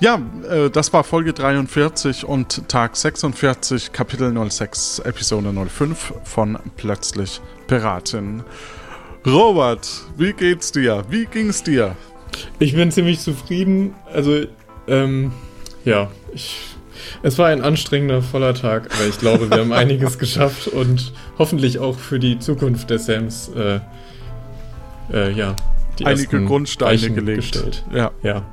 ja, 0.00 0.20
äh, 0.50 0.70
das 0.70 0.92
war 0.92 1.04
Folge 1.04 1.32
43 1.32 2.24
und 2.24 2.68
Tag 2.68 2.96
46, 2.96 3.92
Kapitel 3.92 4.50
06, 4.50 5.00
Episode 5.00 5.52
05 5.68 6.14
von 6.24 6.58
Plötzlich 6.76 7.40
Piratin. 7.68 8.42
Robert, 9.24 9.88
wie 10.16 10.32
geht's 10.32 10.72
dir? 10.72 11.04
Wie 11.10 11.26
ging's 11.26 11.62
dir? 11.62 11.94
Ich 12.58 12.74
bin 12.74 12.90
ziemlich 12.90 13.20
zufrieden. 13.20 13.94
Also, 14.12 14.46
ähm, 14.88 15.30
ja, 15.84 16.10
ich, 16.32 16.56
es 17.22 17.38
war 17.38 17.48
ein 17.48 17.62
anstrengender, 17.62 18.22
voller 18.22 18.54
Tag, 18.54 18.88
aber 18.94 19.06
ich 19.08 19.18
glaube, 19.18 19.50
wir 19.50 19.58
haben 19.58 19.72
einiges 19.72 20.18
geschafft 20.18 20.68
und 20.68 21.12
hoffentlich 21.38 21.78
auch 21.78 21.98
für 21.98 22.18
die 22.18 22.38
Zukunft 22.38 22.90
der 22.90 22.98
Sams, 22.98 23.50
äh, 23.56 23.80
äh, 25.12 25.32
ja, 25.32 25.56
die 25.98 26.06
einige 26.06 26.44
Grundsteine 26.44 27.10
gelegt. 27.10 27.52
Gestellt. 27.52 27.84
Ja. 27.92 28.10
ja. 28.22 28.44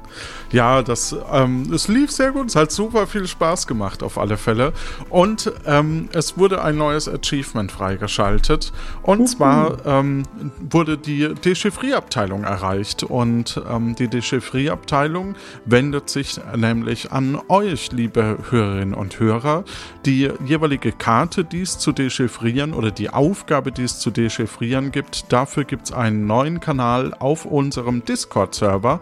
Ja, 0.52 0.82
das, 0.82 1.16
ähm, 1.32 1.72
es 1.72 1.88
lief 1.88 2.12
sehr 2.12 2.32
gut. 2.32 2.48
Es 2.48 2.56
hat 2.56 2.72
super 2.72 3.06
viel 3.06 3.28
Spaß 3.28 3.68
gemacht, 3.68 4.02
auf 4.02 4.18
alle 4.18 4.38
Fälle. 4.38 4.74
Und 5.10 5.52
ähm, 5.66 6.10
es 6.14 6.38
wurde 6.38 6.64
ein 6.64 6.78
neues 6.78 7.08
Achievement 7.08 7.72
freigeschaltet. 7.72 8.74
Und 9.04 9.20
Uhu. 9.20 9.26
zwar 9.28 9.86
ähm, 9.86 10.24
wurde 10.60 10.98
die 10.98 11.34
Dechiffrierabteilung 11.36 12.44
erreicht. 12.44 13.04
Und 13.04 13.62
ähm, 13.70 13.96
die 13.96 14.08
Dechiffrierabteilung 14.08 15.36
wendet 15.66 16.10
sich 16.10 16.40
nämlich 16.56 17.12
an 17.12 17.40
euch, 17.48 17.92
liebe 17.92 18.40
Hörerinnen 18.50 18.96
und 18.96 19.20
Hörer. 19.20 19.64
Die 20.06 20.32
jeweilige 20.46 20.92
Karte, 20.92 21.44
die 21.44 21.62
es 21.62 21.78
zu 21.78 21.92
dechiffrieren 21.92 22.74
oder 22.74 22.90
die 22.90 23.12
Aufgabe, 23.12 23.72
die 23.72 23.84
es 23.84 24.00
zu 24.00 24.10
dechiffrieren 24.10 24.92
gibt, 24.92 25.32
dafür 25.32 25.64
gibt 25.64 25.86
es 25.86 25.92
einen 25.92 26.26
neuen 26.26 26.60
Kanal 26.60 27.14
auf 27.20 27.46
unserem 27.46 28.04
Discord-Server. 28.04 29.00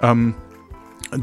Ähm, 0.00 0.34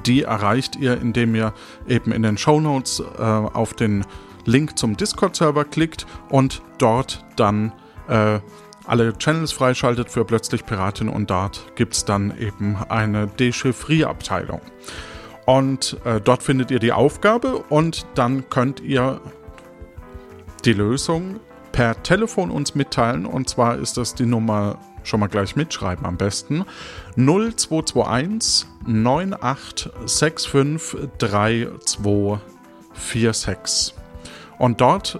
die 0.06 0.24
erreicht 0.24 0.76
ihr, 0.76 1.00
indem 1.00 1.36
ihr 1.36 1.54
eben 1.88 2.12
in 2.12 2.24
den 2.24 2.38
Show 2.38 2.60
Notes 2.60 3.00
äh, 3.00 3.22
auf 3.22 3.74
den 3.74 4.06
Link 4.46 4.78
zum 4.78 4.98
Discord-Server 4.98 5.66
klickt 5.66 6.06
und 6.30 6.62
dort 6.78 7.24
dann 7.36 7.72
äh, 8.08 8.40
alle 8.86 9.18
Channels 9.18 9.52
freischaltet 9.54 10.10
für 10.10 10.26
plötzlich 10.26 10.66
Piratin 10.66 11.08
und 11.10 11.30
dort 11.30 11.76
gibt 11.76 11.94
es 11.94 12.06
dann 12.06 12.38
eben 12.38 12.78
eine 12.90 13.28
Dechiffrierabteilung. 13.28 14.62
Und 15.46 15.98
äh, 16.06 16.22
dort 16.22 16.44
findet 16.44 16.72
ihr 16.72 16.80
die 16.80 16.92
Aufgabe 16.92 17.58
und 17.70 18.06
dann 18.16 18.50
könnt 18.50 18.80
ihr 18.82 19.22
die 20.66 20.74
Lösung 20.74 21.40
per 21.72 22.02
Telefon 22.04 22.52
uns 22.52 22.76
mitteilen 22.76 23.26
und 23.26 23.50
zwar 23.50 23.78
ist 23.78 23.98
das 23.98 24.16
die 24.16 24.26
Nummer 24.26 24.78
schon 25.04 25.20
mal 25.20 25.28
gleich 25.28 25.56
mitschreiben 25.56 26.06
am 26.06 26.18
besten. 26.18 26.66
0221 27.16 28.68
9865 28.86 31.10
3246. 31.18 33.95
Und 34.58 34.82
dort 34.82 35.20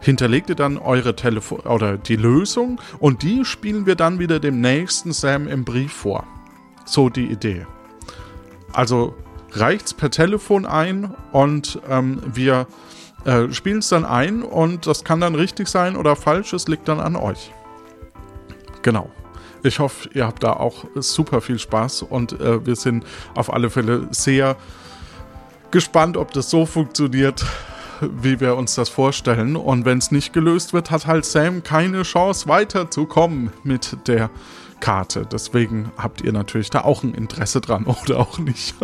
hinterlegt 0.00 0.50
ihr 0.50 0.56
dann 0.56 0.78
eure 0.78 1.16
Telefon 1.16 1.60
oder 1.60 1.96
die 1.96 2.16
Lösung 2.16 2.80
und 2.98 3.22
die 3.22 3.44
spielen 3.44 3.86
wir 3.86 3.94
dann 3.94 4.18
wieder 4.18 4.38
dem 4.38 4.60
nächsten 4.60 5.12
Sam 5.12 5.48
im 5.48 5.64
Brief 5.64 5.92
vor. 5.92 6.26
So 6.84 7.08
die 7.08 7.26
Idee. 7.26 7.66
Also 8.72 9.14
reicht's 9.52 9.94
per 9.94 10.10
Telefon 10.10 10.66
ein 10.66 11.14
und 11.32 11.80
ähm, 11.88 12.20
wir 12.26 12.66
äh, 13.24 13.50
spielen 13.52 13.78
es 13.78 13.88
dann 13.88 14.04
ein 14.04 14.42
und 14.42 14.86
das 14.86 15.04
kann 15.04 15.20
dann 15.20 15.34
richtig 15.34 15.68
sein 15.68 15.96
oder 15.96 16.16
falsch, 16.16 16.52
es 16.52 16.68
liegt 16.68 16.88
dann 16.88 17.00
an 17.00 17.16
euch. 17.16 17.52
Genau. 18.84 19.10
Ich 19.62 19.78
hoffe, 19.78 20.10
ihr 20.12 20.26
habt 20.26 20.44
da 20.44 20.52
auch 20.52 20.84
super 20.94 21.40
viel 21.40 21.58
Spaß 21.58 22.02
und 22.02 22.38
äh, 22.38 22.64
wir 22.66 22.76
sind 22.76 23.04
auf 23.34 23.50
alle 23.50 23.70
Fälle 23.70 24.08
sehr 24.10 24.56
gespannt, 25.70 26.18
ob 26.18 26.32
das 26.34 26.50
so 26.50 26.66
funktioniert, 26.66 27.46
wie 28.02 28.40
wir 28.40 28.56
uns 28.56 28.74
das 28.74 28.90
vorstellen. 28.90 29.56
Und 29.56 29.86
wenn 29.86 29.96
es 29.96 30.10
nicht 30.10 30.34
gelöst 30.34 30.74
wird, 30.74 30.90
hat 30.90 31.06
halt 31.06 31.24
Sam 31.24 31.62
keine 31.62 32.02
Chance 32.02 32.46
weiterzukommen 32.46 33.54
mit 33.62 33.96
der 34.06 34.28
Karte. 34.84 35.26
Deswegen 35.32 35.90
habt 35.96 36.20
ihr 36.20 36.32
natürlich 36.34 36.68
da 36.68 36.82
auch 36.82 37.02
ein 37.04 37.14
Interesse 37.14 37.62
dran 37.62 37.86
oder 38.02 38.20
auch 38.20 38.38
nicht. 38.38 38.74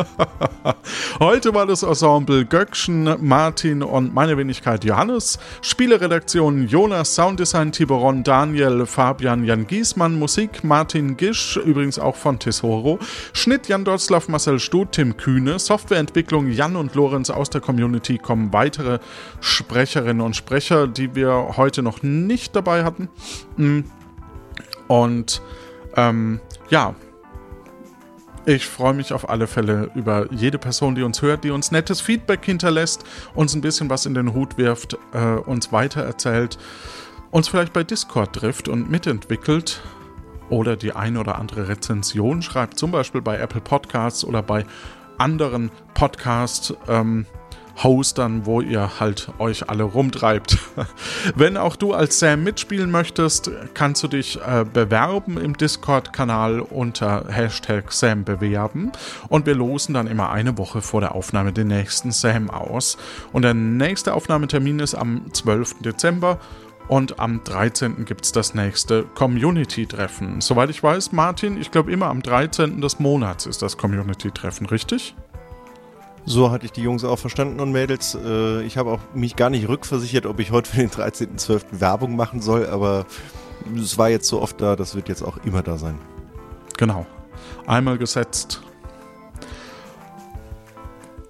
Heute 1.21 1.53
war 1.53 1.67
das 1.67 1.83
Ensemble 1.83 2.47
Göckchen, 2.47 3.17
Martin 3.21 3.83
und 3.83 4.15
meine 4.15 4.39
Wenigkeit 4.39 4.83
Johannes. 4.83 5.39
Spieleredaktion 5.61 6.67
Jonas, 6.67 7.15
Sounddesign 7.15 7.73
Tiberon, 7.73 8.25
Daniel, 8.25 8.87
Fabian, 8.87 9.45
Jan 9.45 9.67
Giesmann, 9.67 10.19
Musik 10.19 10.65
Martin 10.65 11.19
Gisch, 11.19 11.59
übrigens 11.59 11.99
auch 11.99 12.17
von 12.17 12.39
Tesoro. 12.39 12.99
Schnitt 13.35 13.69
Jan 13.69 13.85
Dotzlaff, 13.85 14.27
Marcel 14.27 14.59
Stut, 14.59 14.93
Tim 14.93 15.19
Kühne. 15.19 15.59
Softwareentwicklung 15.59 16.51
Jan 16.51 16.77
und 16.77 16.95
Lorenz 16.95 17.29
aus 17.29 17.51
der 17.51 17.61
Community 17.61 18.17
kommen 18.17 18.55
weitere 18.55 19.01
Sprecherinnen 19.41 20.23
und 20.23 20.35
Sprecher, 20.35 20.89
die 20.89 21.15
wir 21.15 21.59
heute 21.59 21.83
noch 21.83 22.03
nicht 22.03 22.57
dabei 22.57 22.85
hatten. 22.85 23.11
Mm. 23.59 23.81
Und 24.89 25.43
ähm, 25.97 26.41
ja, 26.69 26.95
ich 28.47 28.67
freue 28.67 28.95
mich 28.95 29.13
auf 29.13 29.29
alle 29.29 29.47
Fälle 29.47 29.91
über 29.95 30.33
jede 30.33 30.59
Person, 30.59 30.95
die 30.95 31.03
uns 31.03 31.21
hört, 31.21 31.45
die 31.45 31.51
uns 31.51 31.71
nettes 31.71 32.01
Feedback 32.01 32.45
hinterlässt, 32.45 33.05
uns 33.35 33.55
ein 33.55 33.61
bisschen 33.61 33.91
was 33.91 34.07
in 34.07 34.15
den 34.15 34.33
Hut 34.33 34.57
wirft, 34.57 34.97
äh, 35.13 35.35
uns 35.35 35.73
weitererzählt, 35.73 36.59
uns 37.31 37.49
vielleicht 37.49 37.73
bei 37.73 37.85
Discord 37.85 38.35
trifft 38.35 38.69
und 38.69 38.91
mitentwickelt 38.91 39.83
oder 40.49 40.77
die 40.77 40.93
ein 40.93 41.17
oder 41.17 41.39
andere 41.39 41.69
Rezension 41.69 42.43
schreibt, 42.43 42.79
zum 42.79 42.91
Beispiel 42.91 43.21
bei 43.21 43.39
Apple 43.39 43.61
Podcasts 43.61 44.25
oder 44.25 44.43
bei 44.43 44.65
anderen 45.19 45.71
Podcasts. 45.95 46.75
Ähm, 46.89 47.27
Hostern, 47.83 48.47
wo 48.47 48.61
ihr 48.61 49.01
halt 49.01 49.31
euch 49.39 49.69
alle 49.69 49.85
rumtreibt. 49.85 50.59
Wenn 51.35 51.57
auch 51.57 51.77
du 51.77 51.95
als 51.95 52.19
Sam 52.19 52.45
mitspielen 52.45 52.91
möchtest, 52.91 53.51
kannst 53.75 54.03
du 54.03 54.09
dich 54.09 54.39
äh, 54.41 54.65
bewerben 54.71 55.39
im 55.39 55.57
Discord-Kanal 55.57 56.61
unter 56.61 57.25
Hashtag 57.29 57.93
Sam 57.93 58.25
bewerben 58.25 58.93
und 59.29 59.47
wir 59.47 59.55
losen 59.55 59.95
dann 59.95 60.07
immer 60.07 60.31
eine 60.31 60.59
Woche 60.59 60.83
vor 60.83 61.01
der 61.01 61.15
Aufnahme 61.15 61.53
den 61.53 61.69
nächsten 61.69 62.13
Sam 62.13 62.51
aus. 62.51 62.99
Und 63.33 63.43
der 63.43 63.55
nächste 63.55 64.15
Aufnahmetermin 64.15 64.81
ist 64.81 64.95
am 64.95 65.33
12. 65.33 65.81
Dezember 65.81 66.39
und 66.89 67.21
am 67.21 67.45
13. 67.45 68.05
gibt 68.05 68.25
es 68.25 68.33
das 68.33 68.53
nächste 68.53 69.05
Community-Treffen. 69.15 70.41
Soweit 70.41 70.71
ich 70.71 70.83
weiß, 70.83 71.13
Martin, 71.13 71.61
ich 71.61 71.71
glaube 71.71 71.93
immer 71.93 72.07
am 72.07 72.21
13. 72.21 72.81
des 72.81 72.99
Monats 72.99 73.47
ist 73.47 73.63
das 73.63 73.79
Community-Treffen, 73.79 74.67
richtig? 74.67 75.15
So 76.27 76.51
hatte 76.51 76.67
ich 76.67 76.73
die 76.73 76.83
Jungs 76.83 77.05
auch 77.05 77.19
verstanden 77.19 77.61
und 77.61 77.73
Mädels. 77.73 78.15
Äh, 78.15 78.63
ich 78.63 78.77
habe 78.77 78.91
auch 78.91 79.01
mich 79.15 79.37
gar 79.37 79.51
nicht 79.51 79.69
rückversichert, 79.69 80.27
ob 80.27 80.39
ich 80.39 80.51
heute 80.51 80.71
für 80.71 80.77
den 80.77 80.91
13.12. 80.91 81.81
Werbung 81.81 82.17
machen 82.17 82.41
soll, 82.41 82.67
aber 82.67 83.07
es 83.77 83.99
war 83.99 84.11
jetzt 84.11 84.29
so 84.29 84.41
oft 84.41 84.61
da, 84.61 84.77
das 84.77 84.95
wird 84.95 85.09
jetzt 85.09 85.23
auch 85.23 85.39
immer 85.45 85.63
da 85.63 85.77
sein. 85.77 85.99
Genau. 86.77 87.07
Einmal 87.67 87.99
gesetzt. 87.99 88.63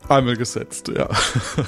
Einmal 0.08 0.36
gesetzt, 0.36 0.88
ja. 0.88 1.08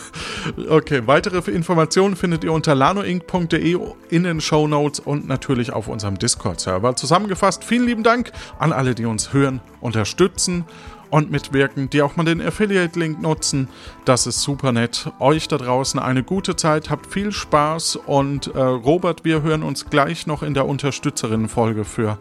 okay, 0.68 1.02
weitere 1.06 1.48
Informationen 1.52 2.16
findet 2.16 2.42
ihr 2.42 2.52
unter 2.52 2.74
lanoinc.de 2.74 3.78
in 4.10 4.24
den 4.24 4.40
Show 4.40 4.66
Notes 4.66 4.98
und 4.98 5.28
natürlich 5.28 5.72
auf 5.72 5.86
unserem 5.86 6.18
Discord-Server. 6.18 6.96
Zusammengefasst, 6.96 7.62
vielen 7.62 7.86
lieben 7.86 8.02
Dank 8.02 8.32
an 8.58 8.72
alle, 8.72 8.96
die 8.96 9.04
uns 9.04 9.32
hören, 9.32 9.60
unterstützen 9.80 10.64
und 11.12 11.30
mitwirken, 11.30 11.90
die 11.90 12.00
auch 12.00 12.16
mal 12.16 12.24
den 12.24 12.40
Affiliate-Link 12.40 13.20
nutzen. 13.20 13.68
Das 14.06 14.26
ist 14.26 14.40
super 14.40 14.72
nett. 14.72 15.10
Euch 15.20 15.46
da 15.46 15.58
draußen 15.58 16.00
eine 16.00 16.22
gute 16.22 16.56
Zeit, 16.56 16.88
habt 16.88 17.06
viel 17.06 17.32
Spaß 17.32 17.96
und 17.96 18.46
äh, 18.46 18.58
Robert, 18.58 19.22
wir 19.22 19.42
hören 19.42 19.62
uns 19.62 19.90
gleich 19.90 20.26
noch 20.26 20.42
in 20.42 20.54
der 20.54 20.66
Unterstützerinnen-Folge 20.66 21.84
für 21.84 22.16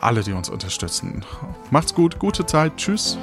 alle, 0.00 0.22
die 0.22 0.32
uns 0.32 0.48
unterstützen. 0.48 1.22
Macht's 1.70 1.94
gut, 1.94 2.18
gute 2.18 2.46
Zeit, 2.46 2.78
tschüss. 2.78 3.18